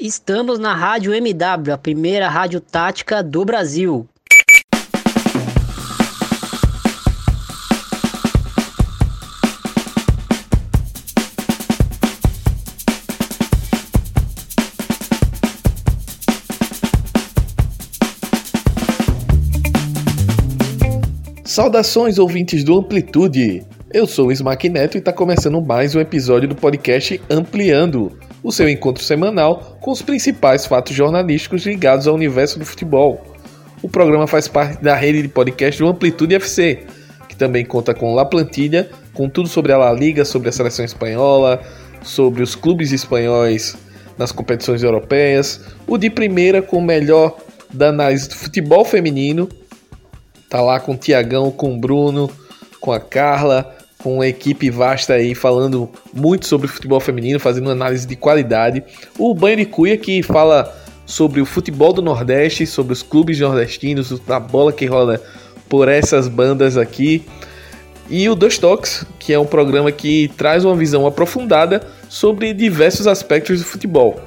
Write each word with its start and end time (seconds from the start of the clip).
Estamos 0.00 0.58
na 0.58 0.74
Rádio 0.74 1.12
MW, 1.12 1.74
a 1.74 1.76
primeira 1.76 2.26
rádio 2.26 2.58
tática 2.58 3.22
do 3.22 3.44
Brasil. 3.44 4.08
Saudações 21.44 22.18
ouvintes 22.18 22.64
do 22.64 22.78
Amplitude! 22.78 23.66
Eu 23.92 24.06
sou 24.06 24.28
o 24.28 24.32
Smack 24.32 24.66
Neto 24.70 24.94
e 24.94 24.98
está 24.98 25.12
começando 25.12 25.60
mais 25.60 25.94
um 25.94 26.00
episódio 26.00 26.48
do 26.48 26.54
podcast 26.54 27.20
Ampliando, 27.28 28.16
o 28.42 28.50
seu 28.50 28.68
encontro 28.68 29.02
semanal 29.02 29.78
com 29.80 29.90
os 29.90 30.02
principais 30.02 30.66
fatos 30.66 30.94
jornalísticos 30.94 31.66
ligados 31.66 32.06
ao 32.06 32.14
universo 32.14 32.58
do 32.58 32.64
futebol. 32.64 33.24
O 33.82 33.88
programa 33.88 34.26
faz 34.26 34.48
parte 34.48 34.82
da 34.82 34.94
rede 34.94 35.22
de 35.22 35.28
podcast 35.28 35.80
do 35.80 35.88
Amplitude 35.88 36.34
FC, 36.34 36.84
que 37.28 37.36
também 37.36 37.64
conta 37.64 37.94
com 37.94 38.14
La 38.14 38.24
Plantilha, 38.24 38.90
com 39.14 39.28
tudo 39.28 39.48
sobre 39.48 39.72
a 39.72 39.78
La 39.78 39.92
Liga, 39.92 40.24
sobre 40.24 40.48
a 40.48 40.52
seleção 40.52 40.84
espanhola, 40.84 41.60
sobre 42.02 42.42
os 42.42 42.54
clubes 42.54 42.92
espanhóis 42.92 43.76
nas 44.18 44.32
competições 44.32 44.82
europeias, 44.82 45.60
o 45.86 45.96
de 45.96 46.10
primeira 46.10 46.60
com 46.60 46.76
o 46.76 46.82
melhor 46.82 47.38
da 47.72 47.88
análise 47.88 48.28
do 48.28 48.34
futebol 48.34 48.84
feminino, 48.84 49.48
tá 50.48 50.60
lá 50.60 50.78
com 50.78 50.92
o 50.92 50.96
Tiagão, 50.96 51.50
com 51.50 51.74
o 51.74 51.78
Bruno, 51.78 52.30
com 52.80 52.92
a 52.92 53.00
Carla, 53.00 53.76
com 54.02 54.16
uma 54.16 54.26
equipe 54.26 54.70
vasta 54.70 55.14
aí 55.14 55.34
falando 55.34 55.88
muito 56.12 56.46
sobre 56.46 56.68
futebol 56.68 57.00
feminino, 57.00 57.38
fazendo 57.38 57.70
análise 57.70 58.06
de 58.06 58.16
qualidade. 58.16 58.82
O 59.18 59.34
Banho 59.34 59.58
de 59.58 59.66
Cuia 59.66 59.96
que 59.96 60.22
fala 60.22 60.74
sobre 61.06 61.40
o 61.40 61.46
futebol 61.46 61.92
do 61.92 62.00
Nordeste, 62.00 62.66
sobre 62.66 62.92
os 62.92 63.02
clubes 63.02 63.38
nordestinos, 63.38 64.20
a 64.28 64.40
bola 64.40 64.72
que 64.72 64.86
rola 64.86 65.20
por 65.68 65.88
essas 65.88 66.28
bandas 66.28 66.76
aqui. 66.76 67.24
E 68.08 68.28
o 68.28 68.34
Dois 68.34 68.58
Toques, 68.58 69.04
que 69.18 69.32
é 69.32 69.38
um 69.38 69.46
programa 69.46 69.92
que 69.92 70.28
traz 70.36 70.64
uma 70.64 70.74
visão 70.74 71.06
aprofundada 71.06 71.86
sobre 72.08 72.52
diversos 72.52 73.06
aspectos 73.06 73.60
do 73.60 73.64
futebol. 73.64 74.20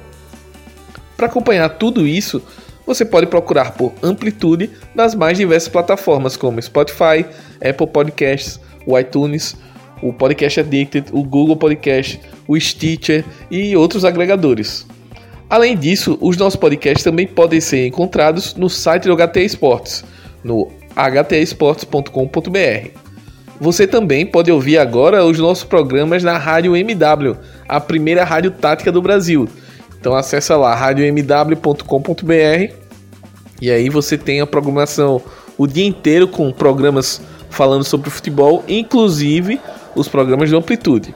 Para 1.16 1.26
acompanhar 1.26 1.68
tudo 1.68 2.06
isso, 2.06 2.42
você 2.86 3.04
pode 3.04 3.26
procurar 3.26 3.72
por 3.72 3.92
Amplitude 4.02 4.70
nas 4.94 5.14
mais 5.14 5.38
diversas 5.38 5.68
plataformas 5.68 6.36
como 6.36 6.60
Spotify, 6.60 7.26
Apple 7.66 7.86
Podcasts, 7.86 8.60
o 8.86 8.98
iTunes, 8.98 9.56
o 10.02 10.12
Podcast 10.12 10.60
Addicted, 10.60 11.06
o 11.12 11.22
Google 11.22 11.56
Podcast, 11.56 12.20
o 12.46 12.58
Stitcher 12.58 13.24
e 13.50 13.76
outros 13.76 14.04
agregadores. 14.04 14.86
Além 15.48 15.76
disso, 15.76 16.18
os 16.20 16.36
nossos 16.36 16.58
podcasts 16.58 17.04
também 17.04 17.26
podem 17.26 17.60
ser 17.60 17.86
encontrados 17.86 18.54
no 18.54 18.68
site 18.68 19.04
do 19.04 19.16
HT 19.16 19.40
Esportes, 19.40 20.04
no 20.42 20.70
htesportes.com.br. 20.96 23.04
Você 23.60 23.86
também 23.86 24.26
pode 24.26 24.50
ouvir 24.50 24.78
agora 24.78 25.24
os 25.24 25.38
nossos 25.38 25.64
programas 25.64 26.22
na 26.22 26.36
Rádio 26.36 26.76
MW, 26.76 27.36
a 27.68 27.80
primeira 27.80 28.24
rádio 28.24 28.50
tática 28.50 28.90
do 28.90 29.00
Brasil. 29.00 29.48
Então 29.98 30.14
acessa 30.14 30.56
lá 30.56 30.74
radiomw.com.br 30.74 32.74
e 33.62 33.70
aí 33.70 33.88
você 33.88 34.18
tem 34.18 34.40
a 34.40 34.46
programação 34.46 35.22
o 35.56 35.66
dia 35.66 35.86
inteiro 35.86 36.26
com 36.26 36.52
programas 36.52 37.20
falando 37.48 37.84
sobre 37.84 38.10
futebol, 38.10 38.64
inclusive 38.66 39.60
os 39.94 40.08
programas 40.08 40.48
de 40.48 40.56
amplitude. 40.56 41.14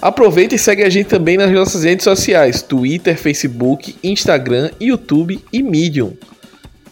Aproveita 0.00 0.54
e 0.54 0.58
segue 0.58 0.82
a 0.82 0.88
gente 0.88 1.08
também 1.08 1.36
nas 1.36 1.50
nossas 1.50 1.84
redes 1.84 2.04
sociais: 2.04 2.62
Twitter, 2.62 3.16
Facebook, 3.18 3.96
Instagram, 4.02 4.70
YouTube 4.80 5.42
e 5.52 5.62
Medium. 5.62 6.14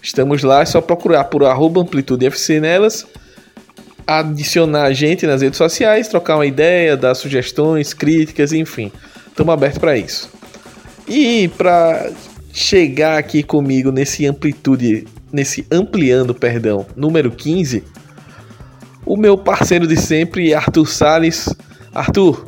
Estamos 0.02 0.42
lá, 0.42 0.62
é 0.62 0.66
só 0.66 0.80
procurar 0.80 1.24
por 1.24 1.42
AmplitudeFC 1.44 2.60
nelas, 2.60 3.06
adicionar 4.06 4.84
a 4.84 4.92
gente 4.92 5.26
nas 5.26 5.42
redes 5.42 5.56
sociais, 5.56 6.08
trocar 6.08 6.36
uma 6.36 6.46
ideia, 6.46 6.96
dar 6.96 7.14
sugestões, 7.14 7.92
críticas, 7.92 8.52
enfim. 8.52 8.92
Estamos 9.26 9.52
abertos 9.52 9.78
para 9.78 9.96
isso. 9.96 10.30
E 11.06 11.48
para 11.56 12.10
chegar 12.52 13.18
aqui 13.18 13.42
comigo 13.42 13.90
nesse 13.90 14.26
amplitude, 14.26 15.06
nesse 15.32 15.66
ampliando, 15.70 16.34
perdão, 16.34 16.86
número 16.94 17.30
15, 17.30 17.84
o 19.08 19.16
meu 19.16 19.38
parceiro 19.38 19.86
de 19.86 19.96
sempre, 19.96 20.52
Arthur 20.52 20.86
Sales. 20.86 21.48
Arthur, 21.94 22.46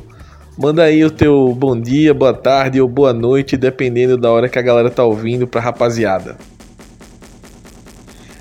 manda 0.59 0.83
aí 0.83 1.03
o 1.03 1.11
teu 1.11 1.55
bom 1.55 1.81
dia, 1.81 2.13
boa 2.13 2.35
tarde 2.35 2.79
ou 2.79 2.87
boa 2.87 3.15
noite, 3.15 3.57
dependendo 3.57 4.19
da 4.19 4.31
hora 4.31 4.47
que 4.47 4.59
a 4.59 4.63
galera 4.63 4.91
tá 4.91 5.03
ouvindo 5.03 5.49
pra 5.49 5.59
rapaziada. 5.59 6.37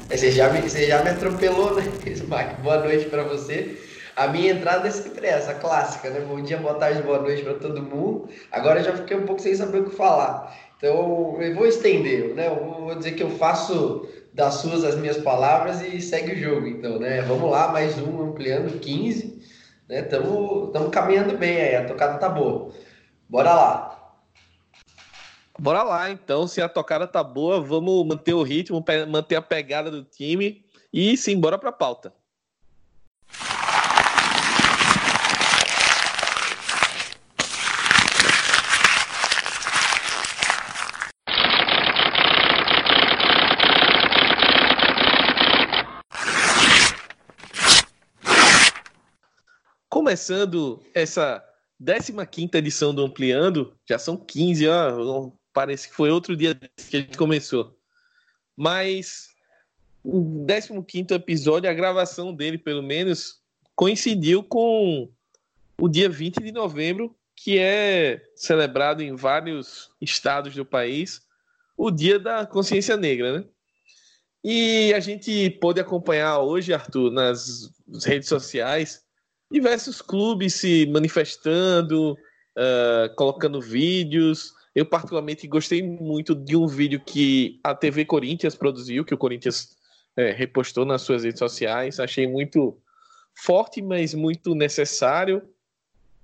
Você 0.09 0.31
já 0.31 0.49
me, 0.49 0.59
você 0.61 0.85
já 0.85 1.01
me 1.01 1.11
atropelou, 1.11 1.75
né, 1.75 1.83
Smack? 2.07 2.61
Boa 2.61 2.79
noite 2.79 3.05
para 3.05 3.23
você. 3.23 3.77
A 4.17 4.27
minha 4.27 4.51
entrada 4.51 4.85
é 4.85 4.91
sempre 4.91 5.27
essa, 5.27 5.53
clássica, 5.53 6.09
né? 6.09 6.19
Bom 6.19 6.41
dia, 6.41 6.57
boa 6.57 6.73
tarde, 6.73 7.01
boa 7.01 7.21
noite 7.21 7.41
para 7.41 7.53
todo 7.53 7.81
mundo. 7.81 8.27
Agora 8.51 8.81
eu 8.81 8.83
já 8.83 8.97
fiquei 8.97 9.15
um 9.15 9.25
pouco 9.25 9.41
sem 9.41 9.55
saber 9.55 9.79
o 9.79 9.85
que 9.85 9.95
falar. 9.95 10.53
Então 10.79 11.41
eu 11.41 11.53
vou 11.53 11.67
estender, 11.67 12.33
né? 12.33 12.47
Eu 12.47 12.55
vou 12.55 12.95
dizer 12.95 13.11
que 13.11 13.21
eu 13.21 13.29
faço 13.31 14.07
das 14.33 14.55
suas 14.55 14.85
as 14.85 14.95
minhas 14.95 15.17
palavras 15.17 15.81
e 15.81 15.99
segue 15.99 16.31
o 16.31 16.39
jogo, 16.39 16.67
então, 16.67 16.97
né? 16.97 17.21
Vamos 17.23 17.51
lá, 17.51 17.67
mais 17.67 17.99
um 17.99 18.29
ampliando 18.29 18.79
15, 18.79 19.43
né? 19.89 19.99
Estamos 19.99 20.89
caminhando 20.89 21.37
bem 21.37 21.57
aí, 21.57 21.75
a 21.75 21.85
tocada 21.85 22.17
tá 22.17 22.29
boa. 22.29 22.71
Bora 23.27 23.53
lá. 23.53 24.15
Bora 25.59 25.83
lá, 25.83 26.09
então. 26.09 26.47
Se 26.47 26.61
a 26.61 26.69
tocada 26.69 27.05
tá 27.05 27.21
boa, 27.21 27.59
vamos 27.59 28.07
manter 28.07 28.33
o 28.33 28.41
ritmo, 28.41 28.81
manter 29.09 29.35
a 29.35 29.41
pegada 29.41 29.91
do 29.91 30.05
time 30.05 30.63
e 30.93 31.13
embora 31.27 31.57
para 31.57 31.71
a 31.71 31.73
pauta. 31.73 32.13
Começando 50.09 50.81
essa 50.91 51.45
15 52.31 52.49
edição 52.55 52.95
do 52.95 53.03
Ampliando, 53.03 53.77
já 53.87 53.99
são 53.99 54.17
15, 54.17 54.67
ó, 54.67 55.29
parece 55.53 55.87
que 55.87 55.93
foi 55.93 56.09
outro 56.09 56.35
dia 56.35 56.55
que 56.55 56.97
a 56.97 57.01
gente 57.01 57.15
começou. 57.15 57.77
Mas 58.57 59.27
o 60.03 60.43
15 60.83 61.13
episódio, 61.13 61.69
a 61.69 61.73
gravação 61.73 62.33
dele, 62.33 62.57
pelo 62.57 62.81
menos, 62.81 63.39
coincidiu 63.75 64.41
com 64.41 65.11
o 65.79 65.87
dia 65.87 66.09
20 66.09 66.37
de 66.37 66.51
novembro, 66.51 67.15
que 67.35 67.59
é 67.59 68.19
celebrado 68.35 69.03
em 69.03 69.15
vários 69.15 69.91
estados 70.01 70.55
do 70.55 70.65
país, 70.65 71.21
o 71.77 71.91
Dia 71.91 72.17
da 72.17 72.47
Consciência 72.47 72.97
Negra, 72.97 73.37
né? 73.37 73.45
E 74.43 74.91
a 74.91 74.99
gente 74.99 75.51
pôde 75.61 75.79
acompanhar 75.79 76.39
hoje, 76.39 76.73
Arthur, 76.73 77.11
nas 77.11 77.69
redes 78.03 78.27
sociais, 78.27 79.07
diversos 79.51 80.01
clubes 80.01 80.55
se 80.55 80.85
manifestando, 80.87 82.13
uh, 82.13 83.13
colocando 83.15 83.61
vídeos. 83.61 84.53
Eu, 84.75 84.85
particularmente, 84.85 85.47
gostei 85.47 85.81
muito 85.81 86.35
de 86.35 86.55
um 86.55 86.67
vídeo 86.67 86.99
que 86.99 87.59
a 87.63 87.73
TV 87.73 88.05
Corinthians 88.05 88.55
produziu, 88.55 89.03
que 89.03 89.13
o 89.13 89.17
Corinthians 89.17 89.75
é, 90.15 90.31
repostou 90.31 90.85
nas 90.85 91.01
suas 91.01 91.23
redes 91.23 91.39
sociais. 91.39 91.99
Achei 91.99 92.27
muito 92.27 92.77
forte, 93.33 93.81
mas 93.81 94.13
muito 94.13 94.53
necessário. 94.53 95.41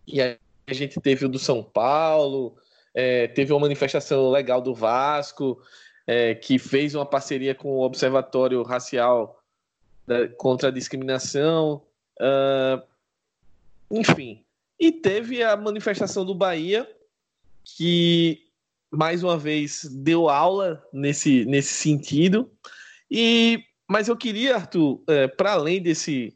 E 0.07 0.21
a 0.21 0.37
gente 0.69 0.99
teve 1.01 1.25
o 1.25 1.29
do 1.29 1.39
São 1.39 1.63
Paulo, 1.63 2.55
é, 2.93 3.27
teve 3.27 3.51
uma 3.51 3.61
manifestação 3.61 4.29
legal 4.29 4.61
do 4.61 4.73
Vasco, 4.73 5.59
é, 6.05 6.35
que 6.35 6.59
fez 6.59 6.93
uma 6.93 7.05
parceria 7.05 7.55
com 7.55 7.69
o 7.69 7.81
Observatório 7.81 8.61
Racial 8.63 9.41
da, 10.05 10.27
contra 10.27 10.69
a 10.69 10.71
Discriminação. 10.71 11.81
Uh, 12.19 12.81
enfim. 13.89 14.43
E 14.79 14.91
teve 14.91 15.41
a 15.43 15.55
manifestação 15.55 16.25
do 16.25 16.35
Bahia, 16.35 16.89
que 17.63 18.41
mais 18.91 19.23
uma 19.23 19.37
vez 19.37 19.85
deu 19.91 20.29
aula 20.29 20.83
nesse, 20.91 21.45
nesse 21.45 21.73
sentido. 21.73 22.51
E 23.09 23.63
mas 23.87 24.07
eu 24.07 24.17
queria, 24.17 24.55
Arthur, 24.55 25.01
é, 25.07 25.27
para 25.27 25.53
além 25.53 25.81
desse, 25.81 26.35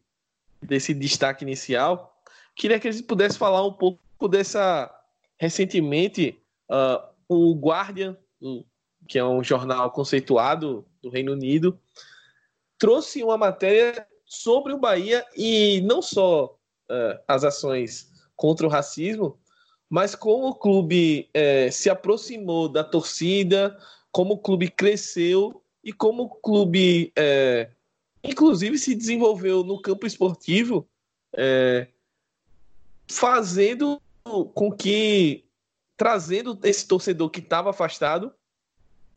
desse 0.62 0.94
destaque 0.94 1.44
inicial, 1.44 2.22
queria 2.56 2.80
que 2.80 2.88
a 2.88 2.92
gente 2.92 3.06
pudesse 3.06 3.38
falar 3.38 3.66
um 3.66 3.74
pouco 3.74 4.28
dessa. 4.28 4.94
Recentemente, 5.42 6.38
uh, 6.70 7.02
o 7.30 7.56
Guardian, 7.56 8.18
que 9.08 9.18
é 9.18 9.24
um 9.24 9.42
jornal 9.42 9.90
conceituado 9.90 10.86
do 11.02 11.10
Reino 11.10 11.32
Unido, 11.32 11.80
trouxe 12.78 13.24
uma 13.24 13.38
matéria 13.38 14.06
sobre 14.26 14.74
o 14.74 14.78
Bahia 14.78 15.26
e 15.38 15.80
não 15.80 16.02
só 16.02 16.59
uh, 16.90 17.20
as 17.28 17.44
ações 17.44 18.12
contra 18.36 18.66
o 18.66 18.70
racismo, 18.70 19.38
mas 19.90 20.16
como 20.16 20.50
o 20.50 20.56
clube 20.56 21.30
é, 21.34 21.72
se 21.72 21.90
aproximou 21.90 22.70
da 22.70 22.84
torcida, 22.84 23.78
como 24.12 24.36
o 24.36 24.38
clube 24.38 24.70
cresceu 24.70 25.64
e 25.84 25.92
como 25.92 26.24
o 26.24 26.30
clube, 26.30 27.12
é, 27.16 27.70
inclusive, 28.24 28.78
se 28.78 28.94
desenvolveu 28.94 29.64
no 29.64 29.82
campo 29.82 30.06
esportivo, 30.06 30.88
fazendo 33.08 34.00
com 34.54 34.72
que 34.72 35.44
trazendo 35.98 36.58
esse 36.64 36.88
torcedor 36.88 37.30
que 37.30 37.40
estava 37.40 37.72
afastado 37.72 38.32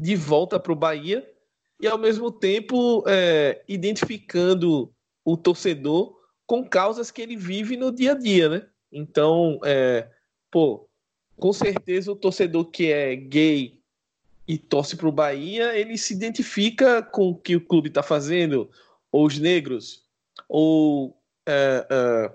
de 0.00 0.16
volta 0.16 0.58
para 0.58 0.72
o 0.72 0.76
Bahia 0.76 1.24
e 1.80 1.86
ao 1.86 1.96
mesmo 1.96 2.30
tempo 2.30 3.04
é, 3.06 3.62
identificando 3.68 4.92
o 5.24 5.36
torcedor 5.36 6.21
com 6.46 6.68
causas 6.68 7.10
que 7.10 7.22
ele 7.22 7.36
vive 7.36 7.76
no 7.76 7.92
dia 7.92 8.12
a 8.12 8.14
dia, 8.14 8.48
né? 8.48 8.66
Então, 8.90 9.58
é, 9.64 10.08
pô, 10.50 10.88
com 11.36 11.52
certeza 11.52 12.12
o 12.12 12.16
torcedor 12.16 12.66
que 12.66 12.92
é 12.92 13.16
gay 13.16 13.80
e 14.46 14.58
torce 14.58 14.96
para 14.96 15.08
o 15.08 15.12
Bahia, 15.12 15.76
ele 15.76 15.96
se 15.96 16.12
identifica 16.12 17.02
com 17.02 17.30
o 17.30 17.34
que 17.36 17.56
o 17.56 17.60
clube 17.60 17.88
está 17.88 18.02
fazendo, 18.02 18.70
ou 19.10 19.26
os 19.26 19.38
negros, 19.38 20.04
ou 20.48 21.16
é, 21.46 21.86
é, 21.90 22.32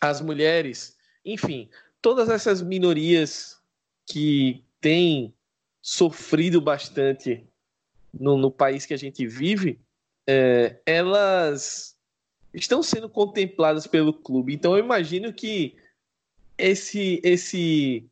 as 0.00 0.20
mulheres, 0.20 0.96
enfim, 1.24 1.68
todas 2.00 2.28
essas 2.28 2.62
minorias 2.62 3.60
que 4.06 4.64
tem 4.80 5.34
sofrido 5.82 6.60
bastante 6.60 7.46
no, 8.12 8.36
no 8.36 8.50
país 8.50 8.86
que 8.86 8.94
a 8.94 8.98
gente 8.98 9.26
vive, 9.26 9.80
é, 10.26 10.80
elas 10.84 11.95
estão 12.56 12.82
sendo 12.82 13.08
contempladas 13.08 13.86
pelo 13.86 14.12
clube. 14.12 14.54
Então 14.54 14.76
eu 14.76 14.84
imagino 14.84 15.32
que 15.32 15.76
esse, 16.56 17.20
esse, 17.22 18.08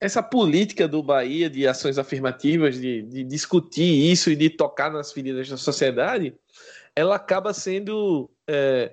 essa 0.00 0.22
política 0.22 0.86
do 0.86 1.02
Bahia 1.02 1.50
de 1.50 1.66
ações 1.66 1.98
afirmativas, 1.98 2.80
de, 2.80 3.02
de 3.02 3.24
discutir 3.24 4.10
isso 4.10 4.30
e 4.30 4.36
de 4.36 4.48
tocar 4.48 4.92
nas 4.92 5.12
feridas 5.12 5.48
da 5.48 5.56
sociedade, 5.56 6.34
ela 6.94 7.16
acaba 7.16 7.52
sendo 7.52 8.30
é, 8.46 8.92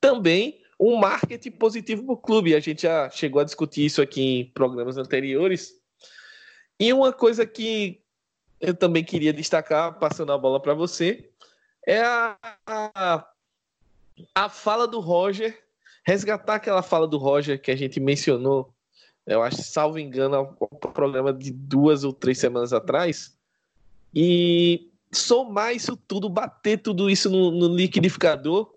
também 0.00 0.62
um 0.78 0.96
marketing 0.96 1.50
positivo 1.50 2.04
para 2.04 2.14
o 2.14 2.16
clube. 2.16 2.54
A 2.54 2.60
gente 2.60 2.82
já 2.82 3.10
chegou 3.10 3.40
a 3.40 3.44
discutir 3.44 3.84
isso 3.84 4.00
aqui 4.00 4.22
em 4.22 4.44
programas 4.46 4.96
anteriores. 4.96 5.74
E 6.78 6.92
uma 6.92 7.12
coisa 7.12 7.44
que 7.44 8.00
eu 8.60 8.74
também 8.74 9.02
queria 9.02 9.32
destacar, 9.32 9.98
passando 9.98 10.32
a 10.32 10.38
bola 10.38 10.60
para 10.60 10.72
você, 10.72 11.30
é 11.86 12.00
a, 12.00 12.36
a, 12.66 13.29
a 14.34 14.48
fala 14.48 14.86
do 14.86 15.00
Roger, 15.00 15.58
resgatar 16.04 16.56
aquela 16.56 16.82
fala 16.82 17.06
do 17.06 17.18
Roger 17.18 17.60
que 17.60 17.70
a 17.70 17.76
gente 17.76 18.00
mencionou, 18.00 18.72
eu 19.26 19.42
acho, 19.42 19.62
salvo 19.62 19.98
engano, 19.98 20.56
o 20.58 20.66
programa 20.88 21.32
de 21.32 21.50
duas 21.52 22.04
ou 22.04 22.12
três 22.12 22.38
semanas 22.38 22.72
atrás, 22.72 23.36
e 24.14 24.90
somar 25.12 25.74
isso 25.74 25.96
tudo, 25.96 26.28
bater 26.28 26.78
tudo 26.78 27.10
isso 27.10 27.30
no, 27.30 27.50
no 27.50 27.74
liquidificador 27.74 28.72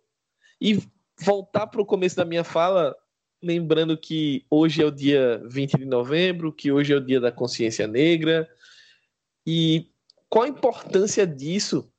e 0.59 0.81
voltar 1.19 1.67
para 1.67 1.81
o 1.81 1.85
começo 1.85 2.15
da 2.15 2.25
minha 2.25 2.43
fala, 2.43 2.95
lembrando 3.41 3.97
que 3.97 4.45
hoje 4.49 4.81
é 4.81 4.85
o 4.85 4.91
dia 4.91 5.41
20 5.45 5.77
de 5.77 5.85
novembro, 5.85 6.51
que 6.51 6.71
hoje 6.71 6.93
é 6.93 6.95
o 6.95 7.01
dia 7.01 7.19
da 7.19 7.31
consciência 7.31 7.87
negra, 7.87 8.49
e 9.45 9.89
qual 10.29 10.45
a 10.45 10.49
importância 10.49 11.27
disso 11.27 11.91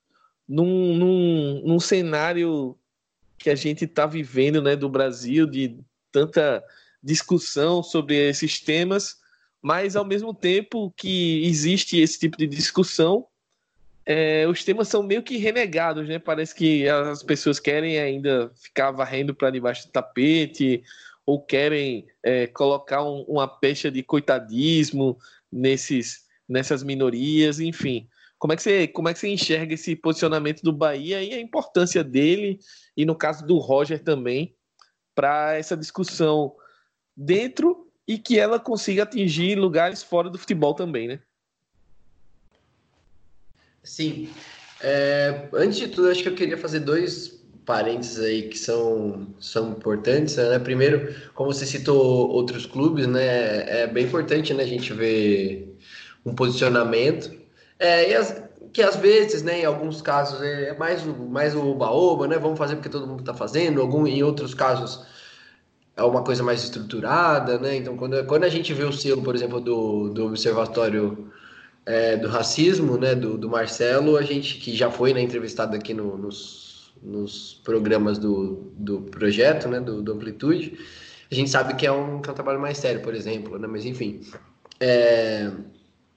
num, 0.48 0.94
num, 0.96 1.62
num 1.64 1.80
cenário 1.80 2.76
que 3.38 3.50
a 3.50 3.54
gente 3.54 3.84
está 3.84 4.06
vivendo 4.06 4.62
né, 4.62 4.76
do 4.76 4.88
Brasil, 4.88 5.46
de 5.46 5.78
tanta 6.10 6.62
discussão 7.02 7.82
sobre 7.82 8.16
esses 8.16 8.60
temas, 8.60 9.16
mas 9.60 9.96
ao 9.96 10.04
mesmo 10.04 10.32
tempo 10.32 10.92
que 10.96 11.44
existe 11.44 11.98
esse 11.98 12.18
tipo 12.18 12.36
de 12.36 12.46
discussão, 12.46 13.26
é, 14.06 14.46
os 14.46 14.62
temas 14.62 14.88
são 14.88 15.02
meio 15.02 15.22
que 15.22 15.38
renegados, 15.38 16.06
né? 16.06 16.18
Parece 16.18 16.54
que 16.54 16.86
as 16.88 17.22
pessoas 17.22 17.58
querem 17.58 17.98
ainda 17.98 18.50
ficar 18.54 18.90
varrendo 18.90 19.34
para 19.34 19.50
debaixo 19.50 19.86
do 19.86 19.92
tapete 19.92 20.82
ou 21.24 21.40
querem 21.40 22.06
é, 22.22 22.46
colocar 22.46 23.02
um, 23.02 23.22
uma 23.22 23.48
pecha 23.48 23.90
de 23.90 24.02
coitadismo 24.02 25.18
nesses, 25.50 26.26
nessas 26.46 26.82
minorias, 26.82 27.60
enfim. 27.60 28.06
Como 28.44 28.52
é, 28.52 28.56
que 28.56 28.62
você, 28.62 28.86
como 28.86 29.08
é 29.08 29.14
que 29.14 29.20
você 29.20 29.28
enxerga 29.28 29.72
esse 29.72 29.96
posicionamento 29.96 30.60
do 30.60 30.70
Bahia 30.70 31.22
e 31.22 31.32
a 31.32 31.40
importância 31.40 32.04
dele, 32.04 32.60
e 32.94 33.06
no 33.06 33.14
caso 33.14 33.46
do 33.46 33.56
Roger 33.56 34.04
também, 34.04 34.54
para 35.14 35.54
essa 35.54 35.74
discussão 35.74 36.54
dentro 37.16 37.90
e 38.06 38.18
que 38.18 38.38
ela 38.38 38.60
consiga 38.60 39.04
atingir 39.04 39.58
lugares 39.58 40.02
fora 40.02 40.28
do 40.28 40.36
futebol 40.36 40.74
também, 40.74 41.08
né? 41.08 41.20
Sim. 43.82 44.28
É, 44.82 45.48
antes 45.54 45.78
de 45.78 45.88
tudo, 45.88 46.10
acho 46.10 46.22
que 46.22 46.28
eu 46.28 46.34
queria 46.34 46.58
fazer 46.58 46.80
dois 46.80 47.42
parênteses 47.64 48.22
aí 48.22 48.42
que 48.50 48.58
são, 48.58 49.26
são 49.40 49.70
importantes. 49.70 50.36
Né? 50.36 50.58
Primeiro, 50.58 51.14
como 51.32 51.50
você 51.50 51.64
citou 51.64 52.28
outros 52.28 52.66
clubes, 52.66 53.06
né? 53.06 53.84
É 53.84 53.86
bem 53.86 54.04
importante 54.04 54.52
né, 54.52 54.64
a 54.64 54.66
gente 54.66 54.92
ver 54.92 55.78
um 56.26 56.34
posicionamento. 56.34 57.42
É, 57.78 58.14
as, 58.14 58.42
que 58.72 58.82
às 58.82 58.96
vezes, 58.96 59.42
né, 59.42 59.60
em 59.60 59.64
alguns 59.64 60.02
casos, 60.02 60.40
é 60.42 60.76
mais, 60.76 61.04
mais 61.04 61.54
o 61.54 61.74
baoba, 61.74 62.26
né? 62.26 62.38
Vamos 62.38 62.58
fazer 62.58 62.74
porque 62.76 62.88
todo 62.88 63.06
mundo 63.06 63.20
está 63.20 63.32
fazendo. 63.32 63.80
Algum, 63.80 64.06
em 64.06 64.22
outros 64.22 64.52
casos, 64.52 65.04
é 65.96 66.02
uma 66.02 66.22
coisa 66.22 66.42
mais 66.42 66.64
estruturada, 66.64 67.58
né? 67.58 67.76
Então, 67.76 67.96
quando, 67.96 68.24
quando 68.26 68.44
a 68.44 68.48
gente 68.48 68.72
vê 68.74 68.84
o 68.84 68.92
selo, 68.92 69.22
por 69.22 69.34
exemplo, 69.34 69.60
do, 69.60 70.08
do 70.10 70.26
Observatório 70.26 71.30
é, 71.86 72.16
do 72.16 72.28
Racismo, 72.28 72.96
né, 72.96 73.14
do, 73.14 73.36
do 73.38 73.48
Marcelo, 73.48 74.16
a 74.16 74.22
gente 74.22 74.58
que 74.58 74.74
já 74.74 74.90
foi 74.90 75.12
né, 75.12 75.20
entrevistado 75.20 75.76
aqui 75.76 75.92
no, 75.94 76.16
nos, 76.16 76.92
nos 77.02 77.60
programas 77.62 78.18
do, 78.18 78.72
do 78.76 79.02
projeto, 79.02 79.68
né, 79.68 79.80
do, 79.80 80.02
do 80.02 80.12
Amplitude, 80.12 80.78
a 81.30 81.34
gente 81.34 81.50
sabe 81.50 81.74
que 81.74 81.86
é, 81.86 81.92
um, 81.92 82.20
que 82.20 82.28
é 82.28 82.32
um 82.32 82.34
trabalho 82.34 82.60
mais 82.60 82.78
sério, 82.78 83.02
por 83.02 83.14
exemplo, 83.14 83.58
né? 83.58 83.66
Mas, 83.66 83.84
enfim, 83.84 84.20
é, 84.80 85.50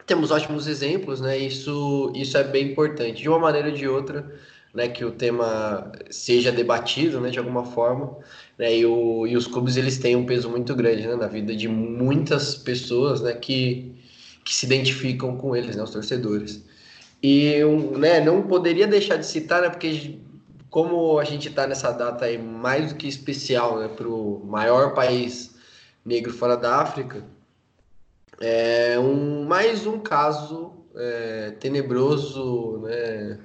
temos 0.07 0.31
ótimos 0.31 0.67
exemplos, 0.67 1.21
né? 1.21 1.37
Isso, 1.37 2.11
isso 2.15 2.37
é 2.37 2.43
bem 2.43 2.71
importante. 2.71 3.21
De 3.21 3.29
uma 3.29 3.37
maneira 3.37 3.67
ou 3.67 3.75
de 3.75 3.87
outra, 3.87 4.25
né, 4.73 4.87
que 4.87 5.03
o 5.03 5.11
tema 5.11 5.91
seja 6.09 6.51
debatido, 6.51 7.19
né, 7.19 7.29
de 7.29 7.39
alguma 7.39 7.65
forma, 7.65 8.17
né, 8.57 8.77
e, 8.77 8.85
o, 8.85 9.27
e 9.27 9.35
os 9.35 9.47
clubes 9.47 9.75
eles 9.75 9.97
têm 9.97 10.15
um 10.15 10.25
peso 10.25 10.49
muito 10.49 10.73
grande, 10.75 11.05
né, 11.07 11.15
na 11.15 11.27
vida 11.27 11.55
de 11.55 11.67
muitas 11.67 12.55
pessoas, 12.55 13.21
né, 13.21 13.33
que, 13.33 13.91
que 14.45 14.53
se 14.53 14.65
identificam 14.65 15.35
com 15.35 15.55
eles, 15.55 15.75
né, 15.75 15.83
os 15.83 15.91
torcedores. 15.91 16.63
E 17.21 17.55
né, 17.97 18.21
não 18.21 18.43
poderia 18.43 18.87
deixar 18.87 19.17
de 19.17 19.25
citar, 19.25 19.61
né, 19.61 19.69
porque 19.69 20.19
como 20.69 21.17
a 21.19 21.23
gente 21.23 21.49
está 21.49 21.65
nessa 21.67 21.91
data 21.91 22.25
aí 22.25 22.37
mais 22.37 22.93
do 22.93 22.95
que 22.95 23.07
especial, 23.07 23.79
né, 23.79 23.87
para 23.87 24.07
o 24.07 24.45
maior 24.45 24.93
país 24.93 25.55
negro 26.05 26.31
fora 26.31 26.55
da 26.55 26.77
África, 26.77 27.25
é 28.39 28.99
um 28.99 29.45
mais 29.45 29.85
um 29.85 29.99
caso 29.99 30.85
é, 30.95 31.51
tenebroso, 31.59 32.79
né, 32.83 33.39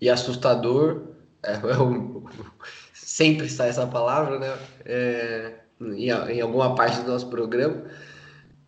e 0.00 0.08
assustador. 0.08 1.02
É, 1.42 1.52
é 1.72 1.78
um, 1.78 2.24
sempre 2.92 3.46
está 3.46 3.66
essa 3.66 3.86
palavra, 3.86 4.38
né? 4.38 4.58
É, 4.84 5.54
em, 5.80 6.10
em, 6.10 6.40
alguma 6.40 6.74
parte 6.74 7.00
do 7.02 7.10
nosso 7.10 7.28
programa, 7.28 7.84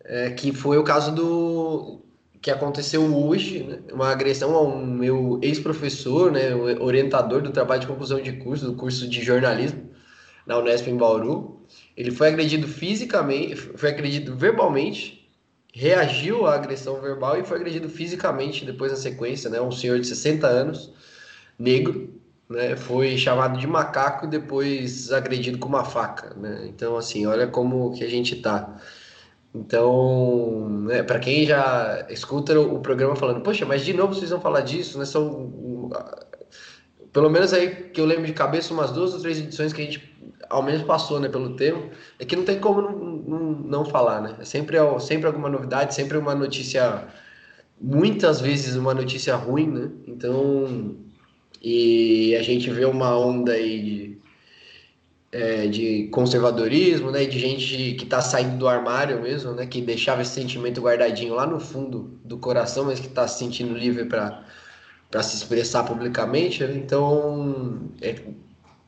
é, 0.03 0.31
que 0.31 0.53
foi 0.53 0.77
o 0.77 0.83
caso 0.83 1.13
do 1.13 2.01
que 2.41 2.49
aconteceu 2.49 3.03
hoje, 3.15 3.63
né? 3.63 3.79
uma 3.93 4.09
agressão 4.09 4.55
a 4.55 4.61
um 4.61 4.83
meu 4.83 5.39
ex-professor, 5.43 6.31
né? 6.31 6.55
orientador 6.55 7.41
do 7.41 7.51
trabalho 7.51 7.81
de 7.81 7.87
conclusão 7.87 8.19
de 8.19 8.31
curso, 8.33 8.65
do 8.65 8.73
curso 8.73 9.07
de 9.07 9.21
jornalismo 9.21 9.91
na 10.47 10.57
Unesp 10.57 10.87
em 10.87 10.97
Bauru. 10.97 11.61
Ele 11.95 12.09
foi 12.09 12.29
agredido 12.29 12.67
fisicamente, 12.67 13.55
foi 13.55 13.89
agredido 13.89 14.35
verbalmente, 14.35 15.20
reagiu 15.73 16.45
à 16.45 16.55
agressão 16.55 16.99
verbal 17.01 17.39
e 17.39 17.43
foi 17.43 17.57
agredido 17.57 17.89
fisicamente 17.89 18.65
depois 18.65 18.91
na 18.91 18.97
sequência, 18.97 19.49
né? 19.49 19.61
Um 19.61 19.71
senhor 19.71 19.99
de 19.99 20.07
60 20.07 20.47
anos 20.47 20.93
negro, 21.57 22.09
né, 22.49 22.75
foi 22.75 23.17
chamado 23.17 23.57
de 23.57 23.67
macaco 23.67 24.25
e 24.25 24.29
depois 24.29 25.11
agredido 25.11 25.57
com 25.57 25.69
uma 25.69 25.85
faca, 25.85 26.33
né? 26.35 26.65
Então 26.67 26.97
assim, 26.97 27.25
olha 27.25 27.47
como 27.47 27.93
que 27.93 28.03
a 28.03 28.09
gente 28.09 28.35
tá. 28.41 28.77
Então, 29.53 30.69
né, 30.85 31.03
para 31.03 31.19
quem 31.19 31.45
já 31.45 32.05
escuta 32.09 32.57
o 32.59 32.79
programa 32.79 33.15
falando, 33.15 33.41
poxa, 33.41 33.65
mas 33.65 33.83
de 33.83 33.93
novo 33.93 34.13
vocês 34.13 34.29
vão 34.31 34.41
falar 34.41 34.61
disso, 34.61 34.97
né? 34.97 35.05
São 35.05 35.89
pelo 37.13 37.29
menos 37.29 37.53
aí 37.53 37.69
que 37.89 37.99
eu 37.99 38.05
lembro 38.05 38.25
de 38.25 38.33
cabeça 38.33 38.73
umas 38.73 38.91
duas 38.91 39.13
ou 39.13 39.19
três 39.19 39.37
edições 39.39 39.73
que 39.73 39.81
a 39.81 39.85
gente 39.85 40.10
ao 40.49 40.63
menos 40.63 40.83
passou, 40.83 41.19
né, 41.19 41.29
pelo 41.29 41.55
tema, 41.55 41.83
é 42.19 42.25
que 42.25 42.35
não 42.35 42.43
tem 42.43 42.59
como 42.59 42.81
não, 42.81 42.91
não, 42.91 43.51
não 43.51 43.85
falar, 43.85 44.21
né? 44.21 44.35
É 44.39 44.45
sempre, 44.45 44.77
sempre 44.99 45.27
alguma 45.27 45.49
novidade, 45.49 45.95
sempre 45.95 46.17
uma 46.17 46.35
notícia, 46.35 47.07
muitas 47.79 48.41
vezes 48.41 48.75
uma 48.75 48.93
notícia 48.93 49.35
ruim, 49.35 49.67
né? 49.67 49.91
Então, 50.07 50.95
e 51.61 52.35
a 52.35 52.41
gente 52.41 52.69
vê 52.69 52.85
uma 52.85 53.17
onda 53.17 53.53
aí 53.53 53.81
de, 53.81 54.17
é, 55.31 55.67
de 55.67 56.07
conservadorismo, 56.11 57.11
né, 57.11 57.25
de 57.25 57.39
gente 57.39 57.93
que 57.95 58.03
está 58.03 58.21
saindo 58.21 58.57
do 58.57 58.67
armário 58.67 59.21
mesmo, 59.21 59.53
né, 59.53 59.65
que 59.65 59.81
deixava 59.81 60.21
esse 60.21 60.31
sentimento 60.31 60.81
guardadinho 60.81 61.35
lá 61.35 61.45
no 61.45 61.59
fundo 61.59 62.19
do 62.25 62.37
coração, 62.37 62.85
mas 62.85 62.99
que 62.99 63.07
está 63.07 63.27
se 63.27 63.39
sentindo 63.39 63.73
livre 63.77 64.05
para 64.05 64.43
para 65.11 65.21
se 65.21 65.35
expressar 65.35 65.83
publicamente. 65.83 66.63
Né? 66.63 66.73
Então, 66.77 67.91
é, 68.01 68.15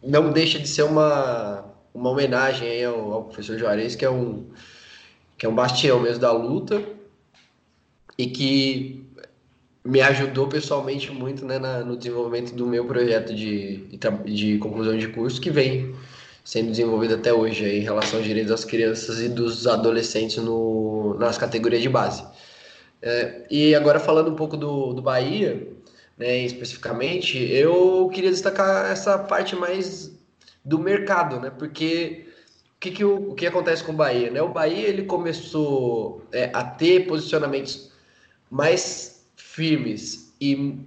não 0.03 0.31
deixa 0.31 0.59
de 0.59 0.67
ser 0.67 0.83
uma, 0.83 1.65
uma 1.93 2.09
homenagem 2.09 2.83
ao, 2.83 3.13
ao, 3.13 3.23
professor 3.25 3.57
Juarez, 3.57 3.95
que 3.95 4.05
é 4.05 4.09
um 4.09 4.45
que 5.37 5.45
é 5.45 5.49
um 5.49 5.55
bastião 5.55 5.99
mesmo 5.99 6.19
da 6.19 6.31
luta 6.31 6.83
e 8.17 8.27
que 8.27 9.03
me 9.83 10.01
ajudou 10.01 10.47
pessoalmente 10.47 11.11
muito 11.11 11.43
né, 11.45 11.59
na, 11.59 11.79
no 11.79 11.97
desenvolvimento 11.97 12.53
do 12.53 12.65
meu 12.65 12.85
projeto 12.85 13.33
de, 13.33 13.77
de, 13.87 13.97
de 14.33 14.57
conclusão 14.59 14.97
de 14.97 15.07
curso, 15.07 15.41
que 15.41 15.49
vem 15.49 15.93
sendo 16.45 16.71
desenvolvido 16.71 17.15
até 17.15 17.33
hoje 17.33 17.65
aí, 17.65 17.79
em 17.79 17.83
relação 17.83 18.19
aos 18.19 18.27
direitos 18.27 18.51
das 18.51 18.63
crianças 18.63 19.19
e 19.21 19.29
dos 19.29 19.65
adolescentes 19.67 20.37
no, 20.37 21.15
nas 21.19 21.37
categorias 21.37 21.81
de 21.81 21.89
base. 21.89 22.23
É, 23.01 23.45
e 23.49 23.75
agora 23.75 23.99
falando 23.99 24.31
um 24.31 24.35
pouco 24.35 24.55
do, 24.55 24.93
do 24.93 25.01
Bahia, 25.01 25.67
né, 26.17 26.39
especificamente, 26.39 27.37
eu 27.37 28.09
queria 28.13 28.29
destacar 28.29 28.91
essa 28.91 29.17
parte 29.17 29.55
mais 29.55 30.11
do 30.63 30.79
mercado, 30.79 31.39
né? 31.39 31.49
Porque 31.49 32.27
o 32.75 32.79
que, 32.79 32.91
que, 32.91 33.03
o, 33.03 33.31
o 33.31 33.35
que 33.35 33.47
acontece 33.47 33.83
com 33.83 33.91
o 33.91 33.95
Bahia? 33.95 34.29
Né? 34.29 34.41
O 34.41 34.49
Bahia 34.49 34.87
ele 34.87 35.03
começou 35.03 36.25
é, 36.31 36.51
a 36.53 36.63
ter 36.63 37.07
posicionamentos 37.07 37.91
mais 38.49 39.25
firmes 39.35 40.33
e 40.39 40.79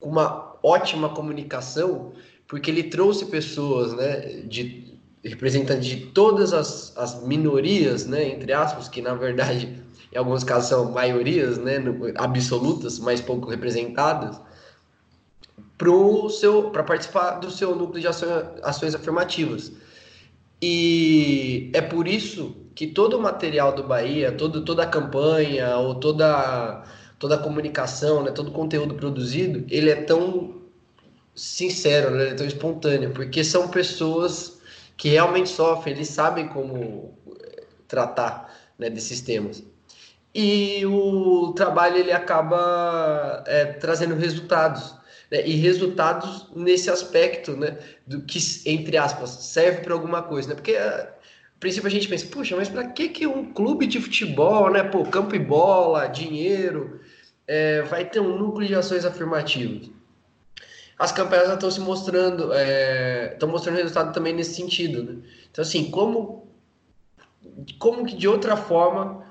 uma 0.00 0.56
ótima 0.62 1.08
comunicação 1.10 2.12
porque 2.48 2.70
ele 2.70 2.84
trouxe 2.84 3.26
pessoas, 3.26 3.92
né, 3.94 4.20
de 4.44 4.94
representantes 5.24 5.86
de 5.86 6.06
todas 6.06 6.52
as, 6.52 6.96
as 6.96 7.26
minorias, 7.26 8.06
né, 8.06 8.28
entre 8.28 8.52
aspas, 8.52 8.88
que 8.88 9.02
na 9.02 9.14
verdade 9.14 9.82
em 10.16 10.18
alguns 10.18 10.42
casos 10.42 10.70
são 10.70 10.90
maiorias, 10.92 11.58
né, 11.58 11.76
absolutas, 12.16 12.98
mas 12.98 13.20
pouco 13.20 13.50
representadas, 13.50 14.40
para 15.76 16.82
participar 16.82 17.32
do 17.32 17.50
seu 17.50 17.76
núcleo 17.76 18.00
de 18.00 18.08
ações, 18.08 18.32
ações 18.62 18.94
afirmativas. 18.94 19.72
E 20.62 21.70
é 21.74 21.82
por 21.82 22.08
isso 22.08 22.56
que 22.74 22.86
todo 22.86 23.18
o 23.18 23.20
material 23.20 23.74
do 23.74 23.82
Bahia, 23.82 24.32
todo, 24.32 24.64
toda 24.64 24.84
a 24.84 24.86
campanha 24.86 25.76
ou 25.76 25.96
toda, 25.96 26.82
toda 27.18 27.34
a 27.34 27.38
comunicação, 27.38 28.22
né, 28.22 28.30
todo 28.30 28.48
o 28.48 28.52
conteúdo 28.52 28.94
produzido, 28.94 29.66
ele 29.68 29.90
é 29.90 29.96
tão 29.96 30.62
sincero, 31.34 32.12
né? 32.12 32.32
tão 32.32 32.46
espontâneo, 32.46 33.10
porque 33.10 33.44
são 33.44 33.68
pessoas 33.68 34.58
que 34.96 35.10
realmente 35.10 35.50
sofrem, 35.50 35.94
eles 35.94 36.08
sabem 36.08 36.48
como 36.48 37.18
tratar 37.86 38.50
né, 38.78 38.88
desses 38.88 39.20
temas. 39.20 39.62
E 40.38 40.84
o 40.84 41.54
trabalho 41.54 41.96
ele 41.96 42.12
acaba 42.12 43.42
é, 43.46 43.64
trazendo 43.64 44.14
resultados. 44.14 44.94
Né? 45.30 45.46
E 45.48 45.52
resultados 45.56 46.50
nesse 46.54 46.90
aspecto, 46.90 47.56
né? 47.56 47.78
Do 48.06 48.20
que, 48.20 48.38
entre 48.66 48.98
aspas, 48.98 49.30
serve 49.30 49.80
para 49.80 49.94
alguma 49.94 50.22
coisa. 50.22 50.50
Né? 50.50 50.54
Porque 50.54 50.76
a 50.76 51.08
princípio 51.58 51.86
a 51.86 51.90
gente 51.90 52.06
pensa, 52.06 52.26
puxa, 52.26 52.54
mas 52.54 52.68
para 52.68 52.86
que, 52.86 53.08
que 53.08 53.26
um 53.26 53.50
clube 53.50 53.86
de 53.86 53.98
futebol, 53.98 54.70
né? 54.70 54.82
Pô, 54.82 55.04
campo 55.04 55.34
e 55.34 55.38
bola, 55.38 56.06
dinheiro, 56.06 57.00
é, 57.46 57.80
vai 57.80 58.04
ter 58.04 58.20
um 58.20 58.36
núcleo 58.36 58.68
de 58.68 58.74
ações 58.74 59.06
afirmativas? 59.06 59.88
as 60.98 61.12
campanhas 61.12 61.50
estão 61.50 61.70
se 61.70 61.80
mostrando, 61.80 62.52
estão 63.32 63.48
é, 63.48 63.52
mostrando 63.52 63.76
resultado 63.76 64.14
também 64.14 64.34
nesse 64.34 64.54
sentido. 64.54 65.02
Né? 65.02 65.22
Então, 65.50 65.62
assim, 65.62 65.90
como, 65.90 66.48
como 67.78 68.06
que 68.06 68.16
de 68.16 68.26
outra 68.26 68.56
forma 68.56 69.25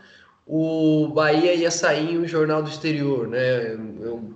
o 0.47 1.07
Bahia 1.07 1.55
ia 1.55 1.71
sair 1.71 2.13
em 2.13 2.19
um 2.19 2.27
jornal 2.27 2.61
do 2.61 2.69
exterior, 2.69 3.27
né? 3.27 3.75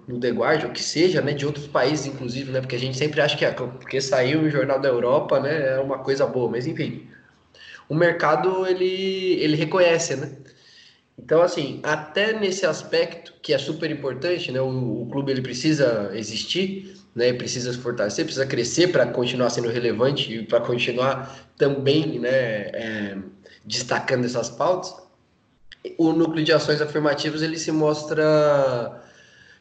No 0.08 0.20
The 0.20 0.32
Guardian, 0.32 0.70
o 0.70 0.74
que 0.74 0.84
seja, 0.84 1.22
né? 1.22 1.34
De 1.34 1.46
outros 1.46 1.68
países, 1.68 2.08
inclusive, 2.08 2.52
né? 2.52 2.62
Porque 2.62 2.76
a 2.76 2.80
gente 2.80 2.98
sempre 2.98 3.22
acha 3.22 3.38
que 3.38 3.46
é, 3.46 3.52
porque 3.52 4.02
saiu 4.02 4.48
em 4.48 4.50
jornal 4.50 4.80
da 4.80 4.90
Europa, 4.90 5.40
né? 5.40 5.76
É 5.76 5.80
uma 5.80 6.00
coisa 6.00 6.26
boa, 6.26 6.50
mas 6.50 6.66
enfim. 6.66 7.08
O 7.88 7.96
mercado, 7.96 8.66
ele, 8.68 9.34
ele 9.40 9.56
reconhece, 9.56 10.16
né? 10.16 10.32
Então, 11.18 11.42
assim, 11.42 11.80
até 11.84 12.34
nesse 12.34 12.66
aspecto, 12.66 13.34
que 13.42 13.54
é 13.54 13.58
super 13.58 13.92
importante, 13.92 14.52
né? 14.52 14.62
O, 14.62 15.04
o 15.04 15.10
clube, 15.12 15.32
ele 15.32 15.42
precisa 15.42 16.12
existir, 16.14 16.96
né, 17.16 17.34
precisa 17.34 17.74
se 17.74 17.80
fortalecer, 17.80 18.26
precisa 18.26 18.46
crescer 18.46 18.88
para 18.88 19.06
continuar 19.08 19.50
sendo 19.50 19.70
relevante 19.70 20.34
e 20.34 20.46
para 20.46 20.62
continuar 20.62 21.50
também 21.58 22.20
né, 22.20 22.30
é, 22.30 23.18
destacando 23.66 24.26
essas 24.26 24.50
pautas, 24.50 24.94
o 25.98 26.12
núcleo 26.12 26.44
de 26.44 26.52
ações 26.52 26.82
afirmativas 26.82 27.42
ele 27.42 27.58
se 27.58 27.72
mostra 27.72 29.02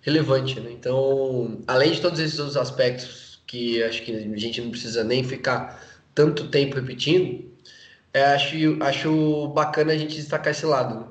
relevante. 0.02 0.60
Né? 0.60 0.72
Então, 0.72 1.58
além 1.66 1.92
de 1.92 2.00
todos 2.00 2.18
esses 2.20 2.38
outros 2.38 2.56
aspectos 2.56 3.40
que 3.46 3.82
acho 3.82 4.02
que 4.02 4.12
a 4.12 4.36
gente 4.36 4.60
não 4.60 4.70
precisa 4.70 5.02
nem 5.02 5.24
ficar 5.24 5.82
tanto 6.14 6.48
tempo 6.48 6.76
repetindo, 6.76 7.48
é, 8.12 8.22
acho, 8.26 8.56
acho 8.80 9.48
bacana 9.48 9.92
a 9.92 9.96
gente 9.96 10.16
destacar 10.16 10.50
esse 10.50 10.66
lado. 10.66 11.00
Né? 11.00 11.06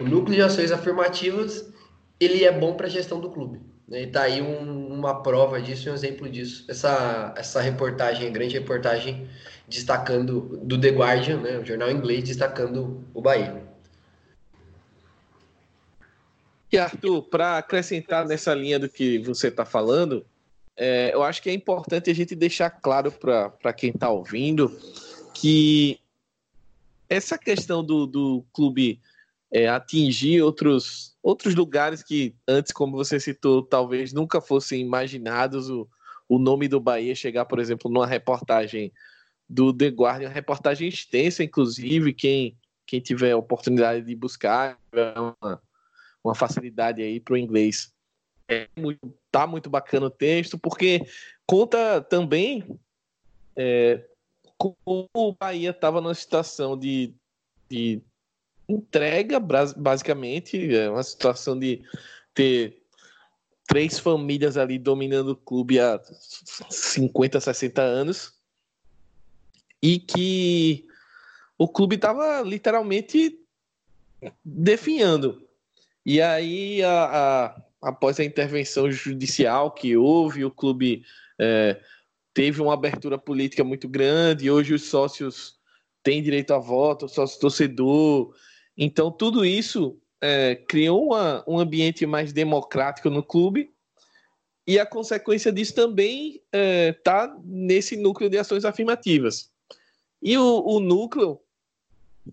O 0.00 0.04
núcleo 0.04 0.34
de 0.34 0.42
ações 0.42 0.72
afirmativas 0.72 1.70
ele 2.18 2.44
é 2.44 2.52
bom 2.52 2.74
para 2.74 2.86
a 2.86 2.90
gestão 2.90 3.20
do 3.20 3.30
clube. 3.30 3.60
Né? 3.88 4.02
E 4.02 4.06
tá 4.06 4.22
aí 4.22 4.42
um, 4.42 4.88
uma 4.92 5.22
prova 5.22 5.60
disso, 5.60 5.90
um 5.90 5.94
exemplo 5.94 6.28
disso. 6.28 6.64
Essa, 6.68 7.32
essa 7.36 7.60
reportagem, 7.60 8.32
grande 8.32 8.54
reportagem, 8.58 9.26
destacando 9.68 10.60
do 10.62 10.78
The 10.78 10.90
Guardian, 10.90 11.40
né, 11.40 11.58
o 11.58 11.64
jornal 11.64 11.90
inglês, 11.90 12.24
destacando 12.24 13.04
o 13.14 13.22
Bahia. 13.22 13.69
E 16.72 16.78
Arthur, 16.78 17.22
para 17.22 17.58
acrescentar 17.58 18.26
nessa 18.26 18.54
linha 18.54 18.78
do 18.78 18.88
que 18.88 19.18
você 19.18 19.48
está 19.48 19.64
falando, 19.64 20.24
é, 20.76 21.12
eu 21.12 21.22
acho 21.22 21.42
que 21.42 21.50
é 21.50 21.52
importante 21.52 22.10
a 22.10 22.14
gente 22.14 22.34
deixar 22.34 22.70
claro 22.70 23.10
para 23.12 23.72
quem 23.72 23.90
está 23.90 24.08
ouvindo 24.08 24.70
que 25.34 25.98
essa 27.08 27.36
questão 27.36 27.84
do, 27.84 28.06
do 28.06 28.44
clube 28.52 29.00
é, 29.52 29.68
atingir 29.68 30.42
outros, 30.42 31.16
outros 31.20 31.56
lugares 31.56 32.04
que 32.04 32.36
antes, 32.46 32.72
como 32.72 32.96
você 32.96 33.18
citou, 33.18 33.62
talvez 33.62 34.12
nunca 34.12 34.40
fossem 34.40 34.80
imaginados 34.80 35.68
o, 35.68 35.88
o 36.28 36.38
nome 36.38 36.68
do 36.68 36.78
Bahia 36.78 37.14
chegar, 37.16 37.46
por 37.46 37.58
exemplo, 37.58 37.90
numa 37.90 38.06
reportagem 38.06 38.92
do 39.48 39.72
The 39.72 39.88
Guardian, 39.88 40.28
reportagem 40.28 40.88
extensa, 40.88 41.42
inclusive, 41.42 42.12
quem, 42.14 42.56
quem 42.86 43.00
tiver 43.00 43.34
oportunidade 43.34 44.06
de 44.06 44.14
buscar, 44.14 44.78
uma, 45.16 45.60
uma 46.22 46.34
facilidade 46.34 47.02
aí 47.02 47.20
para 47.20 47.34
o 47.34 47.38
inglês. 47.38 47.92
É 48.48 48.68
muito, 48.76 49.14
tá 49.30 49.46
muito 49.46 49.70
bacana 49.70 50.06
o 50.06 50.10
texto, 50.10 50.58
porque 50.58 51.06
conta 51.46 52.00
também 52.00 52.78
é, 53.56 54.04
como 54.58 55.08
o 55.14 55.32
Bahia 55.32 55.70
estava 55.70 56.00
numa 56.00 56.14
situação 56.14 56.76
de, 56.76 57.14
de 57.68 58.02
entrega, 58.68 59.40
basicamente, 59.40 60.74
é 60.74 60.90
uma 60.90 61.02
situação 61.02 61.58
de 61.58 61.82
ter 62.34 62.82
três 63.66 63.98
famílias 63.98 64.56
ali 64.56 64.78
dominando 64.78 65.30
o 65.30 65.36
clube 65.36 65.78
há 65.78 66.00
50, 66.68 67.40
60 67.40 67.80
anos 67.80 68.34
e 69.82 69.98
que 69.98 70.86
o 71.56 71.68
clube 71.68 71.96
estava 71.96 72.42
literalmente 72.42 73.38
definhando. 74.44 75.48
E 76.04 76.20
aí, 76.20 76.82
a, 76.82 77.04
a, 77.04 77.62
após 77.82 78.18
a 78.18 78.24
intervenção 78.24 78.90
judicial 78.90 79.70
que 79.70 79.96
houve, 79.96 80.44
o 80.44 80.50
clube 80.50 81.04
é, 81.38 81.80
teve 82.32 82.60
uma 82.62 82.74
abertura 82.74 83.18
política 83.18 83.62
muito 83.62 83.88
grande, 83.88 84.50
hoje 84.50 84.74
os 84.74 84.84
sócios 84.84 85.58
têm 86.02 86.22
direito 86.22 86.54
a 86.54 86.58
voto, 86.58 87.06
o 87.06 87.08
sócio 87.08 87.38
torcedor, 87.40 88.34
então, 88.82 89.10
tudo 89.10 89.44
isso 89.44 89.98
é, 90.22 90.54
criou 90.54 91.08
uma, 91.08 91.44
um 91.46 91.58
ambiente 91.58 92.06
mais 92.06 92.32
democrático 92.32 93.10
no 93.10 93.22
clube 93.22 93.70
e 94.66 94.78
a 94.78 94.86
consequência 94.86 95.52
disso 95.52 95.74
também 95.74 96.36
está 96.36 96.40
é, 96.52 96.92
tá 96.92 97.36
nesse 97.44 97.94
núcleo 97.94 98.30
de 98.30 98.38
ações 98.38 98.64
afirmativas. 98.64 99.50
E 100.22 100.36
o, 100.38 100.62
o 100.64 100.80
núcleo, 100.80 101.38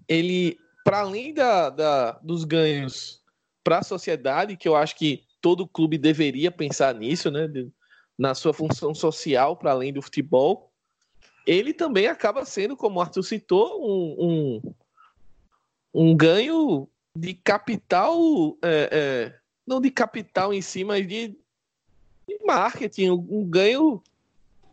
ele, 0.08 0.58
para 0.86 1.00
além 1.00 1.34
da, 1.34 1.70
da, 1.70 2.12
dos 2.24 2.46
ganhos 2.46 3.22
para 3.68 3.80
a 3.80 3.84
sociedade, 3.84 4.56
que 4.56 4.66
eu 4.66 4.78
acho 4.78 4.96
que 4.96 5.26
todo 5.42 5.68
clube 5.68 5.98
deveria 5.98 6.50
pensar 6.50 6.96
nisso, 6.96 7.30
né, 7.30 7.50
de, 7.50 7.70
na 8.18 8.34
sua 8.34 8.54
função 8.54 8.96
social, 8.96 9.58
para 9.58 9.72
além 9.72 9.92
do 9.92 10.02
futebol, 10.02 10.72
ele 11.46 11.74
também 11.74 12.08
acaba 12.08 12.46
sendo, 12.46 12.78
como 12.78 12.98
o 12.98 13.02
Arthur 13.02 13.24
citou, 13.24 13.86
um, 13.86 14.62
um 14.64 14.74
um 15.94 16.16
ganho 16.16 16.88
de 17.14 17.34
capital, 17.34 18.18
é, 18.62 18.90
é, 18.90 19.40
não 19.68 19.82
de 19.82 19.92
capital 19.92 20.54
em 20.54 20.62
si, 20.62 20.86
mas 20.86 21.06
de, 21.06 21.38
de 22.26 22.40
marketing, 22.46 23.10
um 23.10 23.44
ganho 23.44 24.02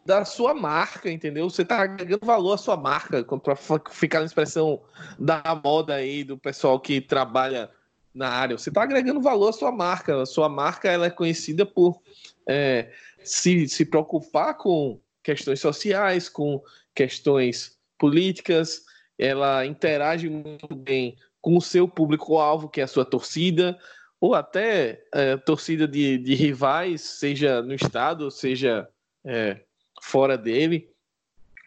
da 0.07 0.25
sua 0.25 0.55
marca, 0.55 1.11
entendeu? 1.11 1.51
Você 1.51 1.65
tá 1.65 1.83
agregando 1.83 2.25
valor 2.25 2.53
à 2.53 2.59
sua 2.59 2.77
marca, 2.77 3.25
para 3.25 3.57
ficar 3.91 4.21
na 4.21 4.27
expressão 4.27 4.81
da 5.19 5.43
moda 5.65 5.97
aí, 5.97 6.23
do 6.23 6.39
pessoal 6.39 6.79
que 6.79 7.01
trabalha 7.01 7.69
na 8.15 8.29
área. 8.29 8.57
Você 8.57 8.71
está 8.71 8.83
agregando 8.83 9.21
valor 9.21 9.49
à 9.49 9.53
sua 9.53 9.73
marca. 9.73 10.23
A 10.23 10.27
sua 10.27 10.49
marca 10.49 10.89
ela 10.89 11.07
é 11.07 11.11
conhecida 11.11 11.67
por 11.67 12.01
é, 12.49 12.93
se, 13.23 13.69
se 13.69 13.85
preocupar 13.85 14.57
com 14.57 15.01
questões 15.23 15.61
sociais, 15.61 16.29
com 16.29 16.63
questões 16.95 17.77
políticas, 17.99 18.85
ela 19.19 19.65
interage 19.65 20.29
muito 20.29 20.75
bem 20.75 21.17
com 21.41 21.57
o 21.57 21.63
seu 21.63 21.89
público-alvo, 21.89 22.69
que 22.69 22.81
é 22.81 22.85
a 22.85 22.89
sua 22.89 23.05
torcida, 23.05 23.79
ou 24.21 24.35
até 24.35 25.05
é, 25.13 25.37
torcida 25.37 25.87
de, 25.87 26.19
de, 26.19 26.35
rivais, 26.35 27.01
seja 27.01 27.63
no 27.63 27.75
estado, 27.75 28.31
seja 28.31 28.89
é, 29.25 29.61
fora 30.03 30.39
dele. 30.39 30.91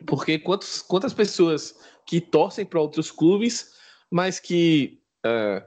Porque 0.05 0.39
quantos, 0.39 0.81
quantas 0.81 1.13
pessoas 1.13 1.75
que 2.05 2.21
torcem 2.21 2.65
para 2.65 2.79
outros 2.79 3.11
clubes, 3.11 3.73
mas 4.09 4.39
que 4.39 4.99
é, 5.25 5.63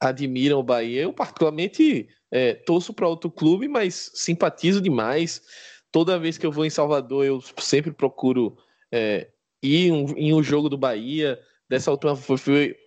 admiram 0.00 0.58
o 0.58 0.62
Bahia. 0.62 1.02
Eu, 1.02 1.12
particularmente, 1.12 2.08
é, 2.30 2.54
torço 2.54 2.92
para 2.92 3.08
outro 3.08 3.30
clube, 3.30 3.68
mas 3.68 4.10
simpatizo 4.14 4.80
demais. 4.80 5.42
Toda 5.90 6.18
vez 6.18 6.36
que 6.36 6.46
eu 6.46 6.52
vou 6.52 6.64
em 6.64 6.70
Salvador, 6.70 7.24
eu 7.24 7.42
sempre 7.58 7.92
procuro 7.92 8.56
é, 8.92 9.28
ir 9.62 9.92
um, 9.92 10.16
em 10.16 10.34
um 10.34 10.42
jogo 10.42 10.68
do 10.68 10.78
Bahia. 10.78 11.38
Dessa 11.68 11.90
última 11.90 12.14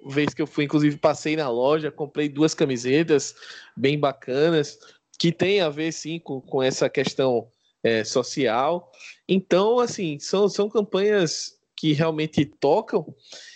vez 0.07 0.33
que 0.33 0.41
eu 0.41 0.47
fui, 0.47 0.65
inclusive, 0.65 0.97
passei 0.97 1.35
na 1.35 1.49
loja, 1.49 1.91
comprei 1.91 2.27
duas 2.27 2.55
camisetas 2.55 3.35
bem 3.77 3.99
bacanas, 3.99 4.79
que 5.19 5.31
tem 5.31 5.61
a 5.61 5.69
ver, 5.69 5.91
sim, 5.91 6.19
com, 6.19 6.41
com 6.41 6.63
essa 6.63 6.89
questão 6.89 7.47
é, 7.83 8.03
social. 8.03 8.91
Então, 9.27 9.79
assim, 9.79 10.17
são, 10.19 10.49
são 10.49 10.67
campanhas 10.67 11.53
que 11.75 11.93
realmente 11.93 12.45
tocam 12.45 13.05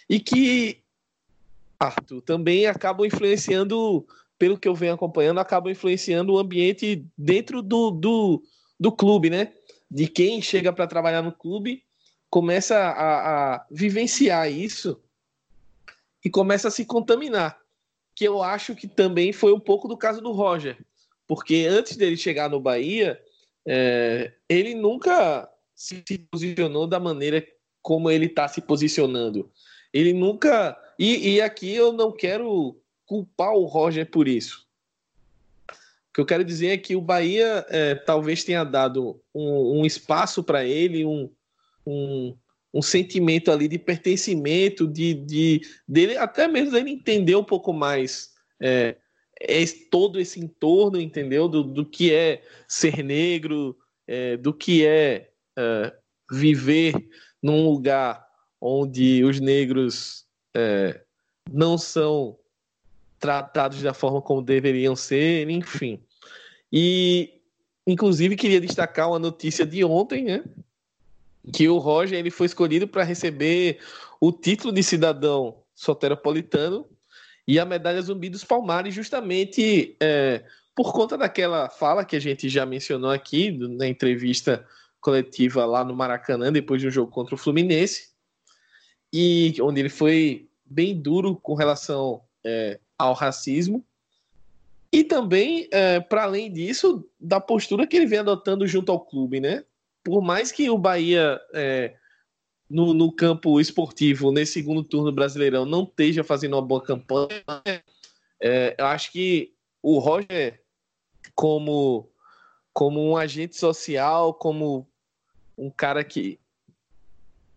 e 0.09 0.19
que 0.19 0.84
Arthur, 1.79 2.21
também 2.21 2.65
acabam 2.65 3.05
influenciando, 3.05 4.05
pelo 4.37 4.57
que 4.57 4.67
eu 4.67 4.75
venho 4.75 4.93
acompanhando, 4.93 5.39
acabam 5.39 5.71
influenciando 5.71 6.33
o 6.33 6.37
ambiente 6.37 7.05
dentro 7.17 7.61
do, 7.61 7.91
do, 7.91 8.43
do 8.79 8.91
clube, 8.91 9.29
né? 9.29 9.53
De 9.89 10.07
quem 10.07 10.41
chega 10.41 10.73
para 10.73 10.87
trabalhar 10.87 11.21
no 11.21 11.31
clube 11.31 11.83
começa 12.29 12.77
a, 12.77 13.53
a, 13.55 13.65
vivenciar 13.71 14.51
isso 14.51 15.01
e 16.23 16.29
começa 16.29 16.67
a 16.67 16.71
se 16.71 16.83
contaminar. 16.83 17.57
Que 18.13 18.25
eu 18.25 18.41
acho 18.41 18.75
que 18.75 18.87
também 18.87 19.31
foi 19.31 19.53
um 19.53 19.59
pouco 19.59 19.87
do 19.87 19.97
caso 19.97 20.21
do 20.21 20.31
Roger, 20.31 20.77
porque 21.27 21.65
antes 21.69 21.95
dele 21.95 22.17
chegar 22.17 22.49
no 22.49 22.59
Bahia, 22.59 23.19
é, 23.65 24.33
ele 24.49 24.73
nunca 24.75 25.49
se 25.73 26.03
posicionou 26.31 26.87
da 26.87 26.99
maneira 26.99 27.45
como 27.81 28.09
ele 28.09 28.25
está 28.25 28.47
se 28.47 28.61
posicionando. 28.61 29.51
Ele 29.93 30.11
nunca 30.11 30.77
e, 30.97 31.35
e 31.35 31.41
aqui 31.41 31.73
eu 31.73 31.91
não 31.91 32.11
quero 32.11 32.79
culpar 33.05 33.53
o 33.53 33.65
Roger 33.65 34.09
por 34.09 34.27
isso. 34.27 34.65
O 35.69 36.13
que 36.15 36.21
eu 36.21 36.25
quero 36.25 36.43
dizer 36.43 36.67
é 36.67 36.77
que 36.77 36.95
o 36.95 37.01
Bahia 37.01 37.65
é, 37.69 37.95
talvez 37.95 38.43
tenha 38.43 38.63
dado 38.63 39.21
um, 39.33 39.81
um 39.81 39.85
espaço 39.85 40.43
para 40.43 40.63
ele, 40.63 41.05
um, 41.05 41.29
um, 41.85 42.35
um, 42.73 42.81
sentimento 42.81 43.51
ali 43.51 43.67
de 43.67 43.77
pertencimento, 43.77 44.87
de, 44.87 45.13
de 45.13 45.61
dele 45.87 46.17
até 46.17 46.47
mesmo 46.47 46.71
dele 46.71 46.91
entender 46.91 47.35
um 47.35 47.43
pouco 47.43 47.73
mais 47.73 48.33
é, 48.61 48.95
é 49.41 49.65
todo 49.91 50.19
esse 50.19 50.39
entorno, 50.39 50.99
entendeu? 50.99 51.49
Do, 51.49 51.63
do 51.63 51.85
que 51.85 52.13
é 52.13 52.41
ser 52.67 53.03
negro, 53.03 53.77
é, 54.07 54.37
do 54.37 54.53
que 54.53 54.85
é, 54.85 55.29
é 55.57 55.93
viver 56.31 56.93
num 57.43 57.69
lugar 57.69 58.25
onde 58.59 59.23
os 59.23 59.39
negros 59.39 60.24
é, 60.55 61.01
não 61.51 61.77
são 61.77 62.37
tratados 63.19 63.81
da 63.81 63.93
forma 63.93 64.21
como 64.21 64.41
deveriam 64.41 64.95
ser, 64.95 65.49
enfim. 65.49 65.99
E, 66.71 67.41
inclusive, 67.85 68.35
queria 68.35 68.61
destacar 68.61 69.09
uma 69.09 69.19
notícia 69.19 69.65
de 69.65 69.83
ontem, 69.83 70.23
né? 70.23 70.43
Que 71.53 71.67
o 71.67 71.77
Roger 71.77 72.17
ele 72.17 72.31
foi 72.31 72.47
escolhido 72.47 72.87
para 72.87 73.03
receber 73.03 73.79
o 74.19 74.31
título 74.31 74.73
de 74.73 74.81
cidadão 74.81 75.57
soteropolitano 75.75 76.87
e 77.47 77.59
a 77.59 77.65
medalha 77.65 78.01
Zumbi 78.01 78.29
dos 78.29 78.43
Palmares, 78.43 78.95
justamente 78.95 79.95
é, 79.99 80.43
por 80.73 80.91
conta 80.91 81.17
daquela 81.17 81.69
fala 81.69 82.03
que 82.03 82.15
a 82.15 82.19
gente 82.19 82.49
já 82.49 82.65
mencionou 82.65 83.11
aqui 83.11 83.51
na 83.51 83.87
entrevista 83.87 84.65
coletiva 84.99 85.65
lá 85.65 85.83
no 85.83 85.95
Maracanã, 85.95 86.51
depois 86.51 86.81
de 86.81 86.87
um 86.87 86.91
jogo 86.91 87.11
contra 87.11 87.35
o 87.35 87.37
Fluminense, 87.37 88.14
e 89.17 89.55
onde 89.61 89.79
ele 89.79 89.87
foi 89.87 90.45
bem 90.65 90.93
duro 90.93 91.37
com 91.37 91.53
relação 91.53 92.21
é, 92.43 92.77
ao 92.97 93.13
racismo. 93.13 93.81
E 94.91 95.05
também, 95.05 95.69
é, 95.71 96.01
para 96.01 96.23
além 96.23 96.51
disso, 96.51 97.09
da 97.17 97.39
postura 97.39 97.87
que 97.87 97.95
ele 97.95 98.07
vem 98.07 98.19
adotando 98.19 98.67
junto 98.67 98.91
ao 98.91 98.99
clube, 98.99 99.39
né? 99.39 99.63
Por 100.03 100.21
mais 100.21 100.51
que 100.51 100.69
o 100.69 100.77
Bahia, 100.77 101.39
é, 101.53 101.95
no, 102.69 102.93
no, 102.93 103.09
campo 103.09 103.61
esportivo, 103.61 104.33
nesse 104.33 104.51
segundo 104.51 104.83
turno 104.83 105.13
brasileirão, 105.13 105.65
não 105.65 105.83
esteja 105.83 106.21
fazendo 106.21 106.55
uma 106.55 106.61
boa 106.61 106.81
campanha, 106.81 107.41
é, 108.41 108.75
eu 108.77 108.85
acho 108.85 109.13
que 109.13 109.53
o 109.81 109.97
Roger, 109.97 110.61
como, 111.33 112.09
como 112.73 113.01
um 113.01 113.15
agente 113.15 113.55
social, 113.55 114.33
como 114.33 114.85
um 115.57 115.69
cara 115.69 116.03
que 116.03 116.37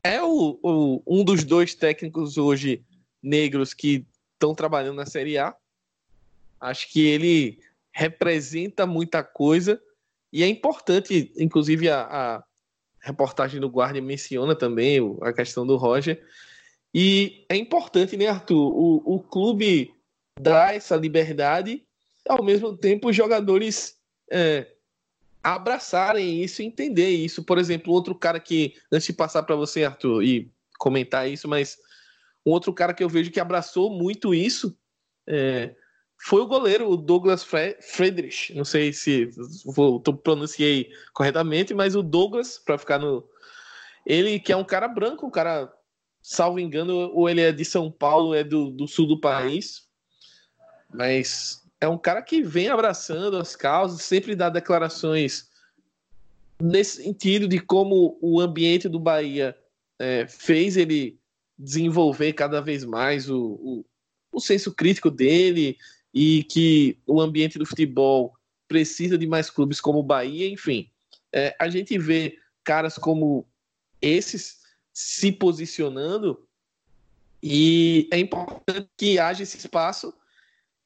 é 0.02 0.22
o, 0.22 0.58
o, 0.62 1.02
um 1.06 1.24
dos 1.24 1.44
dois 1.44 1.74
técnicos 1.74 2.36
hoje 2.36 2.84
negros 3.22 3.74
que 3.74 4.06
estão 4.34 4.54
trabalhando 4.54 4.96
na 4.96 5.06
Série 5.06 5.38
A. 5.38 5.54
Acho 6.60 6.90
que 6.90 7.06
ele 7.06 7.60
representa 7.92 8.86
muita 8.86 9.22
coisa 9.22 9.80
e 10.32 10.42
é 10.42 10.46
importante, 10.46 11.32
inclusive 11.36 11.88
a, 11.88 12.02
a 12.02 12.44
reportagem 13.00 13.60
do 13.60 13.68
Guardian 13.68 14.02
menciona 14.02 14.54
também 14.54 14.98
a 15.22 15.32
questão 15.32 15.66
do 15.66 15.76
Roger. 15.76 16.22
E 16.94 17.44
é 17.48 17.56
importante, 17.56 18.16
né, 18.16 18.26
Arthur, 18.26 18.56
o, 18.56 19.16
o 19.16 19.20
clube 19.20 19.92
dar 20.40 20.74
essa 20.74 20.96
liberdade, 20.96 21.84
ao 22.28 22.42
mesmo 22.42 22.76
tempo 22.76 23.08
os 23.08 23.16
jogadores 23.16 23.96
é, 24.30 24.66
abraçarem 25.42 26.42
isso 26.42 26.62
e 26.62 26.66
entender 26.66 27.10
isso. 27.10 27.42
Por 27.42 27.58
exemplo, 27.58 27.92
outro 27.92 28.14
cara 28.14 28.40
que, 28.40 28.74
antes 28.92 29.06
de 29.06 29.12
passar 29.12 29.42
para 29.42 29.56
você, 29.56 29.84
Arthur, 29.84 30.22
e 30.22 30.50
comentar 30.78 31.28
isso, 31.28 31.48
mas 31.48 31.76
um 32.44 32.50
outro 32.50 32.72
cara 32.72 32.94
que 32.94 33.02
eu 33.02 33.08
vejo 33.08 33.30
que 33.30 33.40
abraçou 33.40 33.90
muito 33.90 34.34
isso 34.34 34.76
é, 35.26 35.74
foi 36.20 36.40
o 36.40 36.46
goleiro, 36.46 36.90
o 36.90 36.96
Douglas 36.96 37.46
Friedrich. 37.80 38.54
Não 38.54 38.64
sei 38.64 38.92
se 38.92 39.30
vou, 39.64 40.00
pronunciei 40.00 40.90
corretamente, 41.12 41.74
mas 41.74 41.94
o 41.94 42.02
Douglas, 42.02 42.58
para 42.58 42.78
ficar 42.78 42.98
no. 42.98 43.28
Ele 44.04 44.40
que 44.40 44.52
é 44.52 44.56
um 44.56 44.64
cara 44.64 44.88
branco, 44.88 45.26
um 45.26 45.30
cara, 45.30 45.72
salvo 46.22 46.58
engano, 46.58 47.10
ou 47.12 47.28
ele 47.28 47.42
é 47.42 47.52
de 47.52 47.64
São 47.64 47.90
Paulo, 47.90 48.34
é 48.34 48.42
do, 48.42 48.70
do 48.70 48.88
sul 48.88 49.06
do 49.06 49.20
país. 49.20 49.86
Mas 50.92 51.57
é 51.80 51.88
um 51.88 51.98
cara 51.98 52.22
que 52.22 52.42
vem 52.42 52.68
abraçando 52.68 53.36
as 53.36 53.54
causas, 53.54 54.02
sempre 54.02 54.34
dá 54.34 54.48
declarações 54.48 55.48
nesse 56.60 57.02
sentido 57.02 57.46
de 57.46 57.60
como 57.60 58.18
o 58.20 58.40
ambiente 58.40 58.88
do 58.88 58.98
Bahia 58.98 59.56
é, 59.98 60.26
fez 60.26 60.76
ele 60.76 61.18
desenvolver 61.56 62.32
cada 62.32 62.60
vez 62.60 62.84
mais 62.84 63.30
o, 63.30 63.52
o, 63.60 63.84
o 64.32 64.40
senso 64.40 64.74
crítico 64.74 65.10
dele 65.10 65.76
e 66.12 66.44
que 66.44 66.98
o 67.06 67.20
ambiente 67.20 67.58
do 67.58 67.66
futebol 67.66 68.34
precisa 68.66 69.16
de 69.16 69.26
mais 69.26 69.50
clubes 69.50 69.80
como 69.80 70.00
o 70.00 70.04
Bahia, 70.04 70.48
enfim. 70.48 70.90
É, 71.32 71.54
a 71.58 71.68
gente 71.68 71.96
vê 71.98 72.38
caras 72.64 72.96
como 72.96 73.46
esses 74.00 74.60
se 74.92 75.30
posicionando 75.32 76.44
e 77.42 78.08
é 78.10 78.18
importante 78.18 78.88
que 78.96 79.18
haja 79.18 79.42
esse 79.42 79.56
espaço 79.56 80.12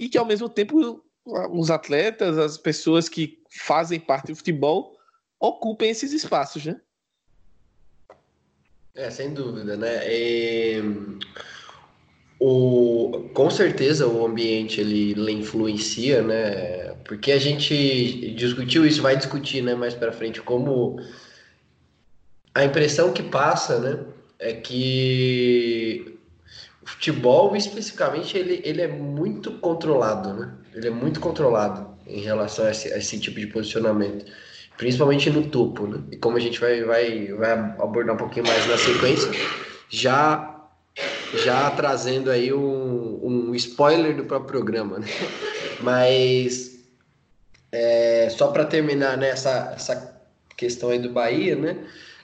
e 0.03 0.09
que 0.09 0.19
ao 0.19 0.27
mesmo 0.27 0.49
tempo 0.49 1.01
os 1.25 1.71
atletas, 1.71 2.37
as 2.37 2.59
pessoas 2.59 3.09
que 3.09 3.39
fazem 3.49 4.01
parte 4.01 4.33
do 4.33 4.37
futebol 4.37 4.99
ocupem 5.39 5.91
esses 5.91 6.13
espaços, 6.13 6.67
né? 6.67 6.81
É, 8.97 9.09
sem 9.11 9.33
dúvida, 9.33 9.77
né? 9.77 10.01
O, 12.41 13.31
com 13.33 13.49
certeza 13.49 14.09
o 14.09 14.27
ambiente 14.27 14.81
ele, 14.81 15.13
ele, 15.13 15.31
influencia, 15.31 16.21
né? 16.21 16.95
Porque 17.05 17.31
a 17.31 17.39
gente 17.39 18.35
discutiu 18.35 18.85
isso, 18.85 19.01
vai 19.01 19.17
discutir, 19.17 19.63
né, 19.63 19.77
mais 19.77 19.95
para 19.95 20.11
frente, 20.11 20.43
como 20.43 20.97
a 22.53 22.65
impressão 22.65 23.13
que 23.13 23.23
passa, 23.23 23.79
né, 23.79 24.05
é 24.41 24.53
que 24.53 26.12
futebol 26.93 27.55
especificamente 27.57 28.37
ele, 28.37 28.61
ele 28.65 28.83
é 28.83 28.89
muito 28.89 29.53
controlado, 29.53 30.35
né? 30.35 30.53
Ele 30.75 30.89
é 30.89 30.91
muito 30.91 31.21
controlado 31.21 31.87
em 32.07 32.21
relação 32.21 32.67
a 32.67 32.71
esse, 32.71 32.93
a 32.93 32.99
esse 32.99 33.19
tipo 33.19 33.39
de 33.39 33.47
posicionamento 33.47 34.25
principalmente 34.77 35.31
no 35.31 35.45
topo, 35.49 35.87
né? 35.87 36.01
E 36.11 36.17
como 36.17 36.37
a 36.37 36.41
gente 36.41 36.59
vai, 36.59 36.83
vai, 36.83 37.27
vai 37.33 37.53
abordar 37.53 38.15
um 38.15 38.19
pouquinho 38.19 38.47
mais 38.47 38.67
na 38.67 38.77
sequência, 38.77 39.31
já 39.89 40.49
já 41.45 41.71
trazendo 41.71 42.31
aí 42.31 42.53
um, 42.53 43.21
um 43.23 43.55
spoiler 43.55 44.15
do 44.15 44.25
próprio 44.25 44.49
programa, 44.49 44.99
né? 44.99 45.07
Mas 45.81 46.79
é, 47.71 48.29
só 48.31 48.49
para 48.49 48.65
terminar 48.65 49.17
nessa 49.17 49.67
né, 49.67 49.73
essa 49.75 50.21
questão 50.57 50.91
aí 50.91 50.99
do 50.99 51.11
Bahia, 51.11 51.57
né? 51.57 51.77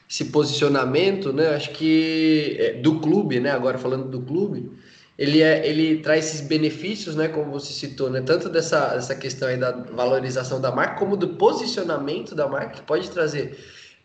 Esse 0.09 0.27
posicionamento, 0.27 1.33
né? 1.33 1.49
Acho 1.49 1.71
que 1.71 2.57
é, 2.59 2.73
do 2.75 3.01
clube, 3.01 3.41
né? 3.41 3.51
Agora 3.51 3.77
falando 3.77 4.09
do 4.09 4.21
clube, 4.23 4.71
ele, 5.19 5.43
é, 5.43 5.67
ele 5.67 5.99
traz 5.99 6.27
esses 6.27 6.41
benefícios, 6.43 7.17
né, 7.17 7.27
como 7.27 7.51
você 7.51 7.73
citou, 7.73 8.09
né, 8.09 8.21
tanto 8.21 8.49
dessa, 8.49 8.95
dessa 8.95 9.17
questão 9.17 9.49
aí 9.49 9.57
da 9.57 9.73
valorização 9.73 10.61
da 10.61 10.71
marca, 10.71 10.95
como 10.95 11.17
do 11.17 11.31
posicionamento 11.31 12.37
da 12.37 12.47
marca, 12.47 12.75
que 12.75 12.83
pode 12.83 13.11
trazer 13.11 13.59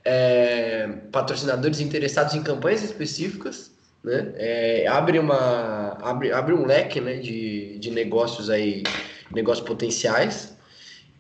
é, 0.04 0.88
patrocinadores 1.12 1.80
interessados 1.80 2.34
em 2.34 2.42
campanhas 2.42 2.82
específicas, 2.82 3.72
né, 4.04 4.34
é, 4.36 4.88
abre, 4.88 5.20
uma, 5.20 6.00
abre, 6.02 6.32
abre 6.32 6.56
um 6.56 6.66
leque 6.66 7.00
né, 7.00 7.18
de, 7.18 7.78
de 7.78 7.92
negócios 7.92 8.50
aí, 8.50 8.82
negócios 9.32 9.66
potenciais, 9.66 10.58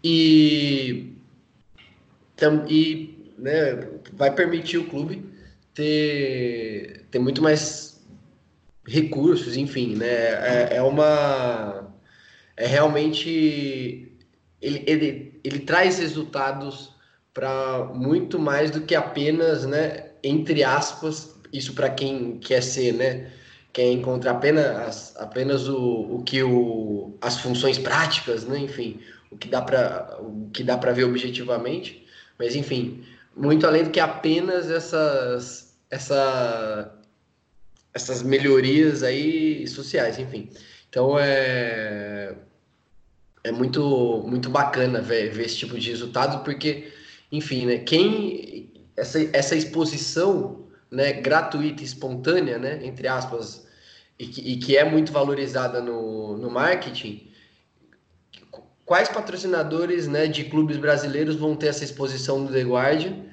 e, 0.04 1.13
e 2.67 3.12
né, 3.43 3.89
vai 4.13 4.34
permitir 4.34 4.77
o 4.77 4.88
clube 4.88 5.23
ter, 5.73 7.06
ter 7.12 7.19
muito 7.19 7.41
mais 7.41 8.01
recursos, 8.88 9.58
enfim, 9.58 9.95
né? 9.95 10.08
É, 10.08 10.77
é 10.77 10.82
uma. 10.82 11.93
É 12.56 12.65
realmente. 12.65 14.10
Ele, 14.62 14.84
ele, 14.88 15.39
ele 15.43 15.60
traz 15.60 15.99
resultados 15.99 16.93
para 17.34 17.91
muito 17.93 18.39
mais 18.39 18.71
do 18.71 18.82
que 18.82 18.95
apenas, 18.95 19.65
né? 19.65 20.12
Entre 20.23 20.63
aspas, 20.63 21.36
isso 21.51 21.73
para 21.73 21.89
quem 21.89 22.38
quer 22.38 22.63
ser, 22.63 22.93
né? 22.93 23.29
Quer 23.73 23.91
encontrar 23.91 24.32
apenas, 24.32 25.15
apenas 25.17 25.67
o, 25.67 26.17
o 26.17 26.23
que 26.23 26.41
o, 26.43 27.17
as 27.19 27.39
funções 27.41 27.77
práticas, 27.77 28.45
né? 28.45 28.60
Enfim, 28.60 29.01
o 29.29 29.38
que 29.38 29.49
dá 29.49 29.62
para 29.62 30.91
ver 30.93 31.03
objetivamente, 31.06 32.06
mas 32.39 32.56
enfim, 32.56 33.03
muito 33.36 33.65
além 33.65 33.84
do 33.84 33.89
que 33.89 34.00
apenas 34.00 34.69
essas 34.69 35.76
essa 35.89 37.00
essas 37.93 38.24
melhorias 38.24 39.04
aí 39.04 39.67
sociais, 39.67 40.17
enfim. 40.17 40.50
Então 40.89 41.17
é 41.19 42.36
é 43.43 43.52
muito 43.52 44.24
muito 44.28 44.50
bacana 44.50 45.02
ver, 45.02 45.32
ver 45.32 45.46
esse 45.46 45.58
tipo 45.58 45.78
de 45.78 45.89
resultado 45.89 46.43
porque, 46.43 46.91
enfim, 47.32 47.65
né? 47.65 47.80
Quem 47.80 48.72
essa, 48.96 49.19
essa 49.34 49.56
exposição, 49.56 50.67
né? 50.91 51.13
Gratuita, 51.13 51.84
espontânea, 51.84 52.58
né? 52.58 52.80
Entre 52.86 53.08
aspas, 53.08 53.67
e 54.17 54.28
que, 54.28 54.41
e 54.41 54.58
que 54.58 54.78
é 54.78 54.84
muito 54.84 55.12
valorizada 55.12 55.82
no, 55.82 56.38
no 56.38 56.50
marketing. 56.50 57.32
Quais 58.93 59.10
patrocinadores, 59.10 60.08
né? 60.08 60.27
De 60.27 60.43
clubes 60.43 60.77
brasileiros 60.77 61.36
vão 61.36 61.56
ter 61.56 61.65
essa 61.65 61.84
exposição 61.84 62.38
no 62.38 62.51
The 62.51 62.62
Guardian 62.62 63.23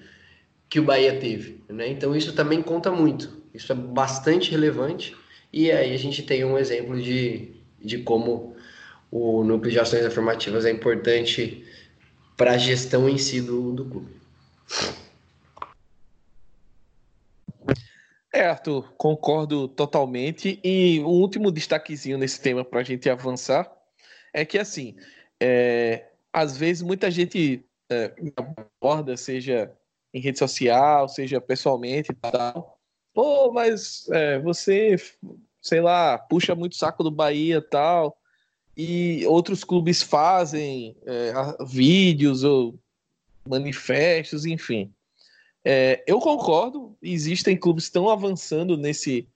que 0.70 0.80
o 0.80 0.82
Bahia 0.82 1.20
teve, 1.20 1.62
né? 1.68 1.86
Então 1.86 2.16
isso 2.16 2.32
também 2.32 2.62
conta 2.62 2.90
muito. 2.90 3.42
Isso 3.52 3.70
é 3.70 3.74
bastante 3.74 4.50
relevante. 4.50 5.14
E 5.52 5.70
aí 5.70 5.92
a 5.92 5.98
gente 5.98 6.22
tem 6.22 6.46
um 6.46 6.56
exemplo 6.56 6.98
de, 6.98 7.52
de 7.78 7.98
como 7.98 8.56
o 9.10 9.44
núcleo 9.44 9.70
de 9.70 9.78
ações 9.78 10.02
afirmativas 10.02 10.64
é 10.64 10.70
importante 10.70 11.62
para 12.38 12.52
a 12.52 12.56
gestão 12.56 13.06
em 13.06 13.18
si 13.18 13.42
do, 13.42 13.74
do 13.74 13.84
clube. 13.84 14.14
É, 18.32 18.46
Arthur, 18.46 18.94
concordo 18.96 19.68
totalmente. 19.68 20.58
E 20.64 21.00
o 21.00 21.10
último 21.10 21.52
destaquezinho 21.52 22.16
nesse 22.16 22.40
tema 22.40 22.64
para 22.64 22.80
a 22.80 22.82
gente 22.82 23.10
avançar 23.10 23.70
é 24.32 24.42
que, 24.42 24.56
assim, 24.56 24.96
é, 25.40 26.06
às 26.32 26.56
vezes 26.56 26.82
muita 26.82 27.10
gente 27.10 27.64
é, 27.90 28.14
aborda, 28.36 29.16
seja 29.16 29.72
em 30.12 30.20
rede 30.20 30.38
social, 30.38 31.08
seja 31.08 31.40
pessoalmente 31.40 32.12
e 32.12 32.14
tal, 32.14 32.78
pô, 33.14 33.52
mas 33.52 34.08
é, 34.10 34.38
você, 34.40 34.96
sei 35.62 35.80
lá, 35.80 36.18
puxa 36.18 36.54
muito 36.54 36.76
saco 36.76 37.02
do 37.02 37.10
Bahia 37.10 37.62
tal, 37.62 38.16
e 38.76 39.26
outros 39.26 39.64
clubes 39.64 40.02
fazem 40.02 40.96
é, 41.06 41.32
vídeos 41.66 42.44
ou 42.44 42.78
manifestos, 43.46 44.44
enfim. 44.44 44.92
É, 45.64 46.02
eu 46.06 46.18
concordo, 46.18 46.96
existem 47.02 47.56
clubes 47.56 47.84
que 47.84 47.88
estão 47.90 48.08
avançando 48.08 48.76
nesse, 48.76 49.28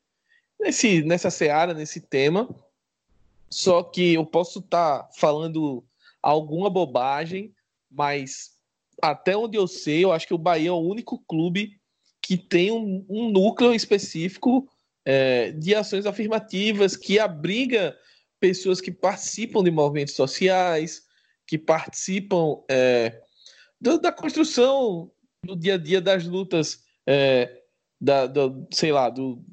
nesse, 0.59 1.03
nessa 1.03 1.31
seara, 1.31 1.75
nesse 1.75 2.01
tema, 2.01 2.49
só 3.51 3.83
que 3.83 4.15
eu 4.15 4.25
posso 4.25 4.61
estar 4.61 5.01
tá 5.01 5.11
falando 5.15 5.85
alguma 6.25 6.71
bobagem, 6.71 7.55
mas 7.91 8.53
até 9.03 9.37
onde 9.37 9.59
eu 9.59 9.69
sei, 9.69 10.05
eu 10.05 10.13
acho 10.13 10.27
que 10.27 10.35
o 10.35 10.39
Bahia 10.39 10.71
é 10.71 10.73
o 10.73 10.79
único 10.79 11.23
clube 11.29 11.79
que 12.23 12.37
tem 12.39 12.73
um, 12.73 13.05
um 13.09 13.31
núcleo 13.31 13.75
específico 13.75 14.67
é, 15.05 15.53
de 15.53 15.75
ações 15.75 16.07
afirmativas 16.07 16.97
que 16.97 17.19
abriga 17.19 17.95
pessoas 18.41 18.81
que 18.81 18.91
participam 18.91 19.63
de 19.63 19.71
movimentos 19.71 20.15
sociais, 20.15 21.03
que 21.47 21.59
participam 21.59 22.63
é, 22.71 23.23
do, 23.79 23.99
da 23.99 24.11
construção 24.11 25.11
do 25.45 25.55
dia 25.55 25.75
a 25.75 25.79
dia 25.79 26.01
das 26.01 26.25
lutas 26.25 26.83
é, 27.07 27.61
da, 28.01 28.27
do, 28.27 28.67
sei 28.73 28.93
lá, 28.93 29.11
do, 29.11 29.45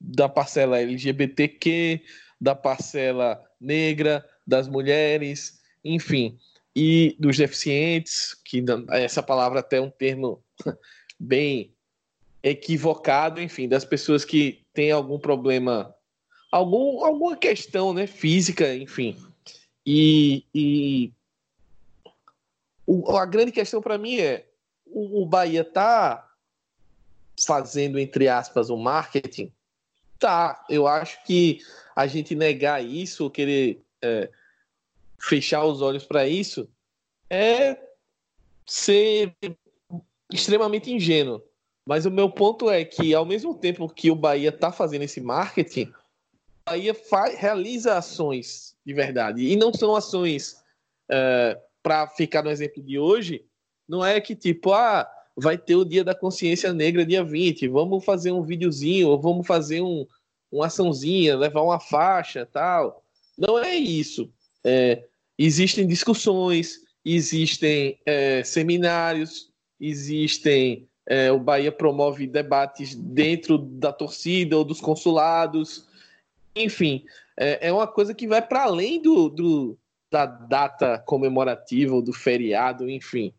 da 0.00 0.28
parcela 0.28 0.80
LGBTQ, 0.80 2.02
da 2.40 2.56
parcela 2.56 3.40
negra, 3.60 4.28
das 4.44 4.66
mulheres, 4.66 5.62
enfim, 5.84 6.38
e 6.74 7.16
dos 7.20 7.36
deficientes, 7.36 8.34
que 8.44 8.64
essa 8.90 9.22
palavra 9.22 9.60
até 9.60 9.76
é 9.76 9.80
um 9.80 9.90
termo 9.90 10.42
bem 11.18 11.72
equivocado, 12.42 13.40
enfim, 13.40 13.68
das 13.68 13.84
pessoas 13.84 14.24
que 14.24 14.64
têm 14.72 14.90
algum 14.90 15.18
problema, 15.18 15.94
algum, 16.50 17.04
alguma 17.04 17.36
questão, 17.36 17.92
né, 17.92 18.06
física, 18.06 18.74
enfim. 18.74 19.16
E, 19.86 20.44
e 20.54 21.12
o, 22.86 23.16
a 23.16 23.24
grande 23.24 23.52
questão 23.52 23.80
para 23.80 23.98
mim 23.98 24.18
é 24.18 24.46
o, 24.86 25.22
o 25.22 25.26
Bahia 25.26 25.64
tá 25.64 26.30
fazendo 27.46 27.98
entre 27.98 28.28
aspas 28.28 28.70
o 28.70 28.76
marketing, 28.76 29.52
tá? 30.18 30.64
Eu 30.68 30.86
acho 30.86 31.22
que 31.24 31.60
a 31.96 32.06
gente 32.06 32.34
negar 32.34 32.84
isso, 32.84 33.30
querer 33.30 33.82
é, 34.02 34.30
fechar 35.18 35.64
os 35.64 35.80
olhos 35.80 36.04
para 36.04 36.26
isso, 36.26 36.68
é 37.30 37.78
ser 38.66 39.34
extremamente 40.32 40.92
ingênuo. 40.92 41.42
Mas 41.86 42.06
o 42.06 42.10
meu 42.10 42.30
ponto 42.30 42.70
é 42.70 42.84
que, 42.84 43.14
ao 43.14 43.26
mesmo 43.26 43.54
tempo 43.54 43.88
que 43.88 44.10
o 44.10 44.16
Bahia 44.16 44.48
está 44.48 44.72
fazendo 44.72 45.02
esse 45.02 45.20
marketing, 45.20 45.84
o 45.84 46.70
Bahia 46.70 46.94
faz, 46.94 47.38
realiza 47.38 47.96
ações 47.96 48.74
de 48.84 48.94
verdade. 48.94 49.42
E 49.42 49.56
não 49.56 49.72
são 49.72 49.94
ações, 49.94 50.62
é, 51.10 51.60
para 51.82 52.08
ficar 52.08 52.42
no 52.42 52.50
exemplo 52.50 52.82
de 52.82 52.98
hoje, 52.98 53.44
não 53.86 54.04
é 54.04 54.18
que 54.20 54.34
tipo, 54.34 54.72
ah, 54.72 55.06
vai 55.36 55.58
ter 55.58 55.76
o 55.76 55.84
Dia 55.84 56.02
da 56.02 56.14
Consciência 56.14 56.72
Negra 56.72 57.04
dia 57.04 57.22
20, 57.22 57.68
vamos 57.68 58.04
fazer 58.04 58.32
um 58.32 58.42
videozinho, 58.42 59.08
ou 59.08 59.20
vamos 59.20 59.46
fazer 59.46 59.82
um, 59.82 60.06
uma 60.50 60.66
açãozinha, 60.66 61.36
levar 61.36 61.60
uma 61.60 61.78
faixa 61.78 62.46
tal. 62.46 63.04
Não 63.36 63.58
é 63.58 63.74
isso. 63.74 64.32
É, 64.64 65.04
existem 65.38 65.86
discussões, 65.86 66.80
existem 67.04 67.98
é, 68.06 68.42
seminários, 68.42 69.50
existem 69.80 70.88
é, 71.06 71.30
o 71.30 71.38
Bahia 71.38 71.70
promove 71.70 72.26
debates 72.26 72.94
dentro 72.94 73.58
da 73.58 73.92
torcida 73.92 74.56
ou 74.56 74.64
dos 74.64 74.80
consulados. 74.80 75.86
Enfim, 76.56 77.04
é, 77.36 77.68
é 77.68 77.72
uma 77.72 77.86
coisa 77.86 78.14
que 78.14 78.26
vai 78.26 78.40
para 78.40 78.64
além 78.64 79.00
do, 79.02 79.28
do, 79.28 79.78
da 80.10 80.24
data 80.24 80.98
comemorativa 80.98 81.94
ou 81.94 82.02
do 82.02 82.12
feriado, 82.12 82.88
enfim. 82.88 83.34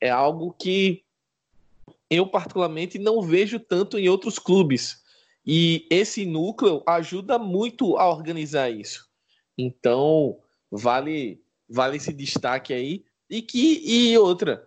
É 0.00 0.10
algo 0.10 0.52
que 0.52 1.02
eu, 2.10 2.26
particularmente, 2.26 2.98
não 2.98 3.22
vejo 3.22 3.58
tanto 3.58 3.98
em 3.98 4.08
outros 4.08 4.38
clubes. 4.38 5.02
E 5.46 5.86
esse 5.90 6.26
núcleo 6.26 6.82
ajuda 6.86 7.38
muito 7.38 7.96
a 7.96 8.08
organizar 8.08 8.70
isso. 8.70 9.08
Então, 9.56 10.38
vale, 10.70 11.40
vale 11.68 11.96
esse 11.96 12.12
destaque 12.12 12.72
aí. 12.72 13.04
E 13.28 13.42
que 13.42 13.82
e 13.84 14.16
outra, 14.16 14.66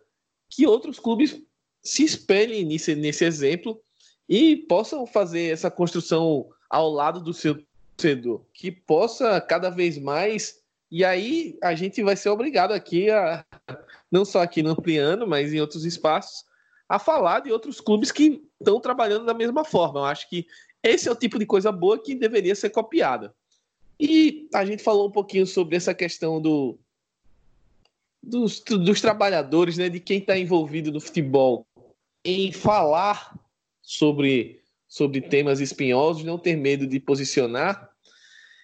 que 0.50 0.68
outros 0.68 1.00
clubes 1.00 1.42
se 1.82 2.04
espelhem 2.04 2.66
nesse, 2.66 2.96
nesse 2.96 3.26
exemplo 3.26 3.82
e 4.30 4.56
possam 4.56 5.06
fazer 5.06 5.52
essa 5.52 5.72
construção 5.72 6.50
ao 6.70 6.90
lado 6.90 7.20
do 7.20 7.34
seu 7.34 7.62
torcedor, 7.98 8.42
que 8.54 8.72
possa 8.72 9.42
cada 9.42 9.70
vez 9.70 9.98
mais. 9.98 10.62
E 10.90 11.04
aí 11.04 11.58
a 11.62 11.74
gente 11.74 12.04
vai 12.04 12.16
ser 12.16 12.30
obrigado 12.30 12.72
aqui 12.72 13.10
a, 13.10 13.46
não 14.12 14.26
só 14.26 14.42
aqui 14.42 14.62
no 14.62 14.72
Ampliando, 14.72 15.28
mas 15.28 15.54
em 15.54 15.62
outros 15.62 15.86
espaços, 15.86 16.46
a 16.88 17.00
falar 17.00 17.40
de 17.40 17.52
outros 17.52 17.80
clubes 17.80 18.12
que 18.12 18.44
estão 18.60 18.80
trabalhando 18.80 19.26
da 19.26 19.34
mesma 19.34 19.64
forma. 19.64 20.02
Eu 20.02 20.06
acho 20.06 20.30
que 20.30 20.46
esse 20.84 21.08
é 21.08 21.12
o 21.12 21.16
tipo 21.16 21.40
de 21.40 21.46
coisa 21.46 21.72
boa 21.72 22.02
que 22.02 22.16
deveria 22.16 22.56
ser 22.56 22.70
copiada. 22.70 23.34
E 24.04 24.50
a 24.52 24.66
gente 24.66 24.82
falou 24.82 25.08
um 25.08 25.12
pouquinho 25.12 25.46
sobre 25.46 25.76
essa 25.76 25.94
questão 25.94 26.42
do, 26.42 26.76
dos, 28.22 28.60
dos 28.60 29.00
trabalhadores, 29.00 29.78
né, 29.78 29.90
de 29.90 30.00
quem 30.00 30.18
está 30.18 30.36
envolvido 30.36 30.92
no 30.92 31.00
futebol, 31.00 31.68
em 32.26 32.52
falar 32.52 33.40
sobre, 33.80 34.60
sobre 34.88 35.22
temas 35.22 35.60
espinhosos, 35.60 36.24
não 36.24 36.40
ter 36.40 36.56
medo 36.56 36.88
de 36.88 37.00
posicionar. 37.00 37.92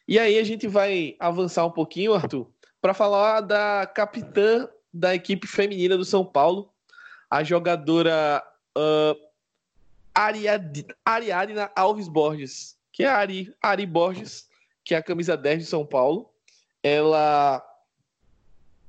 E 0.08 0.18
aí 0.18 0.40
a 0.40 0.44
gente 0.44 0.68
vai 0.68 1.16
avançar 1.20 1.68
um 1.68 1.72
pouquinho, 1.72 2.16
Arthur, 2.16 2.50
para 2.82 2.96
falar 2.96 3.42
da 3.42 3.86
capitã 3.86 4.68
da 4.92 5.14
equipe 5.14 5.46
feminina 5.46 5.96
do 5.96 6.06
São 6.06 6.26
Paulo, 6.26 6.74
a 7.30 7.44
jogadora 7.44 8.44
uh, 8.76 9.16
Ariadna 11.06 11.72
Alves 11.76 12.08
Borges, 12.08 12.76
que 12.92 13.04
é 13.04 13.08
a 13.08 13.18
Ari, 13.18 13.54
Ari 13.62 13.86
Borges, 13.86 14.48
que 14.88 14.96
é 14.96 14.98
a 14.98 15.04
camisa 15.04 15.36
10 15.36 15.60
de 15.60 15.66
São 15.66 15.86
Paulo. 15.86 16.30
Ela 16.82 17.62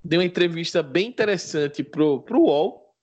deu 0.03 0.21
uma 0.21 0.27
entrevista 0.27 0.81
bem 0.81 1.09
interessante 1.09 1.83
pro, 1.83 2.21
pro 2.23 2.43
UOL. 2.43 2.95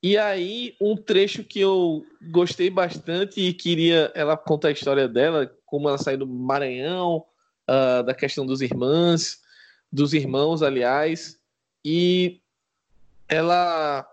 E 0.00 0.16
aí, 0.16 0.76
um 0.80 0.96
trecho 0.96 1.42
que 1.42 1.58
eu 1.58 2.06
gostei 2.30 2.70
bastante 2.70 3.40
e 3.40 3.52
queria 3.52 4.12
ela 4.14 4.36
contar 4.36 4.68
a 4.68 4.72
história 4.72 5.08
dela, 5.08 5.52
como 5.66 5.88
ela 5.88 5.98
saiu 5.98 6.18
do 6.18 6.26
Maranhão, 6.26 7.24
uh, 7.68 8.04
da 8.04 8.14
questão 8.14 8.46
dos 8.46 8.60
irmãs, 8.60 9.40
dos 9.90 10.14
irmãos, 10.14 10.62
aliás, 10.62 11.40
e 11.84 12.40
ela 13.28 14.06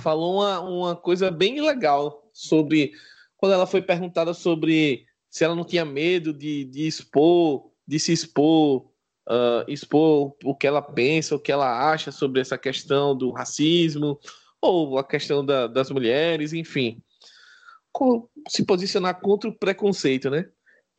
falou 0.00 0.36
uma, 0.36 0.60
uma 0.60 0.96
coisa 0.96 1.30
bem 1.30 1.62
legal 1.62 2.28
sobre 2.32 2.92
quando 3.38 3.52
ela 3.52 3.66
foi 3.66 3.80
perguntada 3.80 4.34
sobre 4.34 5.07
se 5.30 5.44
ela 5.44 5.54
não 5.54 5.64
tinha 5.64 5.84
medo 5.84 6.32
de, 6.32 6.64
de 6.64 6.86
expor, 6.86 7.70
de 7.86 7.98
se 7.98 8.12
expor, 8.12 8.86
uh, 9.28 9.64
expor 9.68 10.34
o 10.44 10.54
que 10.54 10.66
ela 10.66 10.82
pensa, 10.82 11.34
o 11.34 11.40
que 11.40 11.52
ela 11.52 11.90
acha 11.90 12.10
sobre 12.10 12.40
essa 12.40 12.56
questão 12.56 13.16
do 13.16 13.30
racismo 13.30 14.18
ou 14.60 14.98
a 14.98 15.04
questão 15.04 15.44
da, 15.44 15.66
das 15.66 15.90
mulheres, 15.90 16.52
enfim, 16.52 17.02
com, 17.92 18.28
se 18.48 18.64
posicionar 18.64 19.20
contra 19.20 19.48
o 19.48 19.54
preconceito, 19.54 20.30
né? 20.30 20.48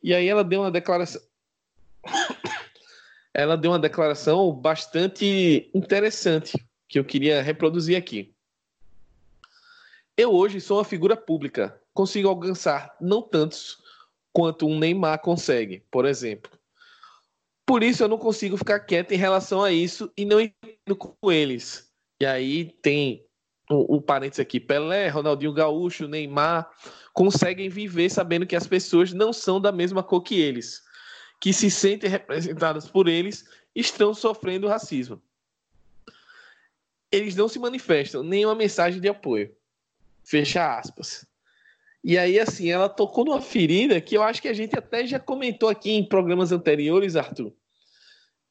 E 0.02 0.14
aí 0.14 0.26
ela 0.26 0.44
deu 0.44 0.60
uma 0.60 0.70
declaração 0.70 1.20
ela 3.34 3.56
deu 3.56 3.70
uma 3.70 3.78
declaração 3.78 4.52
bastante 4.52 5.70
interessante 5.74 6.58
que 6.88 6.98
eu 6.98 7.04
queria 7.04 7.42
reproduzir 7.42 7.96
aqui. 7.96 8.34
Eu 10.16 10.32
hoje 10.32 10.60
sou 10.60 10.78
uma 10.78 10.84
figura 10.84 11.16
pública, 11.16 11.80
consigo 11.94 12.28
alcançar 12.28 12.96
não 13.00 13.22
tantos 13.22 13.78
quanto 14.32 14.66
um 14.66 14.78
Neymar 14.78 15.20
consegue, 15.20 15.82
por 15.90 16.04
exemplo. 16.04 16.50
Por 17.66 17.82
isso 17.82 18.02
eu 18.02 18.08
não 18.08 18.18
consigo 18.18 18.56
ficar 18.56 18.80
quieto 18.80 19.12
em 19.12 19.16
relação 19.16 19.62
a 19.62 19.70
isso 19.70 20.12
e 20.16 20.24
não 20.24 20.40
entendo 20.40 20.96
com 20.96 21.30
eles. 21.30 21.88
E 22.20 22.26
aí 22.26 22.64
tem 22.82 23.24
o, 23.70 23.96
o 23.96 24.02
parênteses 24.02 24.40
aqui, 24.40 24.58
Pelé, 24.58 25.08
Ronaldinho 25.08 25.52
Gaúcho, 25.52 26.08
Neymar, 26.08 26.68
conseguem 27.12 27.68
viver 27.68 28.10
sabendo 28.10 28.46
que 28.46 28.56
as 28.56 28.66
pessoas 28.66 29.12
não 29.12 29.32
são 29.32 29.60
da 29.60 29.70
mesma 29.70 30.02
cor 30.02 30.22
que 30.22 30.40
eles 30.40 30.82
que 31.40 31.54
se 31.54 31.70
sentem 31.70 32.10
representadas 32.10 32.88
por 32.88 33.08
eles 33.08 33.48
estão 33.74 34.12
sofrendo 34.12 34.68
racismo. 34.68 35.20
Eles 37.10 37.34
não 37.34 37.48
se 37.48 37.58
manifestam, 37.58 38.22
nenhuma 38.22 38.54
mensagem 38.54 39.00
de 39.00 39.08
apoio. 39.08 39.56
Fecha 40.22 40.78
aspas. 40.78 41.26
E 42.02 42.16
aí, 42.16 42.38
assim, 42.40 42.70
ela 42.70 42.88
tocou 42.88 43.24
numa 43.24 43.42
ferida 43.42 44.00
que 44.00 44.16
eu 44.16 44.22
acho 44.22 44.40
que 44.40 44.48
a 44.48 44.54
gente 44.54 44.76
até 44.76 45.06
já 45.06 45.18
comentou 45.20 45.68
aqui 45.68 45.90
em 45.92 46.04
programas 46.04 46.50
anteriores, 46.50 47.14
Arthur, 47.14 47.52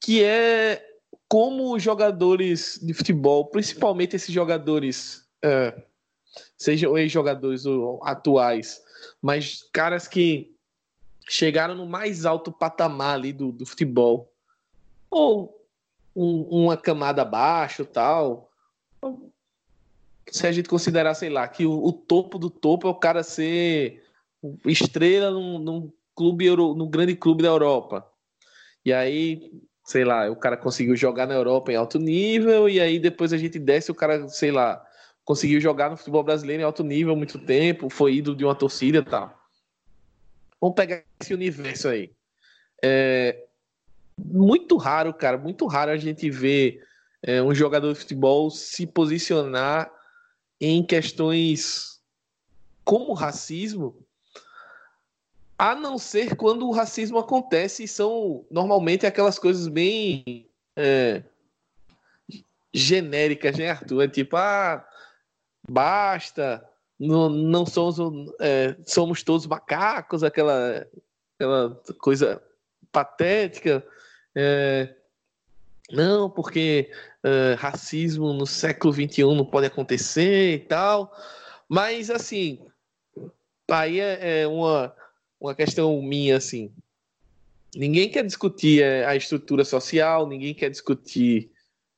que 0.00 0.22
é 0.22 0.84
como 1.28 1.74
os 1.74 1.82
jogadores 1.82 2.78
de 2.82 2.92
futebol, 2.92 3.46
principalmente 3.46 4.16
esses 4.16 4.32
jogadores, 4.32 5.28
é, 5.42 5.82
sejam 6.56 6.96
ex-jogadores 6.96 7.64
atuais, 8.02 8.82
mas 9.20 9.62
caras 9.72 10.06
que 10.06 10.54
chegaram 11.28 11.74
no 11.74 11.86
mais 11.86 12.26
alto 12.26 12.50
patamar 12.50 13.14
ali 13.14 13.32
do, 13.32 13.52
do 13.52 13.64
futebol. 13.64 14.32
Ou 15.08 15.60
um, 16.14 16.42
uma 16.64 16.76
camada 16.76 17.22
abaixo 17.22 17.84
tal. 17.84 18.50
Se 20.30 20.46
a 20.46 20.52
gente 20.52 20.68
considerar, 20.68 21.14
sei 21.14 21.28
lá, 21.28 21.46
que 21.48 21.66
o, 21.66 21.84
o 21.84 21.92
topo 21.92 22.38
do 22.38 22.48
topo 22.48 22.86
é 22.86 22.90
o 22.90 22.94
cara 22.94 23.22
ser 23.22 24.02
estrela 24.66 25.30
num, 25.30 25.58
num 25.58 25.92
clube 26.14 26.48
num 26.50 26.88
grande 26.88 27.14
clube 27.16 27.42
da 27.42 27.48
Europa. 27.48 28.06
E 28.84 28.92
aí, 28.92 29.50
sei 29.84 30.04
lá, 30.04 30.30
o 30.30 30.36
cara 30.36 30.56
conseguiu 30.56 30.96
jogar 30.96 31.26
na 31.26 31.34
Europa 31.34 31.72
em 31.72 31.76
alto 31.76 31.98
nível, 31.98 32.68
e 32.68 32.80
aí 32.80 32.98
depois 32.98 33.32
a 33.32 33.36
gente 33.36 33.58
desce, 33.58 33.90
o 33.90 33.94
cara, 33.94 34.28
sei 34.28 34.50
lá, 34.50 34.84
conseguiu 35.24 35.60
jogar 35.60 35.90
no 35.90 35.96
futebol 35.96 36.22
brasileiro 36.22 36.62
em 36.62 36.64
alto 36.64 36.82
nível 36.82 37.16
muito 37.16 37.38
tempo, 37.38 37.90
foi 37.90 38.14
ídolo 38.14 38.36
de 38.36 38.44
uma 38.44 38.54
torcida 38.54 38.98
e 38.98 39.04
tal. 39.04 39.38
Vamos 40.60 40.76
pegar 40.76 41.02
esse 41.20 41.34
universo 41.34 41.88
aí. 41.88 42.12
É 42.82 43.46
muito 44.18 44.76
raro, 44.76 45.12
cara, 45.14 45.38
muito 45.38 45.66
raro 45.66 45.90
a 45.90 45.96
gente 45.96 46.30
ver 46.30 46.82
é, 47.22 47.42
um 47.42 47.54
jogador 47.54 47.92
de 47.92 47.98
futebol 47.98 48.50
se 48.50 48.86
posicionar 48.86 49.90
em 50.60 50.84
questões 50.84 52.00
como 52.84 53.12
racismo, 53.12 53.96
a 55.56 55.74
não 55.74 55.98
ser 55.98 56.36
quando 56.36 56.66
o 56.66 56.72
racismo 56.72 57.18
acontece 57.18 57.84
e 57.84 57.88
são 57.88 58.44
normalmente 58.50 59.06
aquelas 59.06 59.38
coisas 59.38 59.68
bem 59.68 60.48
é, 60.74 61.22
genéricas, 62.72 63.56
né, 63.56 63.70
Arthur? 63.70 64.02
É 64.02 64.08
tipo, 64.08 64.36
ah, 64.36 64.86
basta, 65.68 66.66
não, 66.98 67.28
não 67.28 67.64
somos, 67.64 68.32
é, 68.40 68.76
somos 68.86 69.22
todos 69.22 69.46
macacos, 69.46 70.22
aquela, 70.22 70.86
aquela 71.34 71.80
coisa 71.98 72.42
patética. 72.90 73.84
É, 74.34 74.94
não, 75.90 76.30
porque 76.30 76.90
é, 77.22 77.54
racismo 77.54 78.32
no 78.32 78.46
século 78.46 78.92
XXI 78.92 79.22
não 79.34 79.44
pode 79.44 79.66
acontecer 79.66 80.54
e 80.54 80.58
tal. 80.58 81.14
Mas, 81.68 82.10
assim, 82.10 82.58
aí 83.70 84.00
é, 84.00 84.42
é 84.42 84.46
uma, 84.46 84.94
uma 85.40 85.54
questão 85.54 86.00
minha, 86.02 86.36
assim. 86.36 86.72
Ninguém 87.74 88.08
quer 88.08 88.24
discutir 88.24 88.82
é, 88.82 89.04
a 89.04 89.14
estrutura 89.14 89.64
social, 89.64 90.26
ninguém 90.26 90.52
quer 90.54 90.70
discutir 90.70 91.50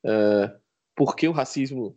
uh, 0.04 0.54
por 0.94 1.16
que 1.16 1.26
o 1.26 1.32
racismo 1.32 1.96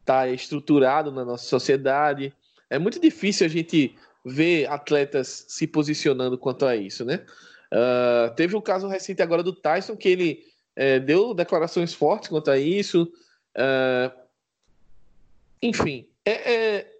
está 0.00 0.28
estruturado 0.28 1.12
na 1.12 1.24
nossa 1.24 1.44
sociedade. 1.44 2.34
É 2.68 2.78
muito 2.78 3.00
difícil 3.00 3.46
a 3.46 3.48
gente 3.48 3.96
ver 4.24 4.66
atletas 4.68 5.44
se 5.48 5.66
posicionando 5.66 6.36
quanto 6.36 6.66
a 6.66 6.74
isso, 6.74 7.04
né? 7.04 7.24
Uh, 7.72 8.34
teve 8.34 8.56
um 8.56 8.60
caso 8.60 8.88
recente 8.88 9.22
agora 9.22 9.42
do 9.42 9.52
Tyson 9.52 9.96
que 9.96 10.08
ele 10.08 10.44
é, 10.76 10.98
deu 10.98 11.34
declarações 11.34 11.94
fortes 11.94 12.28
quanto 12.28 12.50
a 12.50 12.58
isso. 12.58 13.10
Uh, 13.56 14.10
enfim, 15.62 16.08
é, 16.24 16.54
é, 16.54 16.92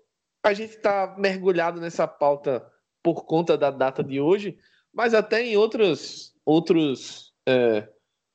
a 0.43 0.55
gente 0.55 0.77
está 0.77 1.15
mergulhado 1.19 1.81
nessa 1.81 2.07
pauta 2.07 2.65
por 3.03 3.25
conta 3.25 3.59
da 3.59 3.71
data 3.71 4.03
de 4.03 4.21
hoje, 4.21 4.59
mas 4.93 5.13
até 5.13 5.43
em 5.43 5.57
outros, 5.57 6.35
outros, 6.45 7.35
é, 7.47 7.89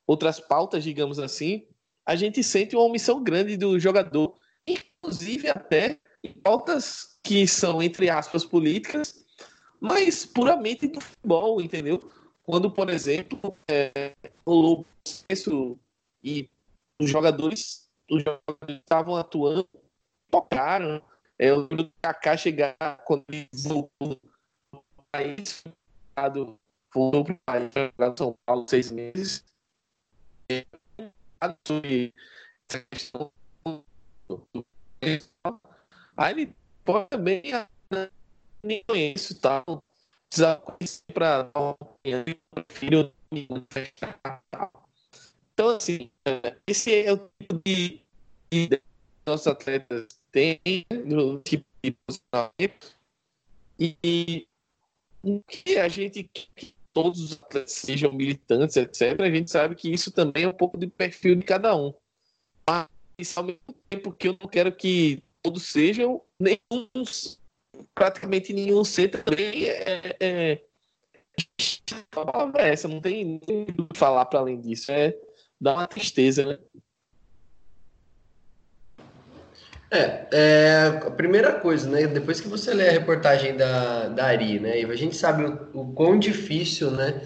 outras 0.06 0.38
pautas, 0.38 0.84
digamos 0.84 1.18
assim, 1.18 1.66
a 2.06 2.14
gente 2.14 2.42
sente 2.42 2.76
uma 2.76 2.84
omissão 2.84 3.22
grande 3.22 3.56
do 3.56 3.78
jogador 3.78 4.38
inclusive 5.02 5.48
até 5.48 5.98
em 6.22 6.32
pautas 6.32 7.18
que 7.22 7.46
são, 7.46 7.82
entre 7.82 8.10
aspas, 8.10 8.44
políticas, 8.44 9.24
mas 9.80 10.26
puramente 10.26 10.86
do 10.86 11.00
futebol, 11.00 11.60
entendeu? 11.60 12.10
Quando, 12.50 12.68
por 12.68 12.90
exemplo, 12.90 13.56
é, 13.70 14.16
o 14.44 14.84
isso 15.28 15.78
e 16.22 16.50
os 17.00 17.08
jogadores, 17.08 17.88
estavam 18.68 19.14
atuando, 19.14 19.68
tocaram. 20.28 21.00
É, 21.38 21.50
eu 21.50 21.60
lembro 21.60 21.84
do 21.84 21.92
Kaká 22.02 22.36
chegar 22.36 22.76
quando 23.04 23.24
ele 23.28 23.48
voltou 23.52 24.20
no 24.72 24.82
país, 25.12 25.62
voltou 26.92 27.24
para 27.24 27.34
o 27.34 27.38
país, 27.46 27.70
para 27.96 28.16
São 28.16 28.36
Paulo 28.44 28.66
seis 28.68 28.90
meses. 28.90 29.44
É, 30.50 30.66
sobre 31.64 32.12
essa 32.68 32.84
questão 32.90 33.32
do 33.64 34.66
Aí 36.16 36.32
ele 36.32 36.56
pode 36.84 37.08
também 37.10 37.42
né, 37.90 38.10
nem 38.62 38.82
conheço 38.84 39.40
tal. 39.40 39.64
Tá? 40.30 40.56
Precisa 40.56 40.56
conhecer 40.56 41.02
para 41.12 41.42
dar 41.42 41.60
uma 41.60 41.76
filho 42.68 43.12
Então, 45.52 45.68
assim, 45.76 46.10
é, 46.24 46.56
esse 46.66 46.94
é 46.94 47.12
o 47.12 47.28
tipo 47.38 47.60
de, 47.64 48.00
de 48.50 48.82
nossos 49.26 49.48
atletas 49.48 50.08
têm, 50.30 50.60
no 51.04 51.40
tipo 51.40 51.64
de 51.82 51.96
posicionamento, 52.06 52.96
e 53.78 54.46
o 55.22 55.40
que 55.42 55.78
a 55.78 55.88
gente 55.88 56.22
que 56.24 56.74
todos 56.92 57.20
os 57.20 57.32
atletas 57.32 57.72
sejam 57.72 58.12
militantes, 58.12 58.76
etc., 58.76 59.20
a 59.20 59.30
gente 59.30 59.50
sabe 59.50 59.74
que 59.74 59.92
isso 59.92 60.10
também 60.12 60.44
é 60.44 60.48
um 60.48 60.52
pouco 60.52 60.78
de 60.78 60.86
perfil 60.86 61.34
de 61.34 61.42
cada 61.42 61.74
um. 61.76 61.92
Mas, 62.66 63.36
ao 63.36 63.44
mesmo 63.44 63.60
tempo 63.88 64.12
que 64.12 64.28
eu 64.28 64.36
não 64.40 64.48
quero 64.48 64.72
que 64.74 65.22
todos 65.42 65.64
sejam, 65.64 66.22
nenhum, 66.38 66.88
praticamente 67.94 68.52
nenhum 68.52 68.84
ser 68.84 69.08
também 69.08 69.64
é, 69.68 70.16
é, 70.20 70.60
palavra 72.10 72.62
é 72.62 72.72
essa, 72.72 72.88
não 72.88 73.00
tem 73.00 73.40
o 73.48 73.86
que 73.86 73.98
falar 73.98 74.24
para 74.26 74.40
além 74.40 74.60
disso. 74.60 74.90
É 74.90 75.14
dar 75.60 75.74
uma 75.74 75.86
tristeza, 75.86 76.44
né? 76.44 76.58
É, 79.92 80.26
é, 80.32 80.86
a 81.04 81.10
primeira 81.10 81.52
coisa, 81.52 81.88
né? 81.88 82.06
Depois 82.06 82.40
que 82.40 82.48
você 82.48 82.72
lê 82.72 82.88
a 82.88 82.92
reportagem 82.92 83.56
da, 83.56 84.08
da 84.08 84.26
Ari, 84.26 84.60
né? 84.60 84.80
A 84.82 84.96
gente 84.96 85.16
sabe 85.16 85.44
o, 85.44 85.68
o 85.74 85.92
quão 85.92 86.18
difícil, 86.18 86.90
né? 86.92 87.20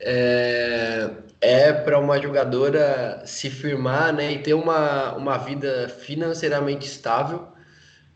É, 0.00 1.10
é 1.40 1.72
para 1.72 1.98
uma 1.98 2.20
jogadora 2.20 3.22
se 3.24 3.48
firmar, 3.48 4.12
né? 4.12 4.32
E 4.32 4.42
ter 4.42 4.54
uma, 4.54 5.14
uma 5.14 5.38
vida 5.38 5.88
financeiramente 5.88 6.86
estável, 6.86 7.46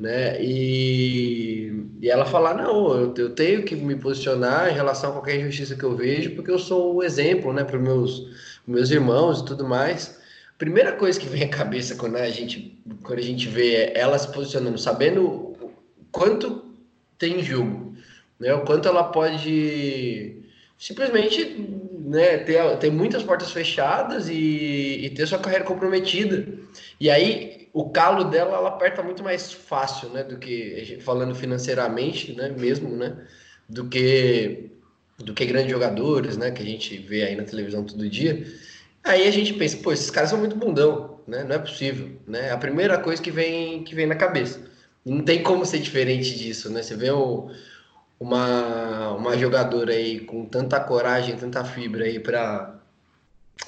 né? 0.02 0.42
E, 0.42 1.86
e 2.00 2.10
ela 2.10 2.26
falar, 2.26 2.54
não, 2.54 2.94
eu, 2.94 3.14
eu 3.16 3.30
tenho 3.30 3.62
que 3.64 3.74
me 3.76 3.96
posicionar 3.96 4.70
em 4.70 4.74
relação 4.74 5.10
a 5.10 5.12
qualquer 5.14 5.40
injustiça 5.40 5.76
que 5.76 5.84
eu 5.84 5.96
vejo, 5.96 6.34
porque 6.34 6.50
eu 6.50 6.58
sou 6.58 6.96
o 6.96 7.02
exemplo, 7.02 7.52
né? 7.52 7.64
Para 7.64 7.78
meus 7.78 8.52
meus 8.66 8.90
irmãos 8.90 9.40
e 9.40 9.44
tudo 9.44 9.66
mais 9.66 10.22
primeira 10.62 10.92
coisa 10.92 11.18
que 11.18 11.26
vem 11.26 11.42
à 11.42 11.48
cabeça 11.48 11.96
quando 11.96 12.14
a 12.14 12.30
gente, 12.30 12.80
quando 13.02 13.18
a 13.18 13.22
gente 13.22 13.48
vê 13.48 13.92
ela 13.96 14.16
se 14.16 14.30
posicionando, 14.30 14.78
sabendo 14.78 15.56
quanto 16.12 16.64
tem 17.18 17.42
jogo, 17.42 17.96
né? 18.38 18.54
O 18.54 18.64
quanto 18.64 18.86
ela 18.86 19.02
pode 19.02 20.36
simplesmente 20.78 21.44
né, 21.98 22.38
ter, 22.38 22.76
ter 22.78 22.92
muitas 22.92 23.24
portas 23.24 23.50
fechadas 23.50 24.28
e, 24.28 25.00
e 25.02 25.10
ter 25.10 25.26
sua 25.26 25.40
carreira 25.40 25.64
comprometida. 25.64 26.46
E 27.00 27.10
aí 27.10 27.61
o 27.72 27.90
calo 27.90 28.24
dela 28.24 28.56
ela 28.56 28.68
aperta 28.68 29.02
muito 29.02 29.22
mais 29.22 29.52
fácil, 29.52 30.10
né? 30.10 30.22
Do 30.22 30.38
que 30.38 30.98
falando 31.00 31.34
financeiramente, 31.34 32.34
né? 32.34 32.50
Mesmo, 32.50 32.94
né? 32.96 33.16
Do 33.68 33.88
que 33.88 34.70
do 35.18 35.32
que 35.34 35.46
grandes 35.46 35.70
jogadores, 35.70 36.36
né? 36.36 36.50
Que 36.50 36.62
a 36.62 36.66
gente 36.66 36.98
vê 36.98 37.24
aí 37.24 37.36
na 37.36 37.44
televisão 37.44 37.84
todo 37.84 38.08
dia. 38.08 38.46
Aí 39.04 39.26
a 39.26 39.30
gente 39.30 39.54
pensa, 39.54 39.76
pô, 39.78 39.92
esses 39.92 40.10
caras 40.10 40.30
são 40.30 40.38
muito 40.38 40.56
bundão, 40.56 41.20
né? 41.26 41.44
Não 41.44 41.56
é 41.56 41.58
possível, 41.58 42.10
né? 42.26 42.48
É 42.48 42.50
a 42.50 42.58
primeira 42.58 42.98
coisa 42.98 43.22
que 43.22 43.30
vem 43.30 43.82
que 43.84 43.94
vem 43.94 44.06
na 44.06 44.16
cabeça. 44.16 44.60
Não 45.04 45.22
tem 45.22 45.42
como 45.42 45.64
ser 45.66 45.80
diferente 45.80 46.36
disso, 46.38 46.70
né? 46.70 46.82
Você 46.82 46.94
vê 46.96 47.10
o, 47.10 47.50
uma, 48.20 49.12
uma 49.14 49.36
jogadora 49.38 49.92
aí 49.92 50.20
com 50.20 50.44
tanta 50.46 50.78
coragem, 50.80 51.36
tanta 51.36 51.64
fibra 51.64 52.04
aí 52.04 52.20
para 52.20 52.78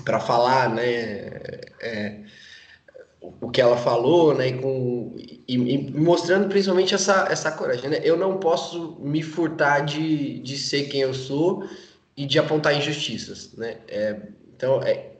para 0.04 0.20
falar, 0.20 0.70
né? 0.70 0.84
É, 1.80 2.20
o 3.40 3.50
que 3.50 3.60
ela 3.60 3.76
falou, 3.76 4.34
né? 4.34 4.48
E, 4.48 4.58
com, 4.58 5.14
e, 5.16 5.54
e, 5.54 5.90
mostrando 5.92 6.48
principalmente 6.48 6.94
essa, 6.94 7.26
essa 7.30 7.50
coragem, 7.52 7.90
né? 7.90 8.00
Eu 8.02 8.16
não 8.16 8.38
posso 8.38 8.98
me 9.00 9.22
furtar 9.22 9.80
de, 9.80 10.38
de 10.40 10.56
ser 10.58 10.84
quem 10.84 11.00
eu 11.00 11.14
sou 11.14 11.68
e 12.16 12.26
de 12.26 12.38
apontar 12.38 12.76
injustiças, 12.76 13.52
né? 13.56 13.78
É, 13.88 14.16
então, 14.56 14.82
é, 14.82 15.12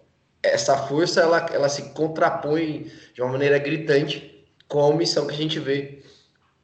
essa 0.43 0.77
força 0.77 1.21
ela, 1.21 1.47
ela 1.53 1.69
se 1.69 1.90
contrapõe 1.93 2.90
de 3.14 3.23
uma 3.23 3.33
maneira 3.33 3.59
gritante 3.59 4.45
com 4.69 4.81
a 4.81 4.87
omissão 4.87 5.27
que 5.27 5.35
a 5.35 5.38
gente 5.38 5.59
vê 5.59 6.03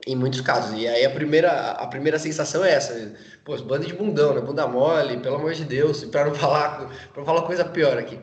em 0.07 0.17
muitos 0.17 0.41
casos. 0.41 0.79
E 0.79 0.87
aí 0.87 1.05
a 1.05 1.11
primeira, 1.11 1.73
a 1.73 1.87
primeira 1.87 2.19
sensação 2.19 2.65
é 2.65 2.73
essa, 2.73 3.13
pô, 3.45 3.57
banda 3.59 3.87
de 3.87 3.93
bundão, 3.93 4.35
né? 4.35 4.41
Bunda 4.41 4.67
mole, 4.67 5.19
pelo 5.19 5.37
amor 5.37 5.53
de 5.55 5.65
Deus, 5.65 6.05
para 6.05 6.27
não 6.27 6.35
falar, 6.35 6.91
para 7.13 7.25
falar 7.25 7.43
coisa 7.43 7.65
pior 7.65 7.99
aqui. 7.99 8.19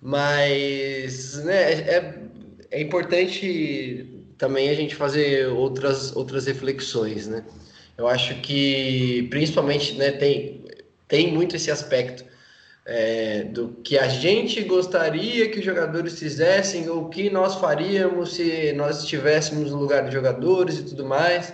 Mas, 0.00 1.42
né, 1.44 1.72
é, 1.72 2.24
é 2.74 2.80
importante 2.80 4.24
também 4.36 4.68
a 4.68 4.74
gente 4.74 4.96
fazer 4.96 5.46
outras 5.46 6.14
outras 6.16 6.46
reflexões, 6.46 7.28
né? 7.28 7.44
Eu 7.96 8.08
acho 8.08 8.34
que 8.40 9.28
principalmente, 9.30 9.94
né, 9.94 10.10
tem 10.10 10.64
tem 11.06 11.32
muito 11.32 11.54
esse 11.54 11.70
aspecto 11.70 12.24
é, 12.84 13.44
do 13.44 13.68
que 13.84 13.96
a 13.96 14.08
gente 14.08 14.60
gostaria 14.64 15.48
que 15.48 15.60
os 15.60 15.64
jogadores 15.64 16.18
fizessem 16.18 16.88
ou 16.88 17.04
o 17.04 17.08
que 17.08 17.30
nós 17.30 17.54
faríamos 17.54 18.34
se 18.34 18.72
nós 18.72 19.02
estivéssemos 19.04 19.70
no 19.70 19.78
lugar 19.78 20.02
dos 20.02 20.12
jogadores 20.12 20.78
e 20.78 20.82
tudo 20.82 21.04
mais. 21.04 21.52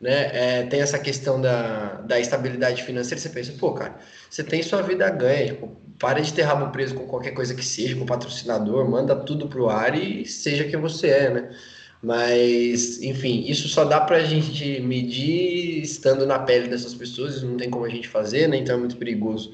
Né? 0.00 0.30
É, 0.32 0.62
tem 0.64 0.80
essa 0.80 0.98
questão 0.98 1.40
da, 1.40 2.00
da 2.02 2.18
estabilidade 2.18 2.82
financeira. 2.82 3.20
Você 3.20 3.28
pensa, 3.28 3.52
pô, 3.58 3.72
cara, 3.72 3.96
você 4.28 4.42
tem 4.42 4.62
sua 4.62 4.82
vida 4.82 5.08
ganha. 5.10 5.46
Tipo, 5.48 5.76
para 5.98 6.20
de 6.20 6.32
ter 6.32 6.42
rabo 6.42 6.70
preso 6.72 6.94
com 6.94 7.06
qualquer 7.06 7.32
coisa 7.32 7.54
que 7.54 7.64
seja, 7.64 7.96
com 7.96 8.06
patrocinador, 8.06 8.88
manda 8.88 9.14
tudo 9.16 9.48
pro 9.48 9.68
ar 9.68 9.96
e 9.96 10.26
seja 10.26 10.64
quem 10.64 10.80
você 10.80 11.08
é, 11.08 11.30
né? 11.30 11.56
Mas, 12.02 13.00
enfim, 13.02 13.44
isso 13.48 13.68
só 13.68 13.84
dá 13.84 14.00
para 14.00 14.18
a 14.18 14.24
gente 14.24 14.80
medir 14.80 15.82
estando 15.82 16.26
na 16.26 16.38
pele 16.38 16.68
dessas 16.68 16.94
pessoas, 16.94 17.42
não 17.42 17.56
tem 17.56 17.70
como 17.70 17.84
a 17.84 17.88
gente 17.88 18.08
fazer, 18.08 18.46
né? 18.48 18.58
Então 18.58 18.76
é 18.76 18.78
muito 18.78 18.96
perigoso 18.96 19.52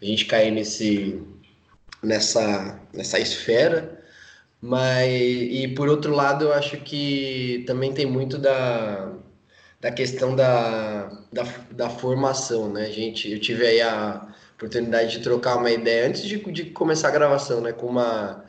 a 0.00 0.04
gente 0.04 0.24
cair 0.24 0.50
nesse, 0.50 1.20
nessa, 2.02 2.80
nessa 2.92 3.18
esfera. 3.20 4.00
Mas, 4.62 5.10
e 5.12 5.68
por 5.76 5.88
outro 5.88 6.14
lado, 6.14 6.46
eu 6.46 6.52
acho 6.52 6.78
que 6.78 7.64
também 7.66 7.92
tem 7.92 8.06
muito 8.06 8.38
da, 8.38 9.12
da 9.80 9.90
questão 9.90 10.34
da, 10.36 11.08
da, 11.32 11.44
da 11.70 11.90
formação, 11.90 12.72
né, 12.72 12.90
gente? 12.90 13.30
Eu 13.30 13.40
tive 13.40 13.66
aí 13.66 13.80
a 13.80 14.29
oportunidade 14.60 15.12
de 15.12 15.20
trocar 15.20 15.56
uma 15.56 15.70
ideia 15.70 16.06
antes 16.06 16.22
de, 16.22 16.36
de 16.52 16.64
começar 16.66 17.08
a 17.08 17.12
gravação, 17.12 17.62
né, 17.62 17.72
com 17.72 17.86
uma, 17.86 18.44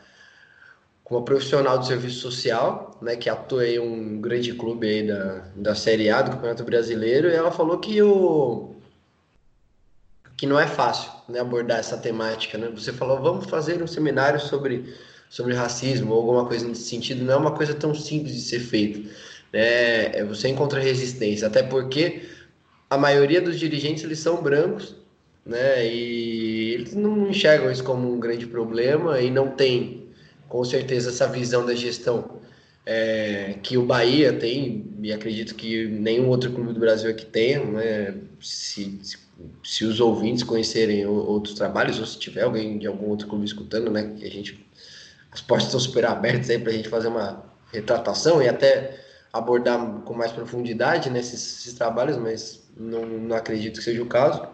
com 1.05 1.15
uma 1.15 1.23
profissional 1.23 1.79
do 1.79 1.85
serviço 1.85 2.19
social, 2.19 2.97
né, 3.01 3.15
que 3.15 3.29
atua 3.29 3.65
em 3.65 3.79
um 3.79 4.19
grande 4.19 4.53
clube 4.53 4.85
aí 4.85 5.07
da, 5.07 5.45
da 5.55 5.73
Série 5.73 6.09
A 6.09 6.21
do 6.21 6.31
Campeonato 6.31 6.65
Brasileiro, 6.65 7.29
e 7.29 7.33
ela 7.33 7.49
falou 7.49 7.79
que 7.79 8.01
o 8.01 8.75
que 10.35 10.45
não 10.45 10.59
é 10.59 10.67
fácil 10.67 11.11
né, 11.29 11.39
abordar 11.39 11.79
essa 11.79 11.95
temática. 11.95 12.57
Né? 12.57 12.69
Você 12.73 12.91
falou, 12.91 13.21
vamos 13.21 13.45
fazer 13.45 13.81
um 13.81 13.85
seminário 13.85 14.39
sobre, 14.39 14.95
sobre 15.29 15.53
racismo 15.53 16.11
ou 16.13 16.17
alguma 16.17 16.47
coisa 16.47 16.67
nesse 16.67 16.89
sentido. 16.89 17.23
Não 17.23 17.35
é 17.35 17.37
uma 17.37 17.51
coisa 17.51 17.75
tão 17.75 17.93
simples 17.93 18.33
de 18.33 18.41
ser 18.41 18.59
feita. 18.59 19.07
Né? 19.53 20.17
É, 20.17 20.23
você 20.23 20.47
encontra 20.47 20.79
resistência, 20.79 21.47
até 21.47 21.61
porque 21.61 22.27
a 22.89 22.97
maioria 22.97 23.39
dos 23.39 23.59
dirigentes 23.59 24.03
eles 24.03 24.17
são 24.17 24.41
brancos 24.41 24.95
né? 25.45 25.85
e 25.85 26.73
eles 26.73 26.93
não 26.93 27.29
enxergam 27.29 27.71
isso 27.71 27.83
como 27.83 28.11
um 28.11 28.19
grande 28.19 28.45
problema 28.45 29.19
e 29.19 29.29
não 29.29 29.49
tem, 29.49 30.07
com 30.47 30.63
certeza, 30.63 31.09
essa 31.09 31.27
visão 31.27 31.65
da 31.65 31.73
gestão 31.73 32.39
é, 32.85 33.55
que 33.61 33.77
o 33.77 33.85
Bahia 33.85 34.33
tem, 34.33 34.85
e 35.01 35.13
acredito 35.13 35.55
que 35.55 35.87
nenhum 35.87 36.29
outro 36.29 36.51
clube 36.51 36.73
do 36.73 36.79
Brasil 36.79 37.09
aqui 37.09 37.25
tenha, 37.25 37.63
né? 37.63 38.15
se, 38.39 38.99
se 39.03 39.17
se 39.63 39.85
os 39.85 39.99
ouvintes 39.99 40.43
conhecerem 40.43 41.05
outros 41.05 41.55
trabalhos, 41.55 41.99
ou 41.99 42.05
se 42.05 42.17
tiver 42.17 42.43
alguém 42.43 42.77
de 42.77 42.87
algum 42.87 43.07
outro 43.07 43.27
clube 43.27 43.45
escutando, 43.45 43.89
né, 43.89 44.13
que 44.17 44.25
a 44.25 44.29
gente, 44.29 44.65
as 45.31 45.41
portas 45.41 45.67
estão 45.67 45.79
super 45.79 46.05
abertas 46.05 46.49
aí 46.49 46.59
para 46.59 46.71
a 46.71 46.75
gente 46.75 46.89
fazer 46.89 47.07
uma 47.07 47.43
retratação 47.71 48.41
e 48.41 48.47
até 48.47 48.99
abordar 49.31 50.01
com 50.03 50.13
mais 50.13 50.31
profundidade 50.31 51.09
nesses, 51.09 51.33
né, 51.33 51.59
esses 51.61 51.73
trabalhos, 51.73 52.17
mas 52.17 52.63
não, 52.77 53.05
não 53.05 53.35
acredito 53.35 53.77
que 53.77 53.83
seja 53.83 54.01
o 54.01 54.07
caso. 54.07 54.45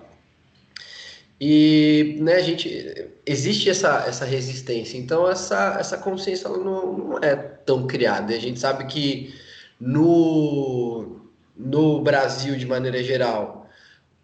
E 1.40 2.18
né, 2.20 2.36
a 2.36 2.42
gente 2.42 3.10
existe 3.26 3.70
essa, 3.70 4.06
essa 4.08 4.26
resistência, 4.26 4.98
então 4.98 5.30
essa, 5.30 5.78
essa 5.80 5.98
consciência 5.98 6.50
não, 6.50 6.98
não 6.98 7.18
é 7.20 7.36
tão 7.36 7.86
criada. 7.86 8.34
A 8.34 8.40
gente 8.40 8.60
sabe 8.60 8.86
que 8.86 9.36
no, 9.80 11.20
no 11.56 12.02
Brasil, 12.02 12.56
de 12.56 12.66
maneira 12.66 13.04
geral, 13.04 13.70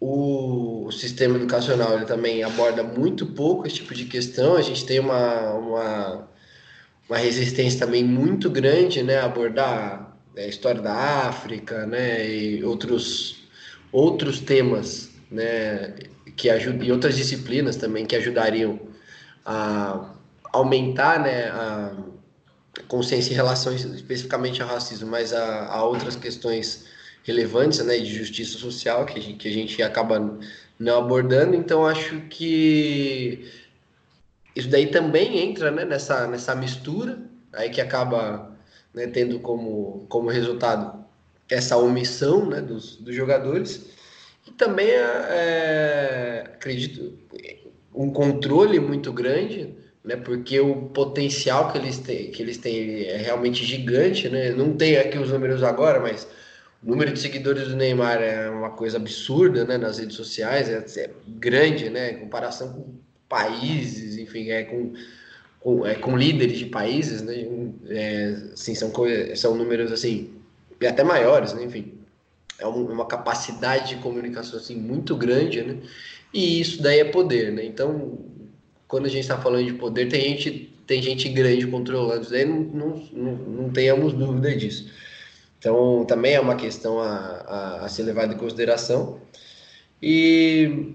o 0.00 0.90
sistema 0.90 1.36
educacional 1.36 1.94
ele 1.94 2.04
também 2.04 2.42
aborda 2.42 2.82
muito 2.82 3.26
pouco 3.26 3.66
esse 3.66 3.76
tipo 3.76 3.94
de 3.94 4.06
questão. 4.06 4.56
A 4.56 4.62
gente 4.62 4.84
tem 4.84 4.98
uma, 4.98 5.52
uma, 5.54 6.28
uma 7.08 7.18
resistência 7.18 7.86
também 7.86 8.02
muito 8.04 8.50
grande 8.50 9.02
né, 9.02 9.18
a 9.18 9.26
abordar 9.26 10.16
né, 10.34 10.44
a 10.44 10.48
história 10.48 10.82
da 10.82 10.92
África 10.92 11.86
né, 11.86 12.28
e 12.28 12.64
outros, 12.64 13.44
outros 13.92 14.40
temas 14.40 15.10
né, 15.30 15.94
que 16.36 16.50
ajudam, 16.50 16.82
e 16.82 16.92
outras 16.92 17.16
disciplinas 17.16 17.76
também 17.76 18.06
que 18.06 18.16
ajudariam 18.16 18.80
a 19.44 20.14
aumentar 20.52 21.20
né, 21.20 21.48
a 21.48 21.96
consciência 22.88 23.32
em 23.32 23.36
relação 23.36 23.74
especificamente 23.74 24.62
ao 24.62 24.68
racismo, 24.68 25.08
mas 25.08 25.32
a, 25.32 25.66
a 25.66 25.84
outras 25.84 26.16
questões 26.16 26.86
relevantes 27.24 27.84
né, 27.84 27.98
de 27.98 28.14
justiça 28.14 28.58
social 28.58 29.06
que 29.06 29.18
a, 29.18 29.22
gente, 29.22 29.36
que 29.38 29.48
a 29.48 29.52
gente 29.52 29.82
acaba 29.82 30.38
não 30.78 30.98
abordando. 30.98 31.54
Então, 31.54 31.86
acho 31.86 32.20
que 32.28 33.50
isso 34.54 34.68
daí 34.68 34.86
também 34.86 35.38
entra 35.38 35.70
né, 35.70 35.84
nessa, 35.84 36.26
nessa 36.26 36.54
mistura, 36.54 37.18
aí 37.52 37.70
que 37.70 37.80
acaba 37.80 38.52
né, 38.92 39.06
tendo 39.06 39.40
como, 39.40 40.06
como 40.08 40.28
resultado 40.28 41.04
essa 41.48 41.76
omissão 41.76 42.46
né, 42.46 42.60
dos, 42.60 42.96
dos 42.96 43.14
jogadores. 43.14 43.93
E 44.46 44.50
também, 44.52 44.88
é, 44.88 46.44
acredito, 46.54 47.18
um 47.94 48.10
controle 48.10 48.78
muito 48.80 49.12
grande, 49.12 49.74
né, 50.04 50.16
porque 50.16 50.60
o 50.60 50.88
potencial 50.88 51.72
que 51.72 51.78
eles 51.78 51.98
têm, 51.98 52.30
que 52.30 52.42
eles 52.42 52.58
têm 52.58 53.04
é 53.04 53.16
realmente 53.16 53.64
gigante. 53.64 54.28
Né? 54.28 54.50
Não 54.50 54.76
tem 54.76 54.96
aqui 54.98 55.18
os 55.18 55.30
números 55.30 55.62
agora, 55.62 56.00
mas 56.00 56.28
o 56.84 56.90
número 56.90 57.12
de 57.12 57.18
seguidores 57.18 57.68
do 57.68 57.76
Neymar 57.76 58.20
é 58.20 58.50
uma 58.50 58.70
coisa 58.70 58.98
absurda 58.98 59.64
né, 59.64 59.78
nas 59.78 59.98
redes 59.98 60.16
sociais, 60.16 60.68
é, 60.68 60.84
é 61.00 61.10
grande, 61.26 61.88
né, 61.88 62.12
em 62.12 62.18
comparação 62.18 62.72
com 62.74 62.94
países, 63.26 64.18
enfim, 64.18 64.50
é 64.50 64.64
com, 64.64 64.92
com, 65.60 65.86
é, 65.86 65.94
com 65.94 66.14
líderes 66.14 66.58
de 66.58 66.66
países, 66.66 67.22
né, 67.22 67.46
é, 67.88 68.36
assim, 68.52 68.74
são, 68.74 68.92
são 69.34 69.56
números 69.56 69.90
assim, 69.90 70.34
até 70.86 71.02
maiores, 71.02 71.54
né, 71.54 71.64
enfim, 71.64 71.94
é 72.58 72.66
uma 72.66 73.06
capacidade 73.06 73.90
de 73.90 73.96
comunicação 73.96 74.58
assim, 74.58 74.76
muito 74.76 75.16
grande, 75.16 75.62
né, 75.62 75.78
e 76.32 76.60
isso 76.60 76.82
daí 76.82 77.00
é 77.00 77.04
poder, 77.04 77.52
né, 77.52 77.64
então, 77.64 78.18
quando 78.88 79.06
a 79.06 79.08
gente 79.08 79.22
está 79.22 79.38
falando 79.38 79.64
de 79.64 79.74
poder, 79.74 80.08
tem 80.08 80.20
gente, 80.20 80.72
tem 80.86 81.02
gente 81.02 81.28
grande 81.28 81.66
controlando 81.66 82.22
isso 82.22 82.30
daí, 82.30 82.44
não, 82.44 82.60
não, 82.60 83.08
não, 83.12 83.32
não 83.32 83.70
tenhamos 83.70 84.12
dúvida 84.12 84.54
disso. 84.54 84.90
Então, 85.64 86.04
também 86.04 86.34
é 86.34 86.40
uma 86.40 86.56
questão 86.56 87.00
a, 87.00 87.08
a, 87.08 87.84
a 87.86 87.88
ser 87.88 88.02
levada 88.02 88.34
em 88.34 88.36
consideração. 88.36 89.18
E, 90.02 90.94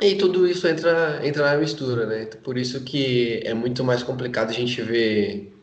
e 0.00 0.16
tudo 0.16 0.48
isso 0.48 0.66
entra, 0.66 1.20
entra 1.24 1.52
na 1.52 1.56
mistura, 1.56 2.04
né? 2.04 2.26
Por 2.42 2.58
isso 2.58 2.80
que 2.80 3.40
é 3.44 3.54
muito 3.54 3.84
mais 3.84 4.02
complicado 4.02 4.50
a 4.50 4.52
gente 4.52 4.82
ver 4.82 5.56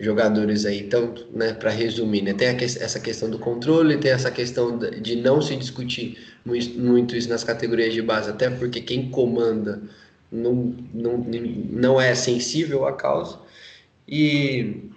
jogadores 0.00 0.64
aí, 0.64 0.84
tanto, 0.84 1.26
né, 1.34 1.52
para 1.52 1.70
resumir, 1.70 2.22
né, 2.22 2.32
tem 2.32 2.56
que, 2.56 2.64
essa 2.64 3.00
questão 3.00 3.28
do 3.28 3.38
controle, 3.38 3.98
tem 3.98 4.12
essa 4.12 4.30
questão 4.30 4.78
de 4.78 5.16
não 5.16 5.42
se 5.42 5.56
discutir 5.56 6.18
muito 6.44 7.16
isso 7.16 7.28
nas 7.28 7.42
categorias 7.42 7.92
de 7.92 8.00
base, 8.00 8.30
até 8.30 8.48
porque 8.48 8.80
quem 8.80 9.10
comanda 9.10 9.82
não, 10.30 10.74
não, 10.94 11.18
não 11.70 12.00
é 12.00 12.14
sensível 12.14 12.86
à 12.86 12.92
causa, 12.92 13.40
e 14.06 14.88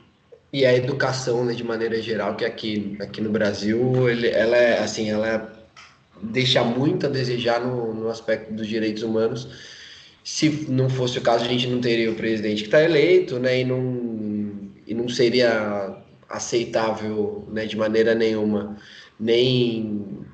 e 0.53 0.65
a 0.65 0.75
educação, 0.75 1.45
né, 1.45 1.53
de 1.53 1.63
maneira 1.63 2.01
geral, 2.01 2.35
que 2.35 2.43
aqui, 2.43 2.97
aqui 2.99 3.21
no 3.21 3.29
Brasil, 3.29 4.09
ele, 4.09 4.27
ela 4.27 4.57
é 4.57 4.79
assim, 4.79 5.09
ela 5.09 5.27
é, 5.27 5.41
deixa 6.21 6.61
muito 6.63 7.05
a 7.05 7.09
desejar 7.09 7.61
no, 7.61 7.93
no 7.93 8.09
aspecto 8.09 8.53
dos 8.53 8.67
direitos 8.67 9.01
humanos. 9.01 9.47
Se 10.23 10.65
não 10.69 10.89
fosse 10.89 11.17
o 11.17 11.21
caso, 11.21 11.45
a 11.45 11.47
gente 11.47 11.67
não 11.67 11.79
teria 11.79 12.11
o 12.11 12.15
presidente 12.15 12.63
que 12.63 12.67
está 12.67 12.83
eleito, 12.83 13.39
né, 13.39 13.61
e 13.61 13.63
não, 13.63 13.79
e 14.91 14.93
não 14.93 15.07
seria 15.07 16.03
aceitável, 16.27 17.47
né, 17.49 17.65
de 17.65 17.77
maneira 17.77 18.13
nenhuma, 18.13 18.75
nem 19.17 20.25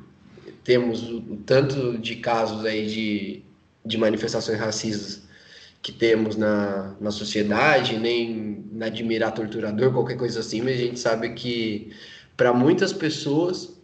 temos 0.64 1.08
o 1.08 1.38
tanto 1.46 1.96
de 2.00 2.16
casos 2.16 2.66
aí 2.66 2.88
de, 2.88 3.44
de 3.86 4.00
manifestações 4.00 4.58
racistas 4.58 5.22
que 5.80 5.92
temos 5.92 6.36
na, 6.36 6.96
na 7.00 7.12
sociedade, 7.12 8.00
nem 8.00 8.66
na 8.72 8.88
admirar 8.88 9.32
torturador, 9.32 9.94
qualquer 9.94 10.18
coisa 10.18 10.40
assim, 10.40 10.62
mas 10.62 10.74
a 10.74 10.84
gente 10.84 11.00
sabe 11.00 11.30
que 11.36 11.94
para 12.36 12.52
muitas 12.52 12.92
pessoas, 12.92 13.80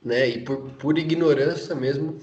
né, 0.00 0.28
e 0.28 0.38
por, 0.42 0.58
por 0.78 0.96
ignorância 0.96 1.74
mesmo, 1.74 2.20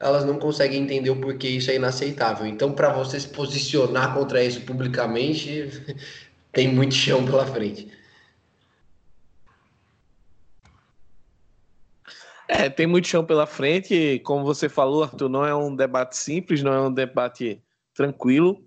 elas 0.00 0.24
não 0.24 0.38
conseguem 0.38 0.82
entender 0.82 1.10
o 1.10 1.20
porquê 1.20 1.48
isso 1.48 1.70
é 1.70 1.76
inaceitável. 1.76 2.46
Então, 2.46 2.72
para 2.72 2.94
você 2.94 3.20
se 3.20 3.28
posicionar 3.28 4.14
contra 4.14 4.42
isso 4.42 4.62
publicamente, 4.62 5.70
tem 6.54 6.72
muito 6.72 6.94
chão 6.94 7.24
pela 7.24 7.44
frente. 7.44 7.92
É, 12.46 12.70
tem 12.70 12.86
muito 12.86 13.08
chão 13.08 13.24
pela 13.24 13.46
frente. 13.46 14.20
Como 14.24 14.44
você 14.44 14.68
falou, 14.68 15.02
Arthur, 15.02 15.28
não 15.28 15.44
é 15.44 15.54
um 15.54 15.74
debate 15.74 16.16
simples, 16.16 16.62
não 16.62 16.72
é 16.72 16.80
um 16.80 16.92
debate 16.92 17.60
tranquilo. 17.92 18.64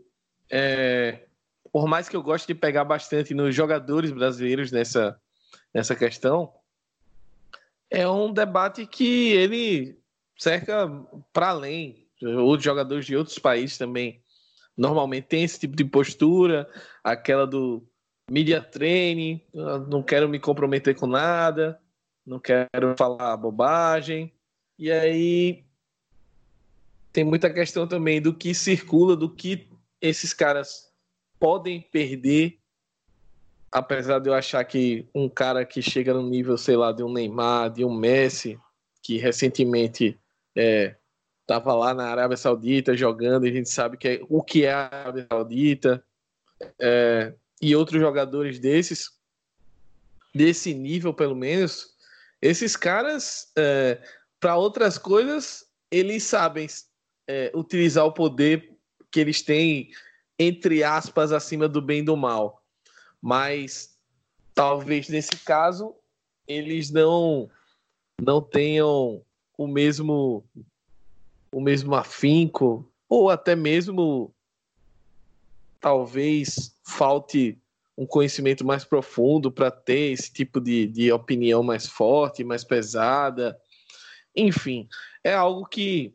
É, 0.50 1.24
por 1.72 1.88
mais 1.88 2.10
que 2.10 2.16
eu 2.16 2.22
goste 2.22 2.48
de 2.48 2.56
pegar 2.56 2.84
bastante 2.84 3.34
nos 3.34 3.56
jogadores 3.56 4.12
brasileiros 4.12 4.72
nessa, 4.72 5.20
nessa 5.74 5.96
questão, 5.96 6.52
é 7.90 8.08
um 8.08 8.34
debate 8.34 8.86
que 8.86 9.32
ele 9.32 9.98
cerca 10.38 10.90
para 11.32 11.50
além. 11.50 12.06
Outros 12.22 12.66
jogadores 12.66 13.06
de 13.06 13.16
outros 13.16 13.40
países 13.40 13.78
também 13.78 14.22
normalmente 14.76 15.26
tem 15.26 15.44
esse 15.44 15.60
tipo 15.60 15.76
de 15.76 15.84
postura, 15.84 16.70
aquela 17.12 17.47
do 17.47 17.88
media 18.30 18.62
training, 18.62 19.41
não 19.88 20.03
quero 20.03 20.28
me 20.28 20.39
comprometer 20.39 20.95
com 20.95 21.08
nada, 21.08 21.80
não 22.26 22.39
quero 22.39 22.95
falar 22.97 23.38
bobagem. 23.38 24.34
E 24.78 24.91
aí 24.91 25.64
tem 27.14 27.24
muita 27.24 27.49
questão 27.49 27.88
também 27.88 28.22
do 28.22 28.34
que 28.34 28.53
circula, 28.53 29.16
do 29.16 29.30
que 29.30 29.70
esses 30.01 30.34
caras 30.34 30.91
podem 31.39 31.82
perder, 31.82 32.60
apesar 33.72 34.20
de 34.20 34.30
eu 34.30 34.34
achar 34.34 34.64
que 34.66 35.08
um 35.16 35.30
cara 35.30 35.66
que 35.66 35.82
chega 35.82 36.14
no 36.14 36.22
nível, 36.22 36.58
sei 36.58 36.76
lá, 36.76 36.91
de 36.91 37.03
um 37.03 37.12
Neymar, 37.12 37.72
de 37.72 37.86
um 37.86 37.93
Messi, 37.93 38.60
que 39.01 39.18
recentemente 39.18 40.20
estava 40.53 41.72
é, 41.72 41.74
lá 41.74 41.93
na 41.93 42.10
Arábia 42.10 42.36
Saudita 42.36 42.97
jogando, 42.97 43.45
e 43.45 43.49
a 43.49 43.53
gente 43.53 43.70
sabe 43.70 43.95
que 43.95 44.08
é, 44.08 44.22
o 44.28 44.43
que 44.43 44.66
é 44.66 44.74
a 44.74 44.86
Arábia 44.86 45.28
Saudita, 45.32 46.03
é, 46.80 47.34
e 47.62 47.76
outros 47.76 47.99
jogadores 47.99 48.60
desses, 48.60 49.12
desse 50.34 50.74
nível 50.74 51.14
pelo 51.14 51.36
menos, 51.36 51.95
esses 52.41 52.76
caras, 52.76 53.51
é, 53.58 54.01
para 54.39 54.55
outras 54.58 54.97
coisas, 54.97 55.66
eles 55.89 56.24
sabem 56.24 56.68
é, 57.28 57.51
utilizar 57.55 58.05
o 58.05 58.12
poder 58.12 58.76
que 59.12 59.20
eles 59.20 59.41
têm, 59.41 59.89
entre 60.38 60.84
aspas, 60.84 61.32
acima 61.32 61.68
do 61.68 61.82
bem 61.82 61.99
e 61.99 62.05
do 62.05 62.16
mal. 62.16 62.64
Mas 63.22 63.97
talvez 64.53 65.10
nesse 65.10 65.36
caso 65.45 65.95
eles 66.47 66.89
não 66.89 67.49
não 68.20 68.41
tenham 68.41 69.24
o 69.58 69.68
mesmo 69.68 70.43
o 71.51 71.62
mesmo 71.62 71.93
afinco 71.95 72.91
ou 73.08 73.30
até 73.30 73.55
mesmo 73.55 74.34
talvez 75.80 76.75
falte 76.86 77.57
um 77.97 78.05
conhecimento 78.05 78.65
mais 78.65 78.86
profundo 78.86 79.51
para 79.51 79.71
ter 79.71 80.11
esse 80.11 80.32
tipo 80.32 80.61
de, 80.61 80.86
de 80.88 81.11
opinião 81.11 81.63
mais 81.63 81.88
forte, 81.88 82.43
mais 82.43 82.63
pesada. 82.63 83.57
Enfim, 84.36 84.88
é 85.23 85.34
algo 85.34 85.65
que 85.65 86.13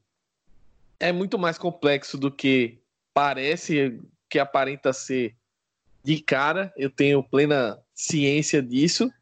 é 1.01 1.11
muito 1.11 1.39
mais 1.39 1.59
complexo 1.59 2.17
do 2.17 2.31
que 2.31 2.79
parece, 3.13 4.01
que 4.31 4.39
aparenta 4.39 4.93
ser 4.93 5.35
de 6.05 6.21
cara. 6.21 6.73
Eu 6.77 6.89
tenho 6.89 7.23
plena 7.23 7.83
ciência 7.93 8.63
disso, 8.63 9.13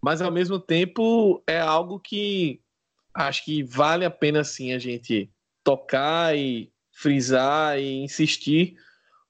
mas 0.00 0.22
ao 0.22 0.30
mesmo 0.30 0.60
tempo 0.60 1.42
é 1.46 1.58
algo 1.58 1.98
que 1.98 2.60
acho 3.12 3.44
que 3.44 3.62
vale 3.62 4.04
a 4.04 4.10
pena 4.10 4.44
sim 4.44 4.72
a 4.72 4.78
gente 4.78 5.30
tocar 5.64 6.36
e 6.36 6.70
frisar 6.92 7.78
e 7.78 8.02
insistir, 8.02 8.76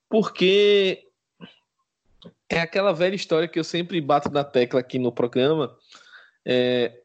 porque 0.09 1.07
é 2.49 2.59
aquela 2.59 2.93
velha 2.93 3.15
história 3.15 3.47
que 3.47 3.59
eu 3.59 3.63
sempre 3.63 3.99
bato 3.99 4.29
na 4.31 4.43
tecla 4.43 4.79
aqui 4.79 4.99
no 4.99 5.11
programa. 5.11 5.75
É, 6.45 7.01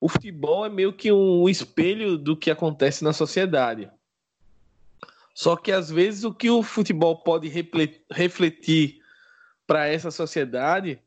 o 0.00 0.08
futebol 0.08 0.66
é 0.66 0.68
meio 0.68 0.92
que 0.92 1.12
um 1.12 1.48
espelho 1.48 2.18
do 2.18 2.36
que 2.36 2.50
acontece 2.50 3.04
na 3.04 3.12
sociedade. 3.12 3.90
Só 5.34 5.56
que 5.56 5.72
às 5.72 5.90
vezes 5.90 6.24
o 6.24 6.34
que 6.34 6.50
o 6.50 6.62
futebol 6.62 7.16
pode 7.18 7.48
refletir 8.10 9.00
para 9.66 9.86
essa 9.86 10.10
sociedade 10.10 11.00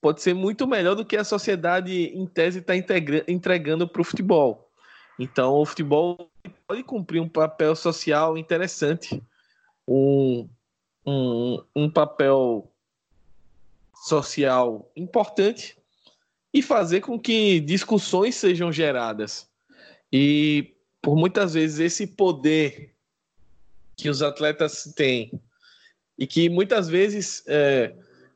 pode 0.00 0.20
ser 0.20 0.34
muito 0.34 0.66
melhor 0.66 0.94
do 0.94 1.04
que 1.04 1.16
a 1.16 1.24
sociedade 1.24 1.92
em 1.92 2.26
tese 2.26 2.58
está 2.58 2.74
entregando 2.76 3.88
para 3.88 4.00
o 4.00 4.04
futebol. 4.04 4.70
Então 5.18 5.54
o 5.54 5.64
futebol 5.64 6.30
pode 6.66 6.82
cumprir 6.82 7.20
um 7.20 7.28
papel 7.28 7.74
social 7.74 8.36
interessante, 8.36 9.22
um, 9.86 10.48
um, 11.06 11.62
um 11.74 11.90
papel 11.90 12.70
social 13.94 14.90
importante 14.96 15.76
e 16.52 16.62
fazer 16.62 17.00
com 17.00 17.18
que 17.18 17.60
discussões 17.60 18.34
sejam 18.34 18.72
geradas. 18.72 19.48
E 20.12 20.74
por 21.02 21.16
muitas 21.16 21.54
vezes 21.54 21.78
esse 21.80 22.06
poder 22.06 22.94
que 23.96 24.08
os 24.08 24.22
atletas 24.22 24.92
têm 24.96 25.40
e 26.18 26.26
que 26.26 26.48
muitas 26.48 26.88
vezes 26.88 27.42
é, 27.46 27.94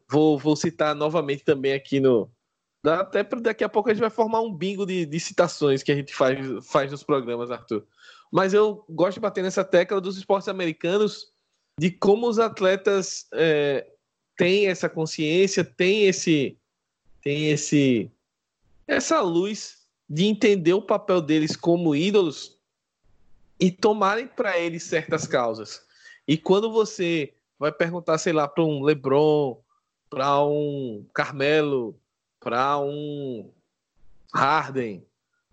vou, 0.08 0.38
vou 0.38 0.56
citar 0.56 0.94
novamente 0.94 1.44
também 1.44 1.72
aqui 1.72 2.00
no 2.00 2.30
até 2.82 3.22
daqui 3.22 3.62
a 3.62 3.68
pouco 3.68 3.90
a 3.90 3.92
gente 3.92 4.00
vai 4.00 4.08
formar 4.08 4.40
um 4.40 4.54
bingo 4.54 4.86
de, 4.86 5.04
de 5.04 5.20
citações 5.20 5.82
que 5.82 5.92
a 5.92 5.94
gente 5.94 6.14
faz, 6.14 6.38
faz 6.66 6.90
nos 6.90 7.02
programas, 7.02 7.50
Arthur. 7.50 7.86
Mas 8.32 8.54
eu 8.54 8.84
gosto 8.88 9.14
de 9.14 9.20
bater 9.20 9.42
nessa 9.42 9.62
tecla 9.62 10.00
dos 10.00 10.16
esportes 10.16 10.48
americanos 10.48 11.29
de 11.80 11.90
como 11.90 12.28
os 12.28 12.38
atletas 12.38 13.26
é, 13.32 13.90
têm 14.36 14.66
essa 14.66 14.86
consciência, 14.86 15.64
têm 15.64 16.02
esse, 16.02 16.58
têm 17.22 17.48
esse, 17.48 18.12
essa 18.86 19.22
luz 19.22 19.78
de 20.06 20.26
entender 20.26 20.74
o 20.74 20.82
papel 20.82 21.22
deles 21.22 21.56
como 21.56 21.96
ídolos 21.96 22.60
e 23.58 23.70
tomarem 23.70 24.26
para 24.26 24.58
eles 24.58 24.82
certas 24.82 25.26
causas. 25.26 25.82
E 26.28 26.36
quando 26.36 26.70
você 26.70 27.32
vai 27.58 27.72
perguntar, 27.72 28.18
sei 28.18 28.34
lá, 28.34 28.46
para 28.46 28.62
um 28.62 28.82
LeBron, 28.82 29.58
para 30.10 30.44
um 30.44 31.06
Carmelo, 31.14 31.98
para 32.38 32.78
um 32.78 33.50
Harden, 34.34 35.02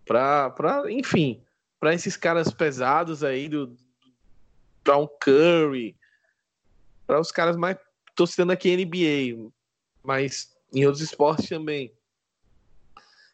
para, 0.06 0.52
enfim, 0.90 1.42
para 1.80 1.94
esses 1.94 2.18
caras 2.18 2.52
pesados 2.52 3.24
aí 3.24 3.48
do 3.48 3.78
para 4.84 4.98
um 4.98 5.08
Curry, 5.08 5.97
para 7.08 7.20
os 7.20 7.32
caras 7.32 7.56
mais 7.56 7.78
tô 8.14 8.28
citando 8.28 8.52
aqui 8.52 8.76
NBA, 8.76 9.50
mas 10.04 10.56
em 10.74 10.86
outros 10.86 11.04
esportes 11.04 11.48
também. 11.48 11.94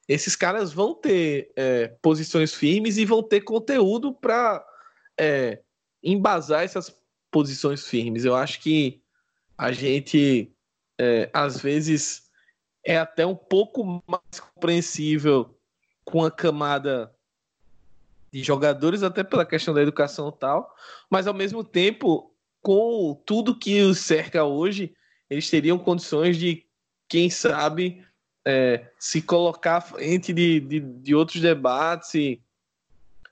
Esses 0.07 0.36
caras 0.36 0.74
vão 0.74 0.93
ter 0.93 1.51
é, 1.55 1.88
posições 2.01 2.53
firmes 2.53 2.97
e 2.97 3.05
vão 3.05 3.24
ter 3.24 3.41
conteúdo 3.41 4.13
para 4.13 4.63
é, 5.17 5.61
embasar 6.03 6.63
essas 6.63 6.93
posições 7.32 7.88
firmes. 7.88 8.26
Eu 8.26 8.36
acho 8.36 8.59
que 8.59 9.01
a 9.57 9.71
gente 9.71 10.51
é, 10.99 11.30
às 11.34 11.61
vezes 11.61 12.30
é 12.84 12.97
até 12.97 13.26
um 13.26 13.36
pouco 13.36 14.03
mais 14.05 14.39
compreensível 14.53 15.57
com 16.03 16.24
a 16.26 16.30
camada 16.30 17.13
de 18.32 18.43
jogadores, 18.43 19.03
até 19.03 19.24
pela 19.24 19.45
questão 19.45 19.74
da 19.74 19.82
educação 19.82 20.30
e 20.30 20.39
tal, 20.39 20.76
mas 21.09 21.28
ao 21.28 21.34
mesmo 21.34 21.63
tempo, 21.63 22.32
com 22.64 23.22
tudo 23.26 23.57
que 23.57 23.82
os 23.82 23.99
cerca 23.99 24.45
hoje, 24.45 24.95
eles 25.30 25.49
teriam 25.49 25.78
condições 25.78 26.38
de, 26.38 26.66
quem 27.09 27.30
sabe, 27.30 28.03
é, 28.45 28.89
se 28.97 29.22
colocar 29.22 29.78
à 29.78 29.82
frente 29.82 30.34
de, 30.34 30.59
de, 30.61 30.80
de 30.80 31.14
outros 31.14 31.41
debates 31.41 32.16
e 32.16 32.41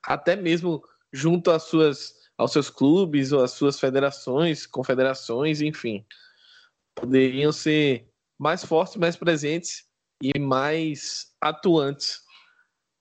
até 0.03 0.35
mesmo 0.35 0.83
junto 1.11 1.49
às 1.49 1.63
suas, 1.63 2.13
aos 2.37 2.51
seus 2.51 2.69
clubes 2.69 3.31
ou 3.31 3.43
às 3.43 3.51
suas 3.51 3.79
federações, 3.79 4.67
confederações, 4.67 5.61
enfim, 5.61 6.05
poderiam 6.93 7.51
ser 7.51 8.07
mais 8.37 8.63
fortes, 8.63 8.97
mais 8.97 9.15
presentes 9.15 9.85
e 10.21 10.37
mais 10.37 11.33
atuantes 11.39 12.21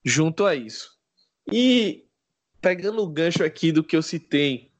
junto 0.03 0.45
a 0.45 0.55
isso. 0.55 0.97
E 1.51 2.05
pegando 2.61 3.03
o 3.03 3.09
gancho 3.09 3.43
aqui 3.43 3.71
do 3.71 3.83
que 3.83 3.97
eu 3.97 4.01
citei 4.01 4.70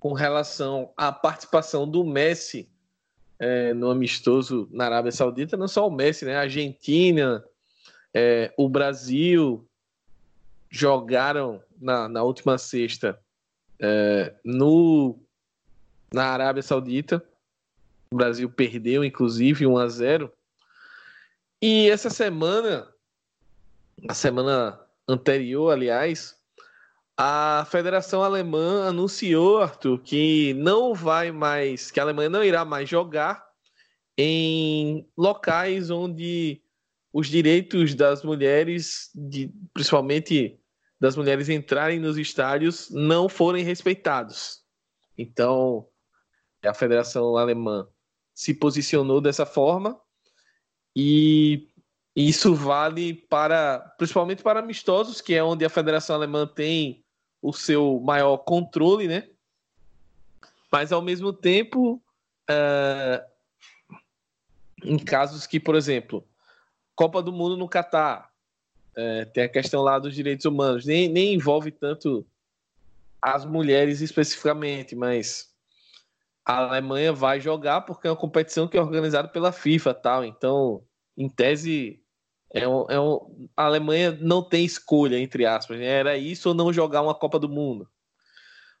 com 0.00 0.14
relação 0.14 0.92
à 0.96 1.12
participação 1.12 1.86
do 1.86 2.02
Messi 2.02 2.68
é, 3.38 3.74
no 3.74 3.90
amistoso 3.90 4.66
na 4.72 4.86
Arábia 4.86 5.12
Saudita, 5.12 5.58
não 5.58 5.68
só 5.68 5.86
o 5.86 5.90
Messi, 5.90 6.24
né? 6.24 6.36
A 6.36 6.40
Argentina, 6.40 7.44
é, 8.12 8.52
o 8.56 8.68
Brasil 8.68 9.68
jogaram 10.70 11.62
na, 11.78 12.08
na 12.08 12.22
última 12.22 12.56
sexta 12.56 13.20
é, 13.78 14.34
no, 14.42 15.18
na 16.12 16.24
Arábia 16.24 16.62
Saudita. 16.62 17.22
O 18.10 18.16
Brasil 18.16 18.50
perdeu, 18.50 19.04
inclusive, 19.04 19.66
1 19.66 19.76
a 19.76 19.86
0 19.86 20.32
E 21.60 21.90
essa 21.90 22.08
semana, 22.08 22.88
a 24.08 24.14
semana 24.14 24.80
anterior, 25.06 25.70
aliás, 25.70 26.39
a 27.22 27.66
Federação 27.66 28.22
Alemã 28.22 28.88
anunciou, 28.88 29.58
Arthur, 29.58 29.98
que 30.00 30.54
não 30.54 30.94
vai 30.94 31.30
mais, 31.30 31.90
que 31.90 32.00
a 32.00 32.02
Alemanha 32.02 32.30
não 32.30 32.42
irá 32.42 32.64
mais 32.64 32.88
jogar 32.88 33.46
em 34.16 35.06
locais 35.14 35.90
onde 35.90 36.62
os 37.12 37.26
direitos 37.26 37.94
das 37.94 38.24
mulheres, 38.24 39.10
de, 39.14 39.52
principalmente 39.74 40.58
das 40.98 41.14
mulheres 41.14 41.50
entrarem 41.50 42.00
nos 42.00 42.16
estádios, 42.16 42.88
não 42.90 43.28
forem 43.28 43.62
respeitados. 43.62 44.62
Então, 45.18 45.86
a 46.64 46.72
Federação 46.72 47.36
Alemã 47.36 47.86
se 48.34 48.54
posicionou 48.54 49.20
dessa 49.20 49.44
forma 49.44 50.00
e 50.96 51.68
isso 52.16 52.54
vale 52.54 53.12
para, 53.12 53.78
principalmente 53.98 54.42
para 54.42 54.60
amistosos, 54.60 55.20
que 55.20 55.34
é 55.34 55.44
onde 55.44 55.66
a 55.66 55.70
Federação 55.70 56.16
Alemã 56.16 56.46
tem 56.46 57.04
o 57.42 57.52
seu 57.52 58.00
maior 58.00 58.38
controle, 58.38 59.08
né? 59.08 59.28
Mas 60.70 60.92
ao 60.92 61.02
mesmo 61.02 61.32
tempo, 61.32 62.00
uh, 62.50 63.24
em 64.84 64.98
casos 64.98 65.46
que, 65.46 65.58
por 65.58 65.74
exemplo, 65.74 66.26
Copa 66.94 67.22
do 67.22 67.32
Mundo 67.32 67.56
no 67.56 67.68
Catar, 67.68 68.30
uh, 68.92 69.30
tem 69.32 69.44
a 69.44 69.48
questão 69.48 69.82
lá 69.82 69.98
dos 69.98 70.14
direitos 70.14 70.44
humanos, 70.44 70.84
nem, 70.84 71.08
nem 71.08 71.34
envolve 71.34 71.70
tanto 71.70 72.26
as 73.20 73.44
mulheres 73.44 74.00
especificamente, 74.00 74.94
mas 74.94 75.50
a 76.44 76.56
Alemanha 76.56 77.12
vai 77.12 77.40
jogar 77.40 77.82
porque 77.82 78.06
é 78.06 78.10
uma 78.10 78.16
competição 78.16 78.66
que 78.66 78.76
é 78.76 78.80
organizada 78.80 79.28
pela 79.28 79.52
FIFA, 79.52 79.94
tal. 79.94 80.24
Então, 80.24 80.82
em 81.16 81.28
tese, 81.28 82.02
é 82.52 82.66
um, 82.66 82.86
é 82.88 83.00
um, 83.00 83.48
a 83.56 83.64
Alemanha 83.64 84.16
não 84.20 84.42
tem 84.42 84.64
escolha, 84.64 85.18
entre 85.18 85.46
aspas. 85.46 85.78
Né? 85.78 85.86
Era 85.86 86.16
isso 86.16 86.48
ou 86.48 86.54
não 86.54 86.72
jogar 86.72 87.02
uma 87.02 87.14
Copa 87.14 87.38
do 87.38 87.48
Mundo. 87.48 87.88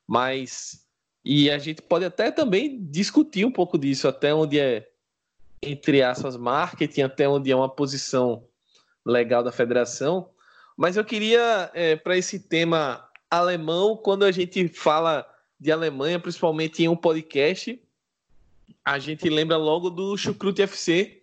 Mas. 0.06 0.86
E 1.24 1.50
a 1.50 1.58
gente 1.58 1.82
pode 1.82 2.04
até 2.04 2.30
também 2.30 2.82
discutir 2.82 3.44
um 3.44 3.52
pouco 3.52 3.78
disso, 3.78 4.08
até 4.08 4.34
onde 4.34 4.58
é, 4.58 4.88
entre 5.62 6.02
aspas, 6.02 6.34
marketing, 6.34 7.02
até 7.02 7.28
onde 7.28 7.52
é 7.52 7.54
uma 7.56 7.68
posição 7.68 8.44
legal 9.04 9.42
da 9.42 9.52
federação. 9.52 10.30
Mas 10.76 10.96
eu 10.96 11.04
queria, 11.04 11.70
é, 11.74 11.94
para 11.94 12.16
esse 12.16 12.40
tema 12.40 13.06
alemão, 13.30 13.98
quando 13.98 14.24
a 14.24 14.32
gente 14.32 14.66
fala 14.68 15.26
de 15.60 15.70
Alemanha, 15.70 16.18
principalmente 16.18 16.82
em 16.82 16.88
um 16.88 16.96
podcast, 16.96 17.78
a 18.82 18.98
gente 18.98 19.28
lembra 19.28 19.58
logo 19.58 19.90
do 19.90 20.16
Chucrute 20.16 20.62
FC, 20.62 21.22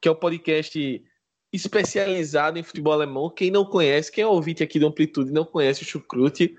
que 0.00 0.08
é 0.08 0.10
o 0.10 0.16
podcast 0.16 1.04
especializado 1.52 2.58
em 2.58 2.62
futebol 2.62 2.92
alemão. 2.92 3.30
Quem 3.30 3.50
não 3.50 3.64
conhece, 3.64 4.12
quem 4.12 4.22
é 4.22 4.26
ouvinte 4.26 4.62
aqui 4.62 4.78
do 4.78 4.86
Amplitude 4.86 5.32
não 5.32 5.44
conhece 5.44 5.82
o 5.82 5.86
Chucrute, 5.86 6.56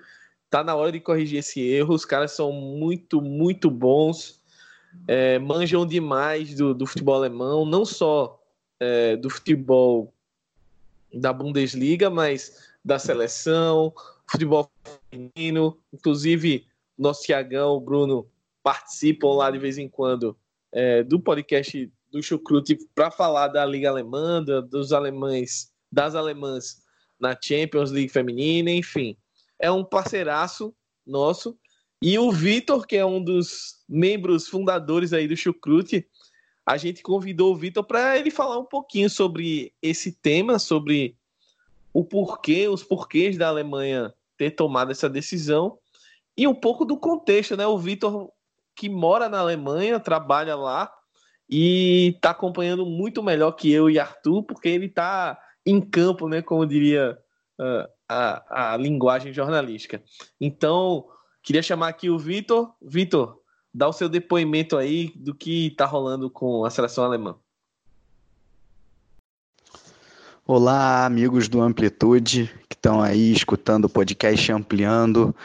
tá 0.50 0.64
na 0.64 0.76
hora 0.76 0.92
de 0.92 1.00
corrigir 1.00 1.40
esse 1.40 1.62
erro. 1.62 1.94
Os 1.94 2.06
caras 2.06 2.32
são 2.32 2.52
muito, 2.52 3.22
muito 3.22 3.70
bons, 3.70 4.42
é, 5.08 5.38
manjam 5.40 5.86
demais 5.86 6.56
do, 6.56 6.74
do, 6.74 6.86
futebol 6.86 7.16
alemão, 7.16 7.66
não 7.66 7.86
só 7.86 8.42
é, 8.80 9.16
do 9.16 9.30
futebol 9.30 10.14
da 11.14 11.32
Bundesliga, 11.32 12.10
mas 12.10 12.70
da 12.84 12.98
seleção, 12.98 13.94
futebol 14.26 14.70
feminino, 15.10 15.78
inclusive 15.94 16.66
nosso 16.98 17.24
Tiagão, 17.24 17.76
o 17.76 17.82
Bruno 17.82 18.28
participam 18.64 19.34
lá 19.36 19.52
de 19.52 19.60
vez 19.60 19.78
em 19.78 19.88
quando 19.88 20.36
é, 20.72 21.04
do 21.04 21.20
podcast 21.20 21.92
do 22.12 22.22
Chucrute 22.22 22.78
para 22.96 23.12
falar 23.12 23.50
da 23.50 23.66
Liga 23.66 23.90
Alemã, 23.90 24.44
dos 24.44 24.94
alemães, 24.94 25.72
das 25.92 26.16
alemãs 26.16 26.82
na 27.20 27.36
Champions 27.40 27.92
League 27.92 28.10
feminina, 28.10 28.72
enfim. 28.72 29.18
É 29.60 29.72
um 29.72 29.84
parceiraço 29.84 30.74
nosso. 31.06 31.58
E 32.02 32.18
o 32.20 32.32
Vitor, 32.32 32.86
que 32.86 32.96
é 32.96 33.06
um 33.06 33.24
dos 33.24 33.84
membros 33.90 34.48
fundadores 34.48 35.14
aí 35.14 35.28
do 35.28 35.36
Chucrute, 35.36 36.08
a 36.66 36.78
gente 36.78 37.02
convidou 37.02 37.54
o 37.54 37.58
Vitor 37.58 37.84
para 37.84 38.18
ele 38.18 38.30
falar 38.30 38.60
um 38.60 38.66
pouquinho 38.66 39.10
sobre 39.10 39.74
esse 39.82 40.12
tema, 40.12 40.60
sobre 40.60 41.18
o 41.94 42.04
porquê, 42.04 42.68
os 42.68 42.84
porquês 42.84 43.38
da 43.38 43.48
Alemanha 43.48 44.14
ter 44.38 44.52
tomado 44.52 44.92
essa 44.92 45.10
decisão 45.10 45.80
e 46.38 46.48
um 46.48 46.54
pouco 46.54 46.86
do 46.86 46.98
contexto, 46.98 47.58
né? 47.58 47.66
O 47.66 47.80
Vitor, 47.80 48.30
que 48.76 48.88
mora 48.88 49.28
na 49.28 49.40
Alemanha, 49.40 50.00
trabalha 50.00 50.56
lá, 50.56 50.94
e 51.50 52.14
está 52.16 52.32
acompanhando 52.32 52.86
muito 52.86 53.24
melhor 53.24 53.52
que 53.54 53.72
eu 53.72 53.90
e 53.90 54.00
Arthur, 54.00 54.44
porque 54.44 54.68
ele 54.68 54.88
está 54.88 55.40
em 55.66 55.80
campo, 55.82 56.28
né, 56.28 56.42
como 56.42 56.66
diria 56.66 57.18
uh, 57.60 57.88
a, 58.08 58.74
a 58.74 58.78
linguagem 58.78 59.34
jornalística. 59.34 60.02
Então, 60.40 61.06
queria 61.44 61.62
chamar 61.62 61.90
aqui 61.90 62.10
o 62.10 62.18
Vitor. 62.18 62.74
Vitor, 62.82 63.42
dá 63.74 63.88
o 63.88 63.94
seu 63.94 64.10
depoimento 64.10 64.78
aí 64.78 65.12
do 65.16 65.34
que 65.34 65.68
está 65.68 65.86
rolando 65.86 66.30
com 66.30 66.66
a 66.66 66.70
seleção 66.70 67.04
alemã. 67.04 67.36
Olá, 70.46 71.06
amigos 71.06 71.50
do 71.50 71.62
Amplitude 71.62 72.50
que 72.70 72.76
estão 72.76 73.02
aí 73.02 73.34
escutando 73.34 73.86
o 73.86 73.90
podcast 73.90 74.50
Ampliando, 74.50 75.36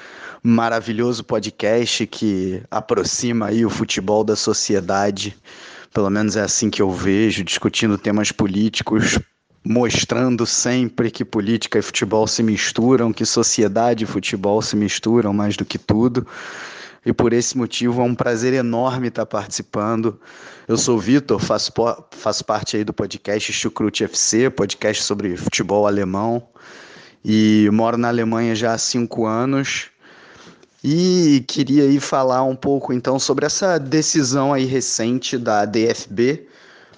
maravilhoso 0.40 1.24
podcast 1.24 2.06
que 2.06 2.62
aproxima 2.70 3.46
aí 3.46 3.66
o 3.66 3.70
futebol 3.70 4.22
da 4.22 4.36
sociedade 4.36 5.36
pelo 5.92 6.10
menos 6.10 6.36
é 6.36 6.40
assim 6.40 6.70
que 6.70 6.80
eu 6.80 6.90
vejo, 6.90 7.44
discutindo 7.44 7.98
temas 7.98 8.32
políticos, 8.32 9.18
mostrando 9.64 10.46
sempre 10.46 11.10
que 11.10 11.24
política 11.24 11.78
e 11.78 11.82
futebol 11.82 12.26
se 12.26 12.42
misturam, 12.42 13.12
que 13.12 13.24
sociedade 13.24 14.04
e 14.04 14.06
futebol 14.06 14.60
se 14.62 14.74
misturam 14.74 15.32
mais 15.32 15.56
do 15.56 15.64
que 15.64 15.78
tudo. 15.78 16.26
e 17.04 17.12
por 17.12 17.32
esse 17.32 17.58
motivo 17.58 18.00
é 18.00 18.04
um 18.04 18.14
prazer 18.14 18.54
enorme 18.54 19.08
estar 19.08 19.26
participando. 19.26 20.18
Eu 20.68 20.78
sou 20.78 20.96
o 20.96 21.00
Vitor, 21.00 21.40
faço, 21.40 21.72
faço 22.12 22.44
parte 22.44 22.76
aí 22.76 22.84
do 22.84 22.92
podcast 22.92 23.52
Chucrute 23.52 24.04
FC, 24.04 24.48
podcast 24.50 25.02
sobre 25.02 25.36
futebol 25.36 25.86
alemão, 25.86 26.46
e 27.24 27.68
moro 27.72 27.98
na 27.98 28.08
Alemanha 28.08 28.54
já 28.54 28.72
há 28.72 28.78
cinco 28.78 29.26
anos. 29.26 29.91
E 30.84 31.44
queria 31.46 31.84
aí 31.84 32.00
falar 32.00 32.42
um 32.42 32.56
pouco 32.56 32.92
então 32.92 33.18
sobre 33.18 33.46
essa 33.46 33.78
decisão 33.78 34.52
aí 34.52 34.64
recente 34.64 35.38
da 35.38 35.64
DFB, 35.64 36.46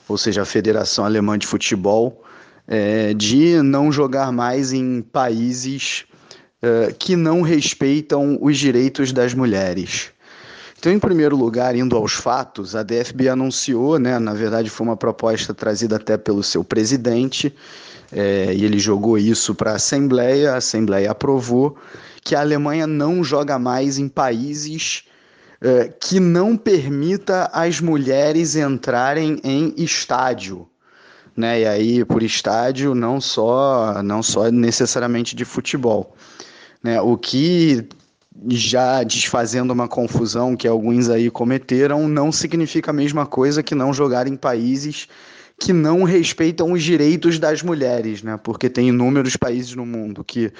ou 0.08 0.16
seja, 0.16 0.42
a 0.42 0.46
Federação 0.46 1.04
Alemã 1.04 1.38
de 1.38 1.46
Futebol, 1.46 2.22
é, 2.66 3.12
de 3.12 3.60
não 3.62 3.92
jogar 3.92 4.32
mais 4.32 4.72
em 4.72 5.02
países 5.02 6.04
é, 6.62 6.94
que 6.98 7.14
não 7.14 7.42
respeitam 7.42 8.38
os 8.40 8.56
direitos 8.56 9.12
das 9.12 9.34
mulheres. 9.34 10.10
Então, 10.78 10.90
em 10.90 10.98
primeiro 10.98 11.36
lugar, 11.36 11.76
indo 11.76 11.94
aos 11.94 12.12
fatos, 12.12 12.74
a 12.74 12.82
DFB 12.82 13.28
anunciou, 13.28 13.98
né, 13.98 14.18
na 14.18 14.32
verdade 14.32 14.70
foi 14.70 14.86
uma 14.86 14.96
proposta 14.96 15.52
trazida 15.52 15.96
até 15.96 16.16
pelo 16.16 16.42
seu 16.42 16.64
presidente, 16.64 17.54
é, 18.10 18.54
e 18.54 18.64
ele 18.64 18.78
jogou 18.78 19.18
isso 19.18 19.54
para 19.54 19.72
a 19.72 19.76
Assembleia, 19.76 20.52
a 20.52 20.56
Assembleia 20.56 21.10
aprovou, 21.10 21.76
que 22.24 22.34
a 22.34 22.40
Alemanha 22.40 22.86
não 22.86 23.22
joga 23.22 23.58
mais 23.58 23.98
em 23.98 24.08
países 24.08 25.04
é, 25.60 25.88
que 25.88 26.18
não 26.18 26.56
permita 26.56 27.50
as 27.52 27.80
mulheres 27.80 28.56
entrarem 28.56 29.38
em 29.44 29.74
estádio. 29.76 30.66
Né? 31.36 31.60
E 31.60 31.66
aí, 31.66 32.04
por 32.04 32.22
estádio, 32.22 32.94
não 32.94 33.20
só, 33.20 34.02
não 34.02 34.22
só 34.22 34.50
necessariamente 34.50 35.36
de 35.36 35.44
futebol. 35.44 36.16
Né? 36.82 37.00
O 37.00 37.16
que 37.16 37.86
já 38.48 39.02
desfazendo 39.02 39.72
uma 39.72 39.86
confusão 39.86 40.56
que 40.56 40.66
alguns 40.66 41.08
aí 41.08 41.30
cometeram, 41.30 42.08
não 42.08 42.32
significa 42.32 42.90
a 42.90 42.94
mesma 42.94 43.26
coisa 43.26 43.62
que 43.62 43.74
não 43.74 43.92
jogar 43.92 44.26
em 44.26 44.36
países 44.36 45.08
que 45.58 45.72
não 45.72 46.02
respeitam 46.02 46.72
os 46.72 46.82
direitos 46.82 47.38
das 47.38 47.62
mulheres, 47.62 48.24
né? 48.24 48.36
Porque 48.42 48.68
tem 48.68 48.88
inúmeros 48.88 49.36
países 49.36 49.74
no 49.74 49.86
mundo 49.86 50.24
que 50.24 50.52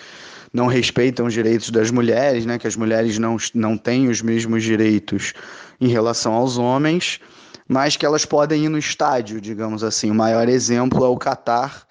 não 0.54 0.68
respeitam 0.68 1.26
os 1.26 1.34
direitos 1.34 1.68
das 1.70 1.90
mulheres, 1.90 2.46
né? 2.46 2.60
Que 2.60 2.68
as 2.68 2.76
mulheres 2.76 3.18
não, 3.18 3.36
não 3.52 3.76
têm 3.76 4.08
os 4.08 4.22
mesmos 4.22 4.62
direitos 4.62 5.34
em 5.80 5.88
relação 5.88 6.32
aos 6.32 6.56
homens, 6.56 7.20
mas 7.66 7.96
que 7.96 8.06
elas 8.06 8.24
podem 8.24 8.66
ir 8.66 8.68
no 8.68 8.78
estádio, 8.78 9.40
digamos 9.40 9.82
assim. 9.82 10.12
O 10.12 10.14
maior 10.14 10.48
exemplo 10.48 11.04
é 11.04 11.08
o 11.08 11.16
Catar 11.16 11.84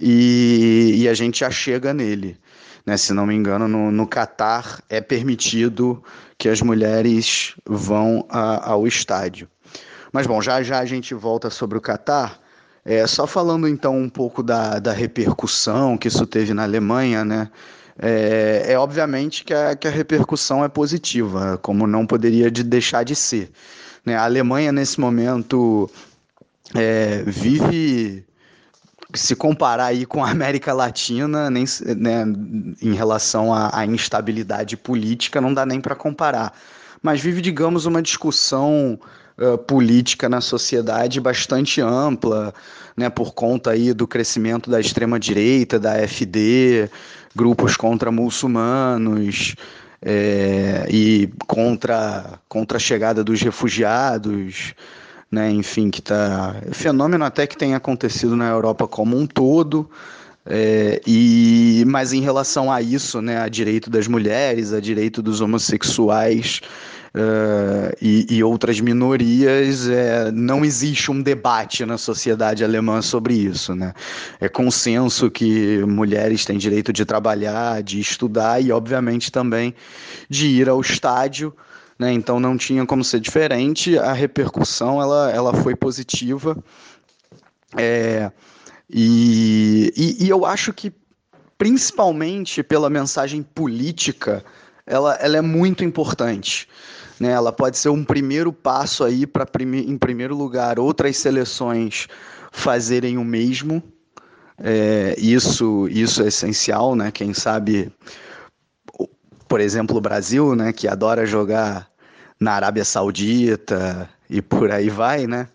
e, 0.00 0.94
e 0.98 1.08
a 1.08 1.14
gente 1.14 1.40
já 1.40 1.50
chega 1.50 1.92
nele. 1.92 2.38
Né? 2.86 2.96
Se 2.96 3.12
não 3.12 3.26
me 3.26 3.34
engano, 3.34 3.66
no, 3.66 3.90
no 3.90 4.06
Catar 4.06 4.80
é 4.88 5.00
permitido 5.00 6.00
que 6.38 6.48
as 6.48 6.62
mulheres 6.62 7.56
vão 7.66 8.24
a, 8.28 8.70
ao 8.70 8.86
estádio. 8.86 9.48
Mas 10.12 10.28
bom, 10.28 10.40
já 10.40 10.62
já 10.62 10.78
a 10.78 10.84
gente 10.84 11.12
volta 11.12 11.50
sobre 11.50 11.76
o 11.76 11.80
Catar. 11.80 12.38
É, 12.84 13.04
só 13.08 13.26
falando 13.26 13.66
então 13.66 13.98
um 13.98 14.08
pouco 14.08 14.44
da, 14.44 14.78
da 14.78 14.92
repercussão 14.92 15.98
que 15.98 16.06
isso 16.06 16.24
teve 16.24 16.54
na 16.54 16.62
Alemanha, 16.62 17.24
né? 17.24 17.50
É, 17.98 18.72
é 18.72 18.78
obviamente 18.78 19.44
que 19.44 19.54
a, 19.54 19.74
que 19.74 19.88
a 19.88 19.90
repercussão 19.90 20.64
é 20.64 20.68
positiva, 20.68 21.58
como 21.62 21.86
não 21.86 22.06
poderia 22.06 22.50
de 22.50 22.62
deixar 22.62 23.04
de 23.04 23.14
ser. 23.14 23.50
Né? 24.04 24.16
A 24.16 24.24
Alemanha, 24.24 24.70
nesse 24.70 25.00
momento, 25.00 25.90
é, 26.74 27.22
vive 27.26 28.24
se 29.14 29.34
comparar 29.34 29.86
aí 29.86 30.04
com 30.04 30.24
a 30.24 30.30
América 30.30 30.72
Latina, 30.72 31.48
nem, 31.48 31.64
né, 31.96 32.24
em 32.82 32.92
relação 32.92 33.52
à, 33.52 33.78
à 33.78 33.86
instabilidade 33.86 34.76
política, 34.76 35.40
não 35.40 35.54
dá 35.54 35.64
nem 35.64 35.80
para 35.80 35.94
comparar. 35.94 36.52
Mas 37.02 37.20
vive, 37.20 37.40
digamos, 37.40 37.86
uma 37.86 38.02
discussão 38.02 38.98
uh, 39.38 39.58
política 39.58 40.28
na 40.28 40.40
sociedade 40.40 41.20
bastante 41.20 41.80
ampla, 41.80 42.54
né, 42.96 43.10
por 43.10 43.34
conta 43.34 43.70
aí 43.70 43.92
do 43.92 44.06
crescimento 44.06 44.70
da 44.70 44.80
extrema 44.80 45.18
direita, 45.18 45.78
da 45.78 46.02
AfD, 46.02 46.90
grupos 47.34 47.76
contra 47.76 48.10
muçulmanos 48.10 49.54
é, 50.00 50.86
e 50.90 51.28
contra, 51.46 52.38
contra 52.48 52.76
a 52.76 52.80
chegada 52.80 53.22
dos 53.22 53.40
refugiados 53.42 54.74
né? 55.30 55.50
Enfim, 55.50 55.90
que 55.90 56.00
tá 56.00 56.56
fenômeno 56.72 57.24
até 57.24 57.46
que 57.46 57.56
tem 57.56 57.74
acontecido 57.74 58.36
na 58.36 58.48
Europa 58.48 58.86
como 58.86 59.18
um 59.18 59.26
todo. 59.26 59.88
É, 60.48 61.00
e 61.04 61.84
mas 61.88 62.12
em 62.12 62.20
relação 62.20 62.70
a 62.70 62.80
isso, 62.80 63.20
né, 63.20 63.40
a 63.40 63.48
direito 63.48 63.90
das 63.90 64.06
mulheres, 64.06 64.72
a 64.72 64.78
direito 64.78 65.20
dos 65.20 65.40
homossexuais 65.40 66.60
uh, 67.16 67.96
e, 68.00 68.26
e, 68.28 68.44
outras 68.44 68.78
minorias, 68.80 69.88
é, 69.88 70.30
não 70.30 70.64
existe 70.64 71.10
um 71.10 71.22
debate 71.22 71.84
na 71.84 71.96
sociedade 71.96 72.62
alemã 72.62 73.00
sobre 73.00 73.34
isso, 73.34 73.74
né? 73.74 73.94
É 74.38 74.48
consenso 74.48 75.30
que 75.30 75.78
mulheres 75.86 76.44
têm 76.44 76.58
direito 76.58 76.92
de 76.92 77.04
trabalhar, 77.04 77.82
de 77.82 77.98
estudar 77.98 78.62
e, 78.62 78.70
obviamente, 78.70 79.32
também 79.32 79.74
de 80.28 80.46
ir 80.46 80.68
ao 80.68 80.80
estádio 80.80 81.54
né? 81.98 82.12
Então 82.12 82.38
não 82.38 82.56
tinha 82.56 82.84
como 82.86 83.02
ser 83.02 83.20
diferente. 83.20 83.98
A 83.98 84.12
repercussão 84.12 85.00
ela, 85.00 85.30
ela 85.30 85.54
foi 85.54 85.74
positiva. 85.74 86.56
É, 87.76 88.30
e, 88.88 89.92
e, 89.96 90.24
e, 90.24 90.28
eu 90.28 90.44
acho 90.44 90.72
que, 90.72 90.92
principalmente 91.58 92.62
pela 92.62 92.88
mensagem 92.88 93.42
política, 93.42 94.44
ela, 94.86 95.14
ela 95.14 95.38
é 95.38 95.40
muito 95.40 95.84
importante. 95.84 96.68
Né? 97.18 97.30
Ela 97.30 97.52
pode 97.52 97.78
ser 97.78 97.88
um 97.88 98.04
primeiro 98.04 98.52
passo 98.52 99.04
aí 99.04 99.26
para, 99.26 99.46
em 99.62 99.98
primeiro 99.98 100.36
lugar, 100.36 100.78
outras 100.78 101.16
seleções 101.16 102.08
fazerem 102.52 103.18
o 103.18 103.24
mesmo. 103.24 103.82
É, 104.58 105.14
isso, 105.18 105.86
isso 105.88 106.22
é 106.22 106.28
essencial, 106.28 106.94
né? 106.94 107.10
Quem 107.10 107.34
sabe 107.34 107.92
por 109.48 109.60
exemplo, 109.60 109.96
o 109.96 110.00
Brasil, 110.00 110.54
né, 110.54 110.72
que 110.72 110.88
adora 110.88 111.24
jogar 111.24 111.88
na 112.38 112.52
Arábia 112.52 112.84
Saudita 112.84 114.08
e 114.28 114.42
por 114.42 114.70
aí 114.70 114.90
vai, 114.90 115.26
né, 115.26 115.48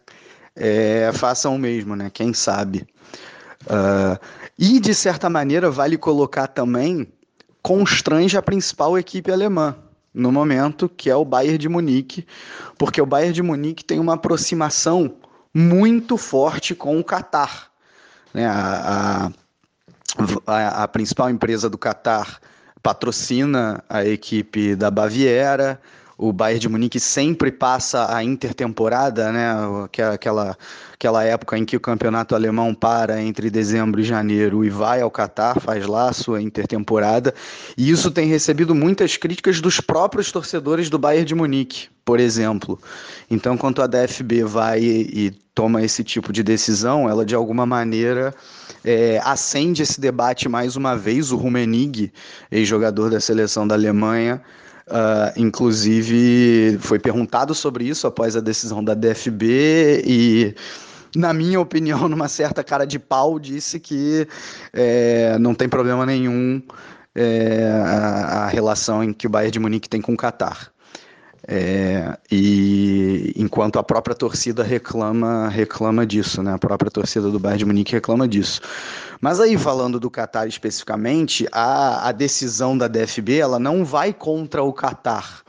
é, 0.55 1.11
façam 1.13 1.55
o 1.55 1.59
mesmo, 1.59 1.95
né, 1.95 2.09
quem 2.09 2.33
sabe. 2.33 2.87
Uh, 3.63 4.17
e, 4.57 4.79
de 4.79 4.95
certa 4.95 5.29
maneira, 5.29 5.69
vale 5.69 5.97
colocar 5.97 6.47
também, 6.47 7.07
constrange 7.61 8.35
a 8.35 8.41
principal 8.41 8.97
equipe 8.97 9.31
alemã 9.31 9.75
no 10.13 10.31
momento, 10.31 10.89
que 10.89 11.09
é 11.09 11.15
o 11.15 11.25
Bayern 11.25 11.57
de 11.57 11.69
Munique, 11.69 12.25
porque 12.77 13.01
o 13.01 13.05
Bayern 13.05 13.33
de 13.33 13.41
Munique 13.41 13.83
tem 13.83 13.99
uma 13.99 14.15
aproximação 14.15 15.15
muito 15.53 16.17
forte 16.17 16.75
com 16.75 16.99
o 16.99 17.03
Catar. 17.03 17.69
Né? 18.33 18.45
A, 18.45 19.31
a, 20.45 20.83
a 20.83 20.87
principal 20.87 21.29
empresa 21.29 21.69
do 21.69 21.77
Catar 21.77 22.39
patrocina 22.81 23.83
a 23.87 24.05
equipe 24.05 24.75
da 24.75 24.89
Baviera. 24.89 25.79
O 26.21 26.31
Bayern 26.31 26.59
de 26.59 26.69
Munique 26.69 26.99
sempre 26.99 27.51
passa 27.51 28.15
a 28.15 28.23
intertemporada, 28.23 29.31
né? 29.31 29.55
É 29.97 30.03
aquela, 30.03 30.55
aquela 30.93 31.23
época 31.23 31.57
em 31.57 31.65
que 31.65 31.75
o 31.75 31.79
campeonato 31.79 32.35
alemão 32.35 32.75
para 32.75 33.19
entre 33.19 33.49
dezembro 33.49 33.99
e 33.99 34.03
janeiro 34.03 34.63
e 34.63 34.69
vai 34.69 35.01
ao 35.01 35.09
Catar, 35.09 35.59
faz 35.59 35.87
lá 35.87 36.09
a 36.09 36.13
sua 36.13 36.39
intertemporada. 36.39 37.33
E 37.75 37.89
isso 37.89 38.11
tem 38.11 38.27
recebido 38.27 38.75
muitas 38.75 39.17
críticas 39.17 39.59
dos 39.59 39.81
próprios 39.81 40.31
torcedores 40.31 40.91
do 40.91 40.99
Bayern 40.99 41.25
de 41.25 41.33
Munique, 41.33 41.89
por 42.05 42.19
exemplo. 42.19 42.79
Então, 43.29 43.57
quando 43.57 43.81
a 43.81 43.87
DFB 43.87 44.43
vai 44.43 44.79
e, 44.79 45.25
e 45.25 45.31
toma 45.55 45.81
esse 45.81 46.03
tipo 46.03 46.31
de 46.31 46.43
decisão, 46.43 47.09
ela 47.09 47.25
de 47.25 47.33
alguma 47.33 47.65
maneira 47.65 48.31
é, 48.85 49.19
acende 49.23 49.81
esse 49.81 49.99
debate 49.99 50.47
mais 50.47 50.75
uma 50.75 50.95
vez. 50.95 51.31
O 51.31 51.35
Rummenigge, 51.35 52.13
ex-jogador 52.51 53.09
da 53.09 53.19
seleção 53.19 53.67
da 53.67 53.73
Alemanha, 53.73 54.39
uh, 54.87 55.31
inclusive 55.35 56.77
foi 56.79 56.99
perguntado 56.99 57.53
sobre 57.53 57.85
isso 57.85 58.07
após 58.07 58.35
a 58.35 58.39
decisão 58.39 58.83
da 58.83 58.93
DFB 58.93 60.03
e 60.05 60.55
na 61.15 61.33
minha 61.33 61.59
opinião, 61.59 62.07
numa 62.09 62.27
certa 62.27 62.63
cara 62.63 62.85
de 62.85 62.97
pau, 62.97 63.39
disse 63.39 63.79
que 63.79 64.27
é, 64.73 65.37
não 65.39 65.53
tem 65.53 65.67
problema 65.67 66.05
nenhum 66.05 66.61
é, 67.13 67.69
a, 67.83 68.45
a, 68.45 68.47
relação 68.47 69.03
em 69.03 69.11
que 69.11 69.27
o 69.27 69.29
Bayern 69.29 69.51
de 69.51 69.59
Munique 69.59 69.89
tem 69.89 70.01
com 70.01 70.13
o 70.13 70.17
Qatar. 70.17 70.71
É, 71.53 72.17
e 72.31 73.33
enquanto 73.35 73.77
a 73.77 73.83
própria 73.83 74.15
torcida 74.15 74.63
reclama 74.63 75.49
reclama 75.49 76.05
disso, 76.05 76.41
né? 76.41 76.53
A 76.53 76.57
própria 76.57 76.89
torcida 76.89 77.29
do 77.29 77.37
Bayern 77.37 77.59
de 77.59 77.65
Munique 77.65 77.91
reclama 77.91 78.25
disso. 78.25 78.61
Mas 79.19 79.37
aí 79.37 79.57
falando 79.57 79.99
do 79.99 80.09
Qatar 80.09 80.47
especificamente, 80.47 81.45
a, 81.51 82.07
a 82.07 82.13
decisão 82.13 82.77
da 82.77 82.87
DFB 82.87 83.39
ela 83.39 83.59
não 83.59 83.83
vai 83.83 84.13
contra 84.13 84.63
o 84.63 84.71
Qatar. 84.71 85.41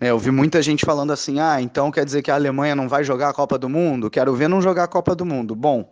É, 0.00 0.10
eu 0.10 0.18
vi 0.20 0.30
muita 0.30 0.62
gente 0.62 0.86
falando 0.86 1.12
assim: 1.12 1.40
ah, 1.40 1.60
então 1.60 1.90
quer 1.90 2.04
dizer 2.04 2.22
que 2.22 2.30
a 2.30 2.36
Alemanha 2.36 2.76
não 2.76 2.88
vai 2.88 3.02
jogar 3.02 3.30
a 3.30 3.34
Copa 3.34 3.58
do 3.58 3.68
Mundo? 3.68 4.08
Quero 4.08 4.32
ver 4.36 4.46
não 4.46 4.62
jogar 4.62 4.84
a 4.84 4.88
Copa 4.88 5.12
do 5.12 5.26
Mundo. 5.26 5.56
Bom, 5.56 5.90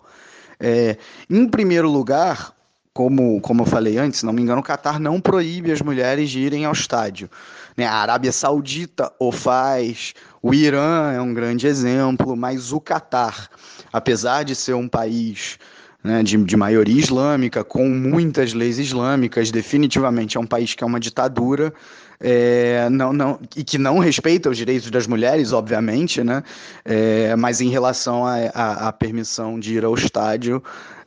é, 0.60 0.96
em 1.28 1.44
primeiro 1.48 1.90
lugar, 1.90 2.52
como, 2.94 3.40
como 3.40 3.62
eu 3.62 3.66
falei 3.66 3.98
antes, 3.98 4.20
se 4.20 4.26
não 4.26 4.32
me 4.32 4.42
engano, 4.42 4.60
o 4.60 4.64
Catar 4.64 5.00
não 5.00 5.20
proíbe 5.20 5.72
as 5.72 5.82
mulheres 5.82 6.30
de 6.30 6.38
irem 6.38 6.64
ao 6.64 6.72
estádio. 6.72 7.28
Né? 7.76 7.86
A 7.86 7.94
Arábia 7.94 8.32
Saudita 8.32 9.12
o 9.18 9.30
faz, 9.30 10.14
o 10.42 10.54
Irã 10.54 11.12
é 11.12 11.20
um 11.20 11.34
grande 11.34 11.66
exemplo, 11.66 12.36
mas 12.36 12.72
o 12.72 12.80
Catar, 12.80 13.48
apesar 13.92 14.44
de 14.44 14.54
ser 14.54 14.74
um 14.74 14.88
país 14.88 15.58
né, 16.02 16.22
de, 16.22 16.36
de 16.36 16.56
maioria 16.56 16.98
islâmica, 16.98 17.64
com 17.64 17.88
muitas 17.88 18.54
leis 18.54 18.78
islâmicas, 18.78 19.50
definitivamente 19.50 20.36
é 20.36 20.40
um 20.40 20.46
país 20.46 20.72
que 20.72 20.84
é 20.84 20.86
uma 20.86 21.00
ditadura. 21.00 21.74
É, 22.18 22.88
não, 22.88 23.12
não, 23.12 23.38
e 23.54 23.62
que 23.62 23.76
não 23.76 23.98
respeita 23.98 24.48
os 24.48 24.56
direitos 24.56 24.90
das 24.90 25.06
mulheres, 25.06 25.52
obviamente, 25.52 26.24
né? 26.24 26.42
É, 26.82 27.36
mas 27.36 27.60
em 27.60 27.68
relação 27.68 28.24
à 28.24 28.90
permissão 28.90 29.60
de 29.60 29.74
ir 29.74 29.84
ao 29.84 29.94
estádio, 29.94 30.62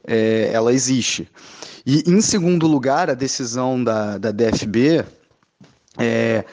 é, 0.05 0.51
ela 0.53 0.71
existe. 0.71 1.27
E, 1.85 2.03
em 2.05 2.21
segundo 2.21 2.67
lugar, 2.67 3.09
a 3.09 3.15
decisão 3.15 3.83
da, 3.83 4.19
da 4.19 4.31
DFB, 4.31 5.03
é, 5.99 6.45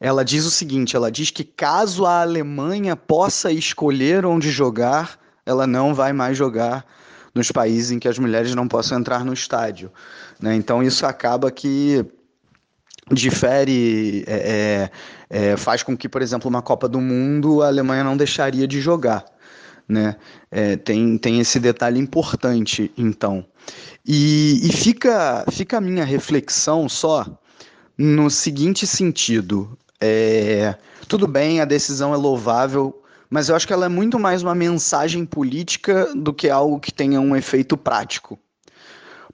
ela 0.00 0.24
diz 0.24 0.44
o 0.44 0.50
seguinte: 0.50 0.96
ela 0.96 1.10
diz 1.10 1.30
que 1.30 1.44
caso 1.44 2.06
a 2.06 2.22
Alemanha 2.22 2.96
possa 2.96 3.52
escolher 3.52 4.24
onde 4.24 4.50
jogar, 4.50 5.18
ela 5.44 5.66
não 5.66 5.94
vai 5.94 6.12
mais 6.12 6.36
jogar 6.36 6.84
nos 7.34 7.50
países 7.50 7.90
em 7.90 7.98
que 7.98 8.08
as 8.08 8.18
mulheres 8.18 8.54
não 8.54 8.68
possam 8.68 8.98
entrar 8.98 9.24
no 9.24 9.32
estádio. 9.32 9.90
Né? 10.40 10.54
Então 10.54 10.82
isso 10.82 11.06
acaba 11.06 11.50
que 11.50 12.04
difere, 13.10 14.24
é, 14.26 14.90
é, 15.30 15.50
é, 15.50 15.56
faz 15.56 15.82
com 15.82 15.96
que, 15.96 16.08
por 16.08 16.22
exemplo, 16.22 16.48
uma 16.48 16.62
Copa 16.62 16.88
do 16.88 17.00
Mundo 17.00 17.62
a 17.62 17.68
Alemanha 17.68 18.04
não 18.04 18.16
deixaria 18.16 18.66
de 18.66 18.80
jogar. 18.80 19.24
Né? 19.88 20.16
É, 20.50 20.76
tem, 20.76 21.18
tem 21.18 21.40
esse 21.40 21.58
detalhe 21.58 21.98
importante, 21.98 22.92
então. 22.96 23.44
E, 24.06 24.60
e 24.64 24.72
fica, 24.72 25.44
fica 25.50 25.78
a 25.78 25.80
minha 25.80 26.04
reflexão 26.04 26.88
só 26.88 27.26
no 28.02 28.28
seguinte 28.28 28.84
sentido. 28.84 29.78
É, 30.00 30.74
tudo 31.06 31.28
bem, 31.28 31.60
a 31.60 31.64
decisão 31.64 32.12
é 32.12 32.16
louvável, 32.16 33.00
mas 33.30 33.48
eu 33.48 33.54
acho 33.54 33.64
que 33.64 33.72
ela 33.72 33.86
é 33.86 33.88
muito 33.88 34.18
mais 34.18 34.42
uma 34.42 34.56
mensagem 34.56 35.24
política 35.24 36.12
do 36.12 36.34
que 36.34 36.50
algo 36.50 36.80
que 36.80 36.92
tenha 36.92 37.20
um 37.20 37.36
efeito 37.36 37.76
prático. 37.76 38.36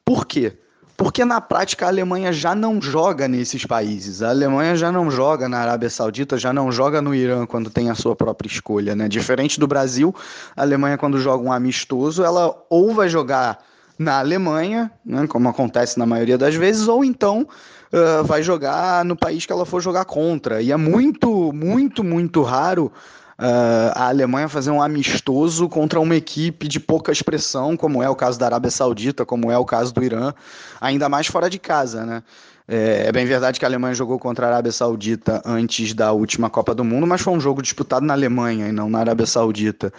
Por 0.04 0.26
quê? 0.26 0.52
Porque 0.98 1.24
na 1.24 1.40
prática 1.40 1.86
a 1.86 1.88
Alemanha 1.88 2.30
já 2.30 2.54
não 2.54 2.78
joga 2.82 3.26
nesses 3.26 3.64
países. 3.64 4.20
A 4.20 4.28
Alemanha 4.28 4.76
já 4.76 4.92
não 4.92 5.10
joga 5.10 5.48
na 5.48 5.60
Arábia 5.60 5.88
Saudita, 5.88 6.36
já 6.36 6.52
não 6.52 6.70
joga 6.70 7.00
no 7.00 7.14
Irã 7.14 7.46
quando 7.46 7.70
tem 7.70 7.88
a 7.88 7.94
sua 7.94 8.14
própria 8.14 8.48
escolha, 8.48 8.94
né? 8.94 9.08
Diferente 9.08 9.58
do 9.58 9.66
Brasil, 9.66 10.14
a 10.54 10.60
Alemanha 10.60 10.98
quando 10.98 11.18
joga 11.18 11.42
um 11.42 11.52
amistoso, 11.52 12.22
ela 12.22 12.54
ou 12.68 12.92
vai 12.92 13.08
jogar 13.08 13.64
na 13.98 14.18
Alemanha, 14.18 14.90
né, 15.04 15.26
como 15.26 15.48
acontece 15.48 15.98
na 15.98 16.06
maioria 16.06 16.38
das 16.38 16.54
vezes, 16.54 16.86
ou 16.86 17.04
então 17.04 17.46
uh, 17.92 18.24
vai 18.24 18.42
jogar 18.42 19.04
no 19.04 19.16
país 19.16 19.44
que 19.44 19.52
ela 19.52 19.66
for 19.66 19.80
jogar 19.80 20.04
contra. 20.04 20.62
E 20.62 20.70
é 20.70 20.76
muito, 20.76 21.52
muito, 21.52 22.04
muito 22.04 22.42
raro 22.42 22.92
uh, 23.38 23.92
a 23.94 24.08
Alemanha 24.08 24.48
fazer 24.48 24.70
um 24.70 24.80
amistoso 24.80 25.68
contra 25.68 25.98
uma 25.98 26.14
equipe 26.14 26.68
de 26.68 26.78
pouca 26.78 27.10
expressão, 27.10 27.76
como 27.76 28.02
é 28.02 28.08
o 28.08 28.14
caso 28.14 28.38
da 28.38 28.46
Arábia 28.46 28.70
Saudita, 28.70 29.26
como 29.26 29.50
é 29.50 29.58
o 29.58 29.64
caso 29.64 29.92
do 29.92 30.04
Irã, 30.04 30.32
ainda 30.80 31.08
mais 31.08 31.26
fora 31.26 31.50
de 31.50 31.58
casa, 31.58 32.04
né? 32.04 32.22
É, 32.70 33.06
é 33.06 33.12
bem 33.12 33.24
verdade 33.24 33.58
que 33.58 33.64
a 33.64 33.68
Alemanha 33.68 33.94
jogou 33.94 34.18
contra 34.18 34.44
a 34.44 34.50
Arábia 34.50 34.70
Saudita 34.70 35.40
antes 35.42 35.94
da 35.94 36.12
última 36.12 36.50
Copa 36.50 36.74
do 36.74 36.84
Mundo, 36.84 37.06
mas 37.06 37.22
foi 37.22 37.32
um 37.32 37.40
jogo 37.40 37.62
disputado 37.62 38.04
na 38.04 38.12
Alemanha 38.12 38.68
e 38.68 38.72
não 38.72 38.90
na 38.90 38.98
Arábia 38.98 39.24
Saudita. 39.24 39.90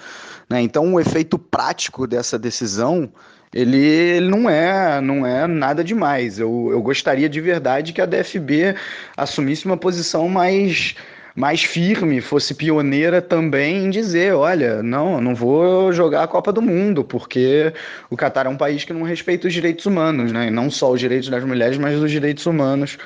Né? 0.48 0.62
Então, 0.62 0.94
o 0.94 1.00
efeito 1.00 1.40
prático 1.40 2.06
dessa 2.06 2.38
decisão 2.38 3.10
ele, 3.54 4.20
não 4.22 4.50
é 4.50 5.02
não 5.02 5.26
é 5.26 5.48
nada 5.48 5.84
demais. 5.84 6.40
Eu, 6.40 6.70
eu 6.72 6.82
gostaria 6.82 7.28
de 7.28 7.42
verdade 7.42 7.94
que 7.94 8.02
a 8.02 8.06
DFB 8.06 8.76
assumisse 9.18 9.66
uma 9.66 9.78
posição 9.78 10.28
mais 10.30 10.96
mais 11.36 11.64
firme, 11.64 12.20
fosse 12.20 12.54
pioneira 12.54 13.22
também 13.22 13.86
em 13.86 13.90
dizer, 13.90 14.34
olha, 14.34 14.84
não, 14.84 15.22
não 15.22 15.34
vou 15.34 15.94
jogar 15.94 16.24
a 16.24 16.28
Copa 16.28 16.52
do 16.52 16.62
Mundo, 16.62 17.02
porque 17.04 17.72
o 18.10 18.18
Catar 18.18 18.46
é 18.46 18.50
um 18.50 18.58
país 18.58 18.84
que 18.84 18.92
não 18.92 19.04
respeita 19.04 19.48
os 19.48 19.54
direitos 19.54 19.86
humanos, 19.86 20.34
né? 20.34 20.48
E 20.48 20.52
não 20.52 20.70
só 20.70 20.92
os 20.92 21.00
direitos 21.00 21.30
das 21.30 21.44
mulheres, 21.46 21.78
mas 21.78 21.98
os 21.98 22.12
direitos 22.12 22.46
humanos 22.46 22.98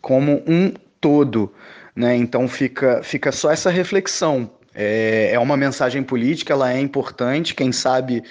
como 0.00 0.42
um 0.46 0.72
todo, 1.00 1.52
né? 1.96 2.14
Então 2.14 2.46
fica, 2.46 3.02
fica 3.02 3.32
só 3.32 3.50
essa 3.50 3.70
reflexão. 3.70 4.48
É, 4.74 5.30
é 5.32 5.38
uma 5.38 5.56
mensagem 5.56 6.02
política, 6.02 6.52
ela 6.52 6.72
é 6.72 6.80
importante, 6.80 7.54
quem 7.54 7.72
sabe 7.72 8.22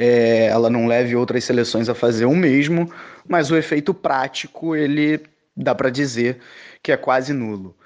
é, 0.00 0.46
ela 0.46 0.70
não 0.70 0.86
leve 0.86 1.16
outras 1.16 1.42
seleções 1.42 1.88
a 1.88 1.94
fazer 1.94 2.24
o 2.24 2.34
mesmo, 2.34 2.88
mas 3.26 3.50
o 3.50 3.56
efeito 3.56 3.92
prático, 3.92 4.76
ele 4.76 5.20
dá 5.56 5.74
para 5.74 5.90
dizer 5.90 6.38
que 6.80 6.92
é 6.92 6.96
quase 6.96 7.32
nulo. 7.32 7.76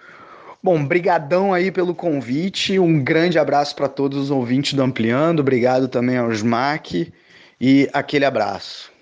Bom, 0.63 0.85
brigadão 0.85 1.55
aí 1.55 1.73
pelo 1.73 1.95
convite, 1.95 2.79
um 2.79 3.03
grande 3.03 3.39
abraço 3.39 3.75
para 3.75 3.89
todos 3.89 4.19
os 4.19 4.31
ouvintes 4.31 4.75
do 4.75 4.83
Ampliando, 4.83 5.41
obrigado 5.41 5.89
também 5.89 6.19
ao 6.19 6.31
SMAC 6.31 7.11
e 7.59 7.89
aquele 7.95 8.27
abraço. 8.27 8.93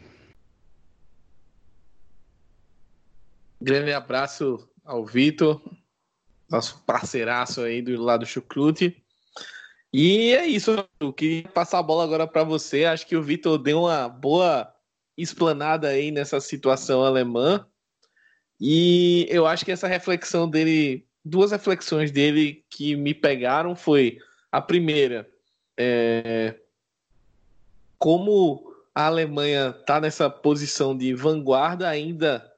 Grande 3.60 3.92
abraço 3.92 4.68
ao 4.84 5.04
Vitor, 5.04 5.60
nosso 6.48 6.80
parceiraço 6.86 7.60
aí 7.62 7.82
do 7.82 8.00
lado 8.00 8.20
do 8.20 8.26
Chucrute. 8.26 8.96
E 9.92 10.32
é 10.34 10.46
isso, 10.46 10.86
eu 11.00 11.12
queria 11.12 11.48
passar 11.48 11.80
a 11.80 11.82
bola 11.82 12.04
agora 12.04 12.26
para 12.26 12.44
você. 12.44 12.84
Acho 12.84 13.06
que 13.06 13.16
o 13.16 13.22
Vitor 13.22 13.58
deu 13.58 13.82
uma 13.82 14.08
boa 14.08 14.72
explanada 15.16 15.88
aí 15.88 16.10
nessa 16.10 16.40
situação 16.40 17.04
alemã. 17.04 17.66
E 18.60 19.26
eu 19.30 19.46
acho 19.46 19.64
que 19.64 19.72
essa 19.72 19.88
reflexão 19.88 20.48
dele 20.48 21.06
duas 21.24 21.50
reflexões 21.50 22.10
dele 22.10 22.64
que 22.70 22.96
me 22.96 23.12
pegaram 23.14 23.76
foi 23.76 24.18
a 24.50 24.60
primeira 24.60 25.28
é, 25.78 26.56
como 27.98 28.74
a 28.94 29.06
Alemanha 29.06 29.74
está 29.78 30.00
nessa 30.00 30.28
posição 30.28 30.96
de 30.96 31.14
vanguarda 31.14 31.88
ainda 31.88 32.50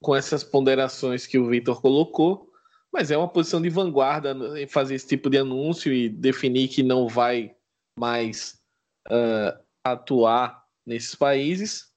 com 0.00 0.14
essas 0.14 0.44
ponderações 0.44 1.26
que 1.26 1.38
o 1.38 1.48
Victor 1.48 1.80
colocou, 1.80 2.49
mas 2.92 3.10
é 3.10 3.16
uma 3.16 3.28
posição 3.28 3.60
de 3.60 3.68
vanguarda 3.68 4.36
em 4.60 4.66
fazer 4.66 4.94
esse 4.94 5.06
tipo 5.06 5.30
de 5.30 5.38
anúncio 5.38 5.92
e 5.92 6.08
definir 6.08 6.68
que 6.68 6.82
não 6.82 7.08
vai 7.08 7.54
mais 7.98 8.60
uh, 9.08 9.58
atuar 9.84 10.64
nesses 10.86 11.14
países 11.14 11.90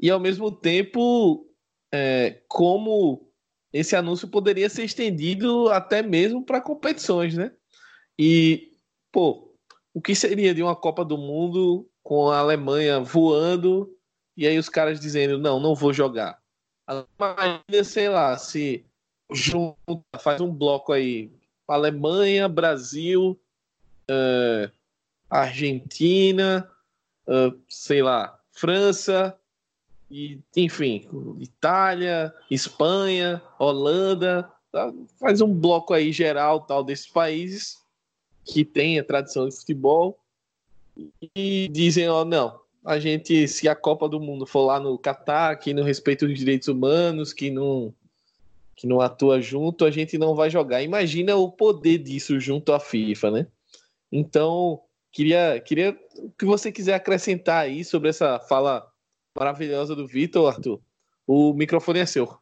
e 0.00 0.10
ao 0.10 0.18
mesmo 0.18 0.50
tempo 0.50 1.46
é, 1.92 2.42
como 2.48 3.30
esse 3.72 3.94
anúncio 3.94 4.26
poderia 4.28 4.68
ser 4.68 4.84
estendido 4.84 5.68
até 5.68 6.02
mesmo 6.02 6.44
para 6.44 6.60
competições, 6.60 7.34
né? 7.34 7.52
E, 8.18 8.72
pô, 9.10 9.54
o 9.94 10.00
que 10.00 10.14
seria 10.14 10.54
de 10.54 10.62
uma 10.62 10.76
Copa 10.76 11.04
do 11.04 11.16
Mundo 11.16 11.88
com 12.02 12.30
a 12.30 12.38
Alemanha 12.38 13.00
voando 13.00 13.88
e 14.36 14.46
aí 14.46 14.58
os 14.58 14.68
caras 14.68 14.98
dizendo, 14.98 15.38
não, 15.38 15.60
não 15.60 15.74
vou 15.74 15.92
jogar. 15.92 16.40
Imagina, 16.88 17.84
sei 17.84 18.08
lá, 18.08 18.36
se 18.36 18.84
junta, 19.34 20.18
faz 20.20 20.40
um 20.40 20.52
bloco 20.52 20.92
aí, 20.92 21.30
Alemanha, 21.66 22.48
Brasil, 22.48 23.38
uh, 24.10 24.70
Argentina, 25.30 26.70
uh, 27.26 27.58
sei 27.68 28.02
lá, 28.02 28.38
França, 28.50 29.36
e, 30.10 30.38
enfim, 30.56 31.08
Itália, 31.40 32.34
Espanha, 32.50 33.40
Holanda, 33.58 34.50
tá? 34.70 34.92
faz 35.18 35.40
um 35.40 35.52
bloco 35.52 35.94
aí 35.94 36.12
geral 36.12 36.60
tal 36.60 36.84
desses 36.84 37.06
países 37.06 37.78
que 38.44 38.64
tem 38.64 38.98
a 38.98 39.04
tradição 39.04 39.48
de 39.48 39.56
futebol 39.56 40.18
e 41.34 41.68
dizem, 41.68 42.08
ó, 42.08 42.24
não, 42.24 42.60
a 42.84 42.98
gente, 42.98 43.46
se 43.48 43.68
a 43.68 43.74
Copa 43.74 44.08
do 44.08 44.20
Mundo 44.20 44.44
for 44.44 44.66
lá 44.66 44.78
no 44.78 44.98
Catar, 44.98 45.56
que 45.56 45.72
não 45.72 45.82
respeita 45.82 46.26
os 46.26 46.38
direitos 46.38 46.68
humanos, 46.68 47.32
que 47.32 47.50
não 47.50 47.94
que 48.74 48.86
não 48.86 49.00
atua 49.00 49.40
junto, 49.40 49.84
a 49.84 49.90
gente 49.90 50.18
não 50.18 50.34
vai 50.34 50.50
jogar. 50.50 50.82
Imagina 50.82 51.36
o 51.36 51.50
poder 51.50 51.98
disso 51.98 52.38
junto 52.40 52.72
à 52.72 52.80
FIFA, 52.80 53.30
né? 53.30 53.46
Então, 54.10 54.80
queria, 55.10 55.60
queria 55.60 55.96
que 56.38 56.44
você 56.44 56.72
quiser 56.72 56.94
acrescentar 56.94 57.64
aí 57.64 57.84
sobre 57.84 58.08
essa 58.08 58.38
fala 58.40 58.86
maravilhosa 59.36 59.94
do 59.94 60.06
Vitor, 60.06 60.48
Arthur. 60.48 60.80
O 61.26 61.52
microfone 61.52 62.00
é 62.00 62.06
seu. 62.06 62.38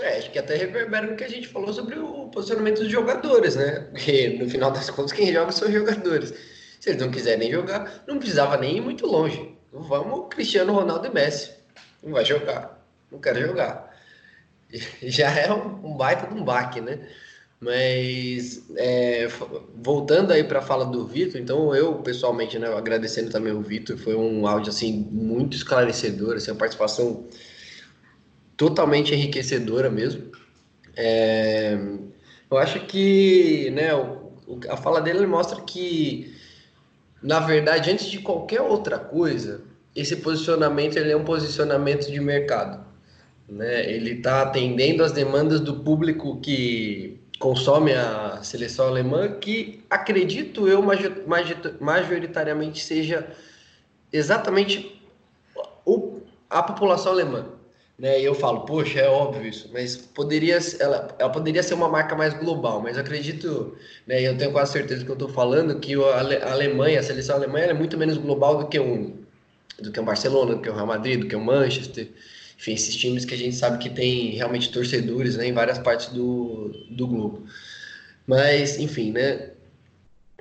É, 0.00 0.18
acho 0.18 0.30
que 0.30 0.38
até 0.38 0.54
reverbera 0.56 1.12
o 1.12 1.16
que 1.16 1.24
a 1.24 1.28
gente 1.28 1.48
falou 1.48 1.72
sobre 1.72 1.98
o 1.98 2.28
posicionamento 2.28 2.78
dos 2.78 2.90
jogadores, 2.90 3.56
né? 3.56 3.88
Porque 3.90 4.38
no 4.38 4.48
final 4.48 4.70
das 4.70 4.88
contas, 4.88 5.12
quem 5.12 5.32
joga 5.32 5.50
são 5.50 5.66
os 5.66 5.74
jogadores. 5.74 6.32
Se 6.78 6.90
eles 6.90 7.02
não 7.02 7.10
quiserem 7.10 7.50
jogar, 7.50 8.04
não 8.06 8.18
precisava 8.18 8.56
nem 8.56 8.76
ir 8.76 8.80
muito 8.80 9.06
longe. 9.06 9.54
Vamos 9.72 10.28
Cristiano 10.30 10.72
Ronaldo 10.72 11.06
e 11.06 11.10
Messi. 11.10 11.52
Não 12.02 12.12
vai 12.12 12.24
jogar. 12.24 12.79
Não 13.10 13.18
quero 13.18 13.40
jogar. 13.40 13.94
Já 15.02 15.30
é 15.30 15.52
um, 15.52 15.96
baita 15.96 16.26
de 16.26 16.34
um 16.34 16.44
baque, 16.44 16.80
né? 16.80 16.98
Mas 17.60 18.62
é, 18.76 19.28
voltando 19.76 20.32
aí 20.32 20.42
para 20.42 20.60
a 20.60 20.62
fala 20.62 20.86
do 20.86 21.06
Vitor, 21.06 21.38
então 21.38 21.74
eu 21.74 21.96
pessoalmente, 21.96 22.58
né, 22.58 22.66
agradecendo 22.74 23.30
também 23.30 23.52
o 23.52 23.60
Vitor, 23.60 23.98
foi 23.98 24.14
um 24.14 24.46
áudio 24.46 24.70
assim 24.70 25.06
muito 25.10 25.56
esclarecedor, 25.56 26.36
assim, 26.36 26.50
uma 26.50 26.56
participação 26.56 27.26
totalmente 28.56 29.14
enriquecedora 29.14 29.90
mesmo. 29.90 30.32
É, 30.96 31.78
eu 32.50 32.56
acho 32.56 32.80
que, 32.86 33.70
né, 33.70 33.90
a 34.68 34.76
fala 34.76 35.00
dele 35.00 35.26
mostra 35.26 35.60
que, 35.60 36.34
na 37.22 37.40
verdade, 37.40 37.90
antes 37.90 38.06
de 38.06 38.20
qualquer 38.20 38.62
outra 38.62 38.98
coisa, 38.98 39.62
esse 39.94 40.16
posicionamento 40.16 40.96
ele 40.96 41.12
é 41.12 41.16
um 41.16 41.24
posicionamento 41.24 42.10
de 42.10 42.20
mercado. 42.20 42.89
Né? 43.50 43.90
Ele 43.90 44.12
está 44.12 44.42
atendendo 44.42 45.02
as 45.02 45.12
demandas 45.12 45.60
do 45.60 45.80
público 45.80 46.40
que 46.40 47.20
consome 47.38 47.92
a 47.92 48.40
seleção 48.42 48.86
alemã, 48.86 49.28
que 49.28 49.82
acredito 49.90 50.68
eu 50.68 50.82
majoritariamente 51.80 52.82
seja 52.84 53.26
exatamente 54.12 55.02
a 56.48 56.62
população 56.62 57.12
alemã. 57.12 57.46
Né? 57.98 58.20
E 58.20 58.24
eu 58.24 58.34
falo, 58.34 58.60
poxa, 58.60 59.00
é 59.00 59.08
óbvio 59.08 59.46
isso, 59.46 59.68
mas 59.72 59.96
poderia, 59.96 60.58
ela, 60.78 61.14
ela 61.18 61.30
poderia 61.30 61.62
ser 61.62 61.74
uma 61.74 61.88
marca 61.88 62.14
mais 62.14 62.32
global, 62.34 62.80
mas 62.80 62.96
acredito, 62.96 63.76
né, 64.06 64.22
eu 64.22 64.38
tenho 64.38 64.52
quase 64.52 64.72
certeza 64.72 65.04
que 65.04 65.10
eu 65.10 65.14
estou 65.14 65.28
falando, 65.28 65.78
que 65.78 65.94
a 65.94 66.50
Alemanha, 66.50 67.00
a 67.00 67.02
seleção 67.02 67.36
alemã 67.36 67.58
é 67.58 67.74
muito 67.74 67.98
menos 67.98 68.16
global 68.16 68.56
do 68.56 68.68
que 68.68 68.78
um 68.80 69.18
do 69.78 69.90
que 69.90 70.00
o 70.00 70.02
Barcelona, 70.02 70.56
do 70.56 70.60
que 70.60 70.68
o 70.68 70.74
Real 70.74 70.86
Madrid, 70.86 71.20
do 71.20 71.26
que 71.26 71.34
o 71.34 71.40
Manchester, 71.40 72.08
enfim, 72.60 72.74
esses 72.74 72.94
times 72.94 73.24
que 73.24 73.32
a 73.32 73.38
gente 73.38 73.56
sabe 73.56 73.78
que 73.78 73.88
tem 73.88 74.32
realmente 74.32 74.70
torcedores 74.70 75.34
né, 75.34 75.48
em 75.48 75.52
várias 75.54 75.78
partes 75.78 76.08
do, 76.08 76.70
do 76.90 77.06
globo. 77.06 77.46
Mas, 78.26 78.78
enfim, 78.78 79.12
né? 79.12 79.52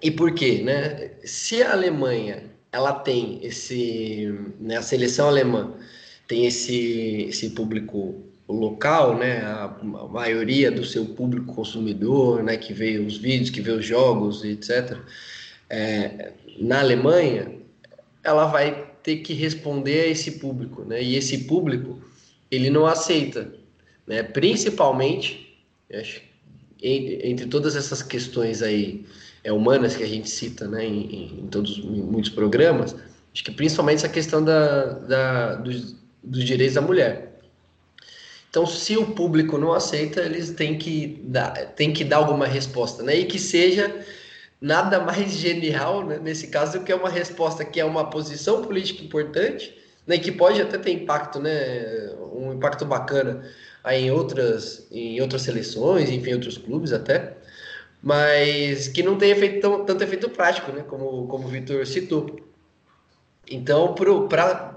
E 0.03 0.11
por 0.11 0.33
quê, 0.33 0.61
né? 0.61 1.11
Se 1.23 1.63
a 1.63 1.71
Alemanha 1.71 2.43
ela 2.73 2.91
tem 2.93 3.39
esse, 3.41 4.37
né, 4.59 4.75
a 4.77 4.81
seleção 4.81 5.29
alemã 5.29 5.73
tem 6.27 6.45
esse, 6.45 7.25
esse 7.29 7.51
público 7.51 8.21
local, 8.47 9.17
né, 9.17 9.39
a, 9.41 9.63
a 9.65 10.07
maioria 10.07 10.69
do 10.69 10.85
seu 10.85 11.05
público 11.05 11.53
consumidor, 11.55 12.43
né, 12.43 12.57
que 12.57 12.73
vê 12.73 12.99
os 12.99 13.17
vídeos, 13.17 13.49
que 13.49 13.61
vê 13.61 13.71
os 13.71 13.85
jogos, 13.85 14.43
etc. 14.43 14.97
É, 15.69 16.33
na 16.59 16.79
Alemanha, 16.81 17.51
ela 18.23 18.45
vai 18.45 18.91
ter 19.01 19.17
que 19.17 19.33
responder 19.33 20.01
a 20.01 20.07
esse 20.07 20.31
público, 20.31 20.83
né? 20.83 21.01
E 21.01 21.15
esse 21.15 21.45
público 21.45 22.08
ele 22.51 22.69
não 22.69 22.85
aceita, 22.85 23.53
né? 24.07 24.23
Principalmente, 24.23 25.57
acho, 25.93 26.21
entre 26.81 27.45
todas 27.45 27.75
essas 27.75 28.01
questões 28.01 28.61
aí 28.61 29.05
é, 29.43 29.51
humanas 29.51 29.95
que 29.95 30.03
a 30.03 30.07
gente 30.07 30.29
cita, 30.29 30.67
né? 30.67 30.85
Em, 30.85 31.41
em 31.41 31.47
todos 31.47 31.77
em 31.77 32.01
muitos 32.01 32.31
programas, 32.31 32.95
acho 33.33 33.43
que 33.43 33.51
principalmente 33.51 33.97
essa 33.97 34.09
questão 34.09 34.43
da, 34.43 34.85
da 34.93 35.55
dos, 35.55 35.95
dos 36.23 36.43
direitos 36.43 36.75
da 36.75 36.81
mulher. 36.81 37.29
Então, 38.49 38.65
se 38.65 38.97
o 38.97 39.05
público 39.05 39.59
não 39.59 39.73
aceita, 39.73 40.21
eles 40.21 40.49
têm 40.51 40.77
que 40.77 41.21
dar, 41.23 41.53
têm 41.75 41.93
que 41.93 42.03
dar 42.03 42.17
alguma 42.17 42.47
resposta, 42.47 43.03
né? 43.03 43.15
E 43.15 43.25
que 43.25 43.37
seja 43.37 44.03
nada 44.59 44.99
mais 44.99 45.33
genial, 45.37 46.05
né, 46.05 46.19
nesse 46.21 46.47
caso, 46.47 46.79
do 46.79 46.85
que 46.85 46.93
uma 46.93 47.09
resposta 47.09 47.63
que 47.63 47.79
é 47.79 47.85
uma 47.85 48.09
posição 48.09 48.63
política 48.63 49.03
importante, 49.03 49.73
né, 50.09 50.17
que 50.17 50.31
pode 50.31 50.59
até 50.59 50.75
ter 50.79 50.91
impacto, 50.91 51.39
né, 51.39 52.11
um 52.33 52.51
impacto 52.51 52.83
bacana 52.83 53.47
aí 53.83 54.05
em 54.05 54.11
outras, 54.11 54.87
em 54.91 55.21
outras 55.21 55.43
seleções, 55.43 56.09
enfim, 56.09 56.33
outros 56.33 56.57
clubes 56.57 56.91
até, 56.91 57.37
mas 58.01 58.87
que 58.87 59.03
não 59.03 59.19
tem 59.19 59.29
efeito 59.29 59.61
tão, 59.61 59.85
tanto 59.85 60.03
efeito 60.03 60.27
prático, 60.31 60.71
né, 60.71 60.81
como, 60.81 61.27
como 61.27 61.45
o 61.45 61.47
Vitor 61.47 61.85
citou. 61.85 62.39
Então, 63.51 63.93
para 63.93 64.73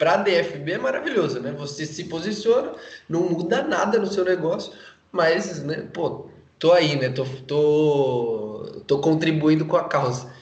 a 0.00 0.16
DFB 0.16 0.72
é 0.72 0.78
maravilhoso, 0.78 1.40
né? 1.40 1.52
Você 1.52 1.86
se 1.86 2.04
posiciona, 2.04 2.74
não 3.08 3.28
muda 3.28 3.62
nada 3.62 3.98
no 3.98 4.06
seu 4.06 4.24
negócio, 4.24 4.72
mas, 5.10 5.62
né, 5.62 5.88
pô, 5.92 6.28
tô 6.58 6.72
aí, 6.72 6.96
né? 6.96 7.10
Tô, 7.10 7.24
tô, 7.46 8.82
tô 8.86 8.98
contribuindo 9.00 9.64
com 9.66 9.76
a 9.76 9.84
causa. 9.84 10.32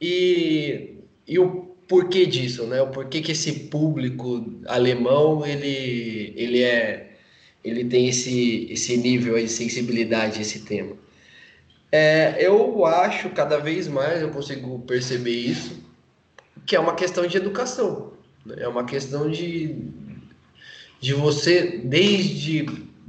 E, 0.00 0.98
e 1.26 1.38
o 1.38 1.65
porquê 1.88 2.26
disso, 2.26 2.66
né? 2.66 2.80
O 2.82 2.88
porquê 2.88 3.20
que 3.20 3.32
esse 3.32 3.52
público 3.70 4.44
alemão 4.66 5.44
ele, 5.46 6.32
ele 6.36 6.62
é 6.62 7.16
ele 7.64 7.84
tem 7.84 8.08
esse, 8.08 8.68
esse 8.70 8.96
nível 8.96 9.36
de 9.36 9.48
sensibilidade 9.48 10.38
a 10.38 10.42
esse 10.42 10.60
tema. 10.60 10.96
É, 11.90 12.36
eu 12.38 12.84
acho 12.86 13.30
cada 13.30 13.58
vez 13.58 13.88
mais 13.88 14.22
eu 14.22 14.30
consigo 14.30 14.78
perceber 14.80 15.32
isso 15.32 15.84
que 16.64 16.76
é 16.76 16.80
uma 16.80 16.94
questão 16.94 17.26
de 17.26 17.36
educação, 17.36 18.12
né? 18.44 18.56
é 18.58 18.68
uma 18.68 18.84
questão 18.84 19.30
de 19.30 19.76
de 21.00 21.12
você 21.12 21.78
desde 21.84 22.66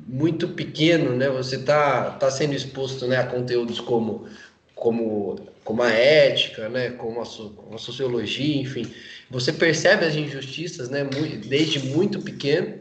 muito 0.07 0.49
pequeno, 0.49 1.15
né? 1.15 1.29
Você 1.29 1.57
tá, 1.59 2.11
tá 2.11 2.31
sendo 2.31 2.53
exposto 2.53 3.07
né, 3.07 3.17
a 3.17 3.25
conteúdos 3.25 3.79
como, 3.79 4.25
como, 4.73 5.35
como 5.67 5.83
a 5.83 5.91
ética, 5.91 6.69
né? 6.69 6.91
Como 6.91 7.21
a, 7.21 7.25
como 7.25 7.75
a 7.75 7.77
sociologia, 7.77 8.61
enfim. 8.61 8.89
Você 9.29 9.51
percebe 9.51 10.05
as 10.05 10.15
injustiças, 10.15 10.89
né? 10.89 11.03
Muito, 11.03 11.45
desde 11.45 11.79
muito 11.87 12.21
pequeno, 12.21 12.79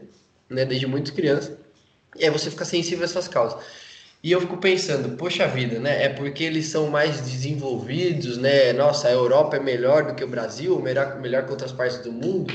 né? 0.49 0.63
Desde 0.63 0.87
muito 0.87 1.13
criança. 1.13 1.59
E 2.17 2.23
aí 2.23 2.29
você 2.29 2.49
fica 2.49 2.63
sensível 2.63 3.01
a 3.01 3.03
essas 3.03 3.27
causas. 3.27 3.61
E 4.23 4.31
eu 4.31 4.39
fico 4.39 4.55
pensando, 4.55 5.17
poxa 5.17 5.45
vida, 5.49 5.79
né? 5.79 6.05
É 6.05 6.07
porque 6.07 6.45
eles 6.45 6.67
são 6.67 6.87
mais 6.87 7.19
desenvolvidos, 7.19 8.37
né? 8.37 8.71
Nossa, 8.71 9.09
a 9.09 9.11
Europa 9.11 9.57
é 9.57 9.59
melhor 9.59 10.05
do 10.05 10.15
que 10.15 10.23
o 10.23 10.27
Brasil, 10.27 10.79
melhor, 10.79 11.19
melhor 11.19 11.43
que 11.43 11.51
outras 11.51 11.73
partes 11.73 11.97
do 11.97 12.11
mundo. 12.13 12.53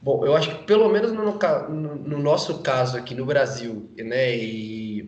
Bom, 0.00 0.24
eu 0.24 0.34
acho 0.34 0.56
que 0.56 0.64
pelo 0.64 0.88
menos 0.88 1.12
no, 1.12 1.22
no, 1.68 1.94
no, 1.96 2.18
nosso 2.18 2.60
caso 2.60 2.96
aqui 2.96 3.14
no 3.14 3.26
Brasil, 3.26 3.90
né, 3.98 4.34
e 4.36 5.06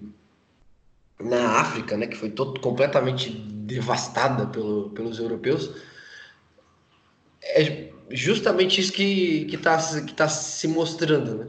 na 1.18 1.60
África, 1.60 1.96
né, 1.96 2.06
que 2.06 2.16
foi 2.16 2.30
todo, 2.30 2.60
completamente 2.60 3.55
devastada 3.66 4.46
pelo, 4.46 4.90
pelos 4.90 5.18
europeus, 5.18 5.70
é 7.42 7.90
justamente 8.10 8.80
isso 8.80 8.92
que 8.92 9.48
está 9.52 9.76
que 10.02 10.14
tá 10.14 10.28
se 10.28 10.68
mostrando, 10.68 11.34
né? 11.36 11.46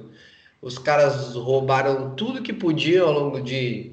Os 0.62 0.78
caras 0.78 1.36
roubaram 1.36 2.16
tudo 2.16 2.42
que 2.42 2.52
podiam 2.52 3.08
ao 3.08 3.14
longo 3.14 3.42
de 3.42 3.92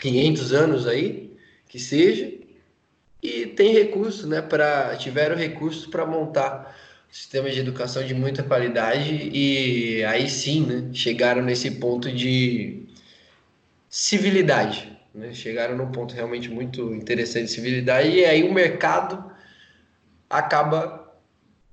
500 0.00 0.52
anos 0.52 0.86
aí, 0.86 1.32
que 1.68 1.78
seja, 1.78 2.32
e 3.22 3.46
tem 3.46 3.72
recurso, 3.72 4.26
né, 4.26 4.42
para 4.42 4.96
tiveram 4.96 5.36
recursos 5.36 5.86
para 5.86 6.04
montar 6.04 6.76
sistema 7.10 7.50
de 7.50 7.60
educação 7.60 8.04
de 8.04 8.14
muita 8.14 8.42
qualidade 8.42 9.30
e 9.32 10.04
aí 10.04 10.28
sim, 10.28 10.66
né, 10.66 10.90
chegaram 10.92 11.42
nesse 11.42 11.70
ponto 11.72 12.12
de 12.12 12.82
civilidade, 13.88 14.95
né? 15.16 15.32
Chegaram 15.32 15.76
num 15.76 15.90
ponto 15.90 16.14
realmente 16.14 16.50
muito 16.50 16.94
interessante 16.94 17.46
de 17.46 17.52
civilidade 17.52 18.10
e 18.10 18.24
aí 18.24 18.42
o 18.42 18.52
mercado 18.52 19.24
acaba 20.28 21.12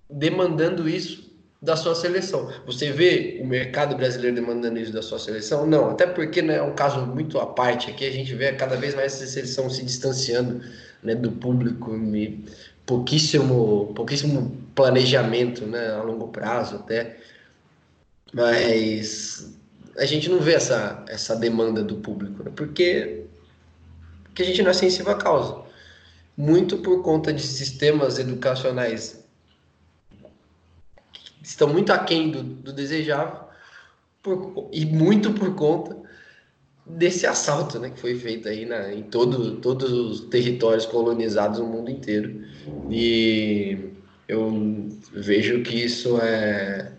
demandando 0.10 0.88
isso 0.88 1.32
da 1.62 1.78
sua 1.78 1.96
seleção. 1.96 2.52
Você 2.66 2.92
vê 2.92 3.40
o 3.42 3.48
mercado 3.48 3.96
brasileiro 3.96 4.36
demandando 4.36 4.78
isso 4.78 4.92
da 4.92 5.02
sua 5.02 5.18
seleção? 5.18 5.66
Não, 5.66 5.92
até 5.92 6.06
porque 6.06 6.42
né, 6.42 6.58
é 6.58 6.62
um 6.62 6.76
caso 6.76 7.06
muito 7.06 7.40
à 7.40 7.46
parte 7.46 7.90
aqui, 7.90 8.06
a 8.06 8.12
gente 8.12 8.36
vê 8.36 8.52
cada 8.52 8.76
vez 8.76 8.94
mais 8.94 9.14
essa 9.14 9.26
seleção 9.26 9.70
se 9.70 9.84
distanciando 9.84 10.62
né, 11.02 11.16
do 11.16 11.32
público 11.32 11.96
e 11.96 12.44
pouquíssimo, 12.86 13.94
pouquíssimo 13.96 14.58
planejamento, 14.76 15.66
né, 15.66 15.92
a 15.92 16.04
longo 16.04 16.28
prazo 16.28 16.76
até, 16.76 17.18
mas 18.34 19.58
a 19.98 20.06
gente 20.06 20.30
não 20.30 20.40
vê 20.40 20.56
essa, 20.56 21.04
essa 21.08 21.34
demanda 21.34 21.82
do 21.82 21.96
público, 21.96 22.44
né, 22.44 22.52
porque, 22.54 23.23
porque 24.34 24.42
a 24.42 24.46
gente 24.48 24.64
não 24.64 24.72
é 24.72 24.74
sensível 24.74 25.12
à 25.12 25.16
causa, 25.16 25.62
muito 26.36 26.80
por 26.80 27.04
conta 27.04 27.32
de 27.32 27.44
sistemas 27.44 28.18
educacionais 28.18 29.24
que 31.14 31.46
estão 31.48 31.72
muito 31.72 31.94
aquém 31.94 32.32
do, 32.32 32.42
do 32.42 32.74
desejável 32.74 33.42
por, 34.24 34.70
e 34.72 34.88
muito 34.88 35.34
por 35.34 35.54
conta 35.54 35.96
desse 36.84 37.28
assalto 37.28 37.78
né, 37.78 37.92
que 37.92 38.00
foi 38.00 38.16
feito 38.16 38.50
aí 38.50 38.66
na, 38.66 38.92
em 38.92 39.04
todo, 39.04 39.58
todos 39.58 39.92
os 39.92 40.22
territórios 40.22 40.88
colonizados 40.88 41.60
no 41.60 41.68
mundo 41.68 41.92
inteiro. 41.92 42.44
E 42.90 43.92
eu 44.28 44.90
vejo 45.14 45.62
que 45.62 45.76
isso 45.76 46.18
é, 46.20 46.92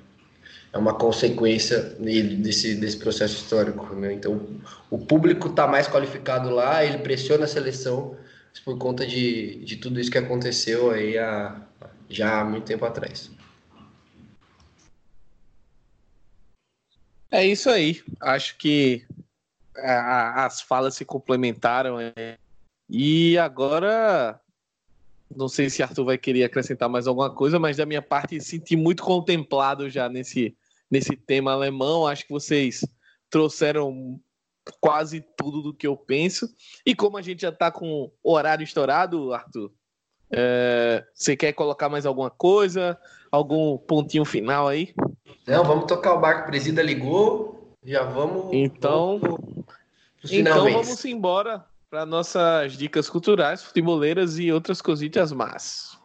é 0.74 0.78
uma 0.78 0.92
consequência 0.92 1.80
desse, 2.00 2.74
desse 2.74 2.96
processo 2.96 3.36
histórico. 3.36 3.94
Né? 3.94 4.12
Então, 4.12 4.44
o 4.90 4.98
público 4.98 5.46
está 5.46 5.68
mais 5.68 5.86
qualificado 5.86 6.50
lá, 6.50 6.84
ele 6.84 6.98
pressiona 6.98 7.44
a 7.44 7.48
seleção 7.48 8.16
por 8.64 8.76
conta 8.76 9.06
de, 9.06 9.64
de 9.64 9.76
tudo 9.76 10.00
isso 10.00 10.10
que 10.10 10.18
aconteceu 10.18 10.90
aí 10.90 11.16
há, 11.16 11.62
já 12.08 12.40
há 12.40 12.44
muito 12.44 12.64
tempo 12.64 12.84
atrás. 12.84 13.30
É 17.30 17.46
isso 17.46 17.70
aí. 17.70 18.02
Acho 18.20 18.56
que 18.58 19.06
a, 19.76 20.44
as 20.44 20.60
falas 20.60 20.96
se 20.96 21.04
complementaram. 21.04 22.00
É, 22.00 22.36
e 22.90 23.38
agora, 23.38 24.40
não 25.34 25.48
sei 25.48 25.70
se 25.70 25.84
Arthur 25.84 26.04
vai 26.04 26.18
querer 26.18 26.42
acrescentar 26.42 26.88
mais 26.88 27.06
alguma 27.06 27.32
coisa, 27.32 27.60
mas 27.60 27.76
da 27.76 27.86
minha 27.86 28.02
parte, 28.02 28.40
senti 28.40 28.74
muito 28.76 29.04
contemplado 29.04 29.88
já 29.90 30.08
nesse, 30.08 30.56
nesse 30.91 31.16
tema 31.16 31.53
alemão. 31.53 32.07
Acho 32.07 32.26
que 32.26 32.32
vocês 32.32 32.85
trouxeram 33.30 34.20
quase 34.80 35.24
tudo 35.37 35.62
do 35.62 35.74
que 35.74 35.87
eu 35.87 35.97
penso. 35.97 36.49
E 36.85 36.95
como 36.95 37.16
a 37.16 37.22
gente 37.22 37.43
já 37.43 37.51
está 37.51 37.70
com 37.70 38.11
o 38.22 38.32
horário 38.32 38.64
estourado, 38.64 39.32
Arthur, 39.32 39.70
é, 40.30 41.05
você 41.14 41.37
quer 41.37 41.53
colocar 41.53 41.89
mais 41.89 42.07
alguma 42.07 42.30
coisa? 42.30 42.99
Algum 43.30 43.76
pontinho 43.78 44.24
final 44.24 44.68
aí? 44.68 44.95
Não, 45.47 45.64
vamos 45.64 45.87
tocar 45.87 46.14
o 46.14 46.20
barco. 46.20 46.47
Presida 46.47 46.82
ligou, 46.82 47.74
já 47.85 48.05
vamos. 48.05 48.53
Então, 48.53 49.18
vamos 49.18 49.64
então 50.30 50.70
vamos 50.70 51.05
embora 51.05 51.64
para 51.91 52.07
nossas 52.07 52.76
dicas 52.76 53.09
culturais, 53.11 53.62
futeboleiras 53.62 54.39
e 54.39 54.51
outras 54.51 54.80
cositas 54.80 55.32
más. 55.32 55.99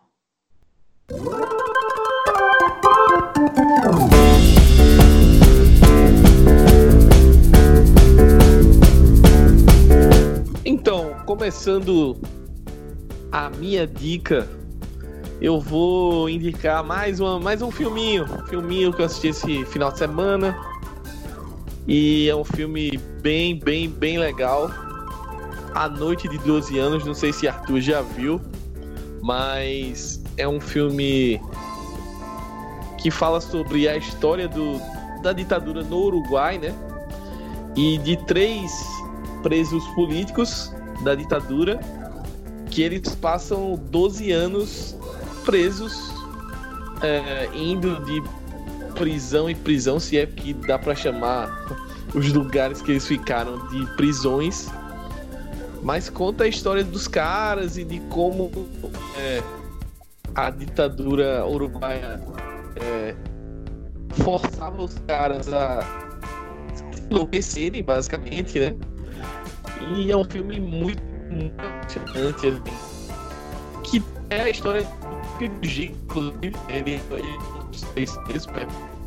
Então, 10.80 11.14
começando 11.26 12.16
a 13.34 13.50
minha 13.50 13.86
dica, 13.86 14.48
eu 15.42 15.60
vou 15.60 16.30
indicar 16.30 16.82
mais, 16.86 17.20
uma, 17.20 17.38
mais 17.38 17.62
um 17.62 17.70
filminho. 17.70 18.24
Um 18.24 18.48
filminho 18.48 18.94
que 18.94 19.02
eu 19.02 19.06
assisti 19.06 19.28
esse 19.28 19.66
final 19.66 19.92
de 19.92 19.98
semana. 19.98 20.58
E 21.86 22.30
é 22.30 22.36
um 22.36 22.46
filme 22.46 22.98
bem, 23.22 23.60
bem, 23.60 23.90
bem 23.90 24.18
legal. 24.20 24.72
A 25.76 25.90
Noite 25.90 26.30
de 26.30 26.38
12 26.38 26.80
Anos, 26.80 27.04
não 27.04 27.14
sei 27.14 27.34
se 27.34 27.46
Arthur 27.46 27.82
já 27.82 28.02
viu, 28.02 28.40
mas 29.22 30.24
é 30.38 30.48
um 30.48 30.62
filme 30.62 31.42
que 32.98 33.12
fala 33.12 33.42
sobre 33.42 33.86
a 33.90 33.98
história 33.98 34.48
do, 34.48 34.80
da 35.22 35.34
ditadura 35.34 35.84
no 35.84 36.06
Uruguai, 36.06 36.58
né? 36.58 36.74
E 37.76 37.98
de 37.98 38.16
três 38.26 38.99
presos 39.42 39.86
políticos 39.90 40.74
da 41.04 41.16
ditadura 41.16 41.80
que 42.70 42.82
eles 42.84 43.16
passam 43.16 43.76
12 43.90 44.32
anos 44.32 44.96
presos, 45.44 46.14
é, 47.02 47.50
indo 47.56 48.00
de 48.06 48.22
prisão 48.94 49.50
em 49.50 49.56
prisão, 49.56 50.00
se 50.00 50.18
é 50.18 50.26
que 50.26 50.54
dá 50.54 50.78
para 50.78 50.94
chamar 50.94 51.50
os 52.14 52.32
lugares 52.32 52.82
que 52.82 52.92
eles 52.92 53.08
ficaram 53.08 53.68
de 53.70 53.86
prisões. 53.96 54.70
Mas 55.82 56.10
conta 56.10 56.44
a 56.44 56.48
história 56.48 56.84
dos 56.84 57.08
caras 57.08 57.78
e 57.78 57.86
de 57.86 58.00
como 58.02 58.52
é, 59.18 59.42
a 60.36 60.50
ditadura 60.50 61.46
uruguaia 61.46 62.22
é, 62.76 63.16
forçava 64.24 64.84
os 64.84 64.94
caras 65.08 65.52
a 65.54 66.10
enlouquecerem, 67.10 67.82
basicamente, 67.82 68.60
né? 68.60 68.76
E 69.80 70.12
é 70.12 70.18
um 70.18 70.24
filme 70.24 70.60
muito, 70.60 71.02
muito 71.30 71.56
emocionante, 71.64 72.48
assim, 72.48 72.62
que 73.84 74.04
é 74.30 74.42
a 74.42 74.50
história 74.50 74.84
do 75.40 75.68
Gico, 75.68 75.96
inclusive, 76.04 76.56
ele, 76.70 77.02
ele 77.12 77.40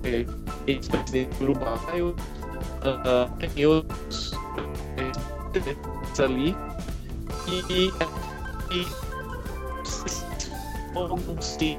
é 0.05 0.27
ex-presidente 0.67 1.37
do 1.37 1.45
Uruguai, 1.45 2.03
uh, 2.03 2.17
tem 3.39 3.67
outros 3.67 4.33
uh, 4.33 6.23
ali, 6.23 6.57
e, 7.49 7.93
e 8.71 8.87
não 10.95 11.41
sei, 11.41 11.79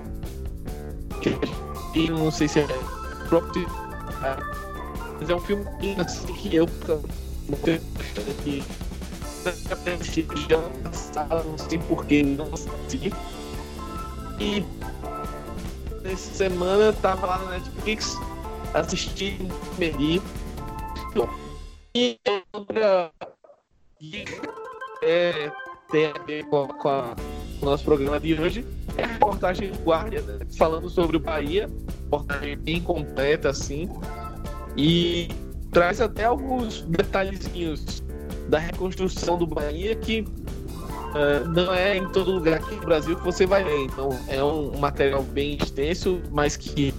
e 1.96 2.10
não 2.10 2.32
sei 2.32 2.48
se 2.48 2.60
é 2.60 2.68
próprio, 3.28 3.68
mas 5.20 5.30
é 5.30 5.36
um 5.36 5.40
filme 5.40 5.66
assim, 5.98 6.34
que 6.34 6.56
eu 6.56 6.68
que 8.44 8.64
já 9.52 11.44
não 11.44 11.58
sei 11.58 11.78
porquê, 11.80 12.24
não 12.24 12.50
assisti. 12.54 13.12
E 14.40 14.64
nessa 16.02 16.34
semana 16.34 16.84
eu 16.86 16.94
tava 16.94 17.28
lá 17.28 17.38
na 17.40 17.52
Netflix, 17.52 18.18
assisti 18.74 19.38
Meri. 19.78 20.22
E 21.96 22.20
outra 22.52 23.12
é, 25.04 25.52
tem 25.92 26.08
a 26.08 26.24
ver 26.26 26.44
com, 26.46 26.68
com, 26.68 26.90
a, 26.90 27.16
com 27.60 27.66
o 27.68 27.70
nosso 27.70 27.84
programa 27.84 28.20
de 28.20 28.34
hoje 28.34 28.66
é 28.98 29.04
a 29.04 29.08
reportagem 29.08 29.72
do 29.72 29.80
Guardia, 29.84 30.22
né? 30.22 30.40
falando 30.58 30.90
sobre 30.90 31.18
o 31.18 31.20
Bahia, 31.20 31.70
reportagem 32.04 32.58
bem 32.58 32.82
completa 32.82 33.50
assim. 33.50 33.90
E 34.76 35.28
traz 35.72 36.02
até 36.02 36.26
alguns 36.26 36.82
detalhezinhos 36.82 38.03
da 38.48 38.60
reconstrução 38.60 39.38
do 39.38 39.48
Bahia 39.48 39.96
que 39.96 40.22
uh, 40.22 41.48
não 41.50 41.74
é 41.74 41.98
em 41.98 42.08
todo 42.10 42.32
lugar 42.32 42.56
aqui 42.56 42.76
no 42.76 42.82
Brasil 42.82 43.16
que 43.16 43.24
você 43.24 43.46
vai 43.46 43.64
ver. 43.64 43.86
Então 43.86 44.10
é 44.28 44.44
um, 44.44 44.78
material 44.78 45.24
bem 45.24 45.58
extenso, 45.62 46.22
mas 46.32 46.58
que 46.58 46.94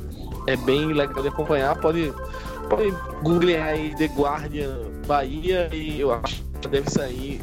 é 0.47 0.57
bem 0.57 0.93
legal 0.93 1.23
de 1.23 1.29
acompanhar. 1.29 1.79
Pode, 1.81 2.13
pode 2.69 2.91
googlear 3.23 3.69
aí 3.69 3.95
The 3.97 4.07
Guardian 4.07 4.77
Bahia 5.07 5.69
e 5.73 6.01
eu 6.01 6.13
acho 6.13 6.43
que 6.61 6.69
deve 6.69 6.91
sair 6.91 7.41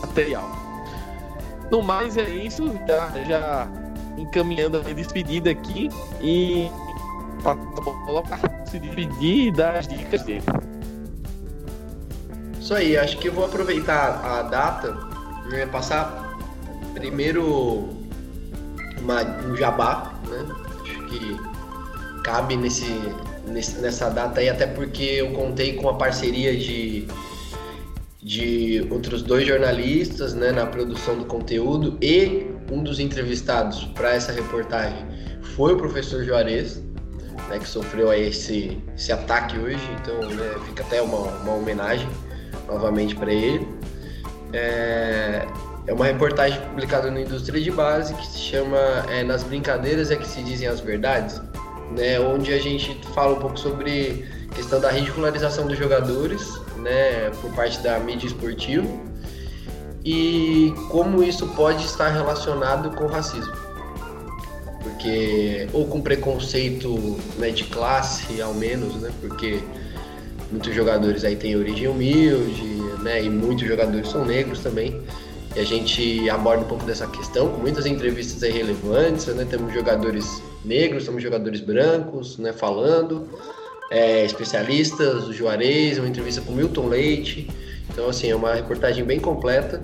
material. 0.00 0.50
No 1.70 1.82
mais 1.82 2.16
é 2.16 2.28
isso, 2.28 2.70
já, 2.86 3.08
já 3.26 3.68
encaminhando 4.18 4.78
a 4.78 4.80
despedida 4.80 5.50
aqui 5.50 5.88
e 6.20 6.70
para 7.42 8.66
se 8.66 8.78
despedir 8.78 9.48
e 9.48 9.50
dar 9.50 9.76
as 9.76 9.88
dicas 9.88 10.22
dele. 10.22 10.42
Isso 12.62 12.74
aí, 12.74 12.96
acho 12.96 13.18
que 13.18 13.26
eu 13.26 13.32
vou 13.32 13.44
aproveitar 13.44 14.24
a 14.24 14.42
data 14.42 14.96
e 15.52 15.66
passar 15.66 16.38
primeiro 16.94 17.88
uma, 19.00 19.24
um 19.44 19.56
jabá, 19.56 20.12
né? 20.28 20.46
Acho 20.80 21.06
que 21.06 21.36
cabe 22.22 22.56
nesse, 22.56 22.86
nesse, 23.48 23.80
nessa 23.80 24.08
data 24.08 24.38
aí, 24.38 24.48
até 24.48 24.64
porque 24.64 25.02
eu 25.02 25.32
contei 25.32 25.74
com 25.74 25.88
a 25.88 25.94
parceria 25.94 26.56
de, 26.56 27.08
de 28.22 28.86
outros 28.92 29.22
dois 29.22 29.44
jornalistas 29.44 30.32
né, 30.32 30.52
na 30.52 30.64
produção 30.64 31.18
do 31.18 31.24
conteúdo 31.24 31.98
e 32.00 32.46
um 32.70 32.80
dos 32.80 33.00
entrevistados 33.00 33.86
para 33.86 34.14
essa 34.14 34.30
reportagem 34.30 35.04
foi 35.56 35.74
o 35.74 35.76
professor 35.76 36.22
Juarez, 36.22 36.80
né, 37.48 37.58
que 37.58 37.68
sofreu 37.68 38.08
aí 38.08 38.28
esse, 38.28 38.80
esse 38.96 39.10
ataque 39.10 39.58
hoje, 39.58 39.82
então 40.00 40.16
né, 40.30 40.54
fica 40.64 40.84
até 40.84 41.02
uma, 41.02 41.18
uma 41.18 41.54
homenagem 41.54 42.06
novamente 42.66 43.14
para 43.14 43.32
ele. 43.32 43.66
É, 44.52 45.46
é, 45.86 45.92
uma 45.92 46.04
reportagem 46.04 46.60
publicada 46.60 47.10
no 47.10 47.18
Indústria 47.18 47.60
de 47.60 47.70
Base 47.70 48.14
que 48.14 48.26
se 48.26 48.38
chama 48.38 48.78
é, 49.10 49.22
Nas 49.22 49.42
Brincadeiras 49.42 50.10
é 50.10 50.16
que 50.16 50.26
se 50.26 50.42
dizem 50.42 50.68
as 50.68 50.80
verdades, 50.80 51.40
né, 51.96 52.20
onde 52.20 52.52
a 52.52 52.60
gente 52.60 52.98
fala 53.14 53.34
um 53.34 53.40
pouco 53.40 53.58
sobre 53.58 54.24
questão 54.54 54.80
da 54.80 54.90
ridicularização 54.90 55.66
dos 55.66 55.78
jogadores 55.78 56.60
né, 56.76 57.30
por 57.40 57.50
parte 57.54 57.80
da 57.80 57.98
mídia 57.98 58.26
esportiva 58.26 58.86
e 60.04 60.74
como 60.90 61.22
isso 61.22 61.46
pode 61.48 61.84
estar 61.84 62.08
relacionado 62.08 62.94
com 62.96 63.06
racismo. 63.06 63.52
Porque, 64.82 65.68
ou 65.72 65.86
com 65.86 66.00
preconceito 66.00 67.18
né, 67.38 67.50
de 67.50 67.64
classe, 67.64 68.42
ao 68.42 68.52
menos, 68.52 68.96
né, 68.96 69.10
porque 69.20 69.62
muitos 70.52 70.74
jogadores 70.74 71.24
aí 71.24 71.34
têm 71.34 71.56
origem 71.56 71.88
humilde, 71.88 72.62
né? 73.02 73.24
E 73.24 73.30
muitos 73.30 73.66
jogadores 73.66 74.08
são 74.08 74.24
negros 74.24 74.60
também. 74.60 75.00
E 75.56 75.60
a 75.60 75.64
gente 75.64 76.28
aborda 76.30 76.64
um 76.64 76.68
pouco 76.68 76.84
dessa 76.84 77.06
questão 77.06 77.48
com 77.48 77.60
muitas 77.60 77.86
entrevistas 77.86 78.42
aí 78.42 78.52
relevantes, 78.52 79.26
né? 79.26 79.46
Temos 79.48 79.72
jogadores 79.72 80.42
negros, 80.64 81.06
temos 81.06 81.22
jogadores 81.22 81.60
brancos, 81.60 82.38
né? 82.38 82.52
Falando, 82.52 83.28
é, 83.90 84.24
especialistas, 84.24 85.26
o 85.26 85.32
Juarez, 85.32 85.98
uma 85.98 86.08
entrevista 86.08 86.40
com 86.42 86.52
Milton 86.52 86.88
Leite. 86.88 87.48
Então, 87.90 88.08
assim, 88.08 88.30
é 88.30 88.36
uma 88.36 88.54
reportagem 88.54 89.04
bem 89.04 89.18
completa. 89.18 89.82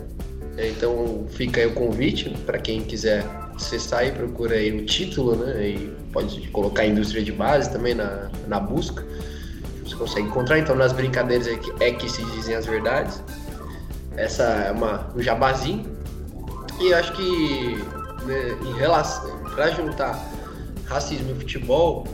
É, 0.57 0.69
então, 0.69 1.27
fica 1.31 1.61
aí 1.61 1.67
o 1.67 1.73
convite 1.73 2.31
para 2.45 2.59
quem 2.59 2.83
quiser 2.83 3.25
acessar 3.55 4.07
e 4.07 4.13
procura 4.13 4.55
aí 4.55 4.71
o 4.73 4.85
título, 4.85 5.37
né? 5.37 5.69
E 5.69 5.93
pode 6.13 6.49
colocar 6.49 6.83
a 6.83 6.87
indústria 6.87 7.23
de 7.23 7.33
base 7.33 7.71
também 7.71 7.95
na, 7.95 8.31
na 8.47 8.61
busca 8.61 9.05
você 9.89 9.97
consegue 9.97 10.29
encontrar. 10.29 10.59
Então, 10.59 10.75
nas 10.77 10.93
brincadeiras 10.93 11.47
é 11.47 11.57
que, 11.57 11.85
é 11.85 11.93
que 11.93 12.11
se 12.11 12.25
dizem 12.27 12.55
as 12.55 12.67
verdades. 12.67 13.23
Essa 14.17 14.43
é 14.43 14.73
uma, 14.73 15.09
um 15.15 15.23
jabazinho. 15.23 15.87
E 16.81 16.93
acho 16.95 17.13
que 17.13 17.77
né, 18.25 18.57
em 18.63 18.73
relação 18.75 19.39
para 19.55 19.71
juntar 19.71 20.19
racismo 20.87 21.33
e 21.33 21.35
futebol, 21.35 22.07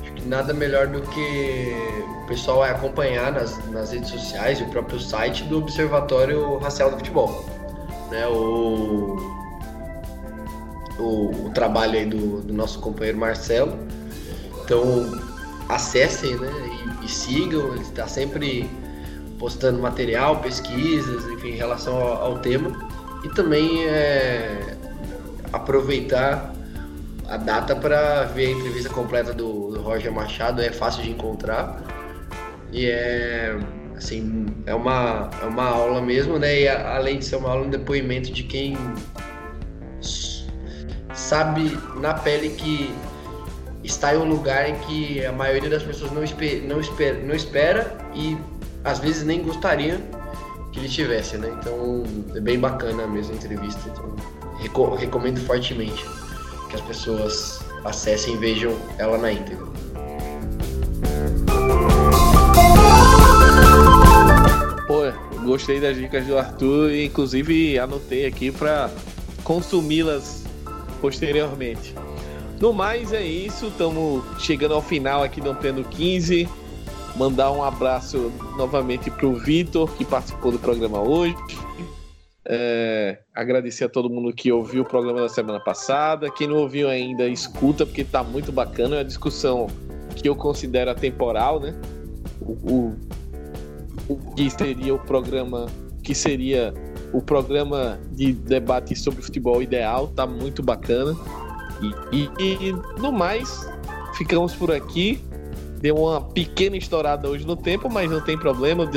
acho 0.00 0.12
que 0.12 0.22
nada 0.26 0.52
melhor 0.54 0.86
do 0.86 1.02
que 1.02 1.76
o 2.22 2.26
pessoal 2.26 2.62
acompanhar 2.62 3.32
nas, 3.32 3.58
nas 3.70 3.92
redes 3.92 4.10
sociais 4.10 4.60
e 4.60 4.62
o 4.62 4.68
próprio 4.68 4.98
site 4.98 5.44
do 5.44 5.58
Observatório 5.58 6.58
Racial 6.58 6.90
do 6.90 6.96
Futebol. 6.96 7.44
Né? 8.10 8.26
O, 8.28 9.16
o, 10.98 11.46
o 11.46 11.50
trabalho 11.54 12.08
do, 12.08 12.42
do, 12.42 12.52
nosso 12.52 12.80
companheiro 12.80 13.18
Marcelo. 13.18 13.76
Então 14.64 15.10
acessem 15.68 16.36
né? 16.36 16.75
E, 17.06 17.08
e 17.08 17.08
sigam, 17.08 17.72
ele 17.74 17.82
está 17.82 18.06
sempre 18.06 18.68
postando 19.38 19.78
material, 19.78 20.40
pesquisas, 20.40 21.24
enfim, 21.26 21.50
em 21.50 21.56
relação 21.56 21.96
ao, 21.96 22.24
ao 22.24 22.38
tema. 22.38 22.88
E 23.24 23.28
também 23.30 23.84
é, 23.86 24.76
aproveitar 25.52 26.52
a 27.28 27.36
data 27.36 27.74
para 27.74 28.24
ver 28.24 28.46
a 28.46 28.50
entrevista 28.50 28.88
completa 28.88 29.32
do, 29.32 29.70
do, 29.70 29.80
Roger 29.80 30.12
Machado 30.12 30.62
é 30.62 30.70
fácil 30.70 31.02
de 31.02 31.10
encontrar 31.10 31.82
e 32.72 32.86
é 32.86 33.58
assim 33.96 34.46
é 34.64 34.74
uma, 34.74 35.30
é 35.42 35.46
uma 35.46 35.64
aula 35.64 36.00
mesmo 36.00 36.38
né 36.38 36.60
e 36.60 36.68
a, 36.68 36.94
além 36.94 37.18
de 37.18 37.24
ser 37.24 37.36
uma 37.36 37.50
aula 37.50 37.66
um 37.66 37.70
depoimento 37.70 38.30
de 38.32 38.44
quem 38.44 38.76
sabe 41.12 41.76
na 41.96 42.14
pele 42.14 42.50
que 42.50 42.94
está 43.86 44.14
em 44.14 44.18
um 44.18 44.28
lugar 44.28 44.68
em 44.68 44.74
que 44.80 45.24
a 45.24 45.32
maioria 45.32 45.70
das 45.70 45.82
pessoas 45.82 46.10
não 46.10 46.24
espera, 46.24 46.60
não 46.66 46.80
espera, 46.80 47.18
não 47.22 47.34
espera 47.34 47.96
e 48.14 48.36
às 48.84 48.98
vezes 48.98 49.24
nem 49.24 49.42
gostaria 49.42 50.00
que 50.72 50.80
ele 50.80 50.88
tivesse, 50.88 51.38
né? 51.38 51.56
Então 51.58 52.02
é 52.34 52.40
bem 52.40 52.58
bacana 52.58 53.06
mesmo 53.06 53.32
a 53.32 53.36
entrevista. 53.36 53.80
Então, 53.88 54.94
recomendo 54.96 55.40
fortemente 55.40 56.04
que 56.68 56.76
as 56.76 56.80
pessoas 56.82 57.60
acessem 57.84 58.34
e 58.34 58.36
vejam 58.36 58.76
ela 58.98 59.16
na 59.16 59.32
íntegra. 59.32 59.64
Pô, 64.86 65.02
gostei 65.44 65.80
das 65.80 65.96
dicas 65.96 66.26
do 66.26 66.36
Arthur 66.36 66.90
e 66.90 67.06
inclusive 67.06 67.78
anotei 67.78 68.26
aqui 68.26 68.50
para 68.50 68.90
consumi-las 69.44 70.44
posteriormente. 71.00 71.94
No 72.60 72.72
mais 72.72 73.12
é 73.12 73.22
isso, 73.22 73.66
estamos 73.66 74.24
chegando 74.38 74.72
ao 74.72 74.80
final 74.80 75.22
aqui 75.22 75.42
do 75.42 75.50
Ampliando 75.50 75.84
15. 75.84 76.48
Mandar 77.14 77.52
um 77.52 77.62
abraço 77.62 78.32
novamente 78.56 79.10
para 79.10 79.26
o 79.26 79.34
Vitor, 79.34 79.90
que 79.92 80.04
participou 80.04 80.52
do 80.52 80.58
programa 80.58 81.00
hoje. 81.00 81.36
É, 82.48 83.18
agradecer 83.34 83.84
a 83.84 83.88
todo 83.88 84.08
mundo 84.08 84.32
que 84.32 84.50
ouviu 84.50 84.82
o 84.82 84.84
programa 84.86 85.20
da 85.20 85.28
semana 85.28 85.60
passada. 85.60 86.30
Quem 86.30 86.46
não 86.46 86.56
ouviu 86.56 86.88
ainda, 86.88 87.28
escuta, 87.28 87.84
porque 87.84 88.02
está 88.02 88.22
muito 88.24 88.50
bacana. 88.50 88.96
É 88.96 88.98
uma 89.00 89.04
discussão 89.04 89.66
que 90.14 90.26
eu 90.26 90.34
considero 90.34 90.90
atemporal, 90.90 91.60
né? 91.60 91.74
O, 92.40 92.52
o, 92.52 92.96
o 94.08 94.34
que 94.34 94.48
seria 94.48 94.94
o 94.94 94.98
programa, 94.98 95.66
que 96.02 96.14
seria 96.14 96.72
o 97.12 97.20
programa 97.20 97.98
de 98.12 98.32
debate 98.32 98.96
sobre 98.96 99.22
futebol 99.22 99.62
ideal, 99.62 100.08
tá 100.08 100.26
muito 100.26 100.62
bacana. 100.62 101.14
E, 102.12 102.30
e, 102.38 102.72
no 102.98 103.12
mais, 103.12 103.68
ficamos 104.14 104.54
por 104.54 104.72
aqui. 104.72 105.22
Deu 105.80 105.96
uma 105.96 106.20
pequena 106.20 106.76
estourada 106.76 107.28
hoje 107.28 107.46
no 107.46 107.54
tempo, 107.54 107.90
mas 107.90 108.10
não 108.10 108.20
tem 108.20 108.38
problema. 108.38 108.88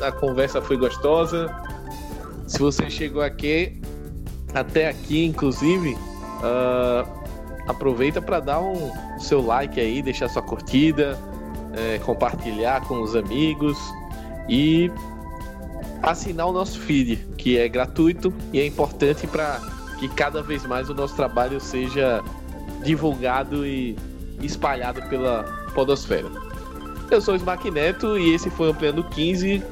A 0.00 0.10
conversa 0.10 0.60
foi 0.60 0.76
gostosa 0.76 1.48
se 2.46 2.58
você 2.58 2.90
chegou 2.90 3.22
aqui, 3.22 3.80
até 4.52 4.88
aqui, 4.88 5.24
inclusive, 5.24 5.94
uh, 5.94 7.08
aproveita 7.66 8.20
para 8.20 8.40
dar 8.40 8.60
um 8.60 8.92
seu 9.18 9.44
like 9.44 9.80
aí, 9.80 10.02
deixar 10.02 10.28
sua 10.28 10.42
curtida, 10.42 11.18
é, 11.72 11.98
compartilhar 12.00 12.86
com 12.86 13.02
os 13.02 13.16
amigos 13.16 13.78
e 14.48 14.90
assinar 16.02 16.46
o 16.46 16.52
nosso 16.52 16.78
feed, 16.78 17.16
que 17.38 17.58
é 17.58 17.68
gratuito 17.68 18.32
e 18.52 18.60
é 18.60 18.66
importante 18.66 19.26
para 19.26 19.60
que 19.98 20.08
cada 20.08 20.42
vez 20.42 20.64
mais 20.66 20.88
o 20.90 20.94
nosso 20.94 21.14
trabalho 21.16 21.60
seja 21.60 22.22
divulgado 22.82 23.66
e 23.66 23.96
espalhado 24.40 25.02
pela 25.08 25.44
podosfera. 25.74 26.28
Eu 27.10 27.20
sou 27.20 27.34
o 27.34 27.36
Smack 27.36 27.70
Neto 27.70 28.18
e 28.18 28.34
esse 28.34 28.50
foi 28.50 28.68
o 28.68 28.70
Ampliando 28.70 29.04
15 29.04 29.62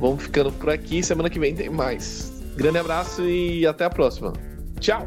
Vamos 0.00 0.22
ficando 0.22 0.50
por 0.50 0.70
aqui. 0.70 1.02
Semana 1.02 1.28
que 1.28 1.38
vem 1.38 1.54
tem 1.54 1.68
mais. 1.68 2.32
Grande 2.56 2.78
abraço 2.78 3.22
e 3.22 3.66
até 3.66 3.84
a 3.84 3.90
próxima. 3.90 4.32
Tchau! 4.80 5.06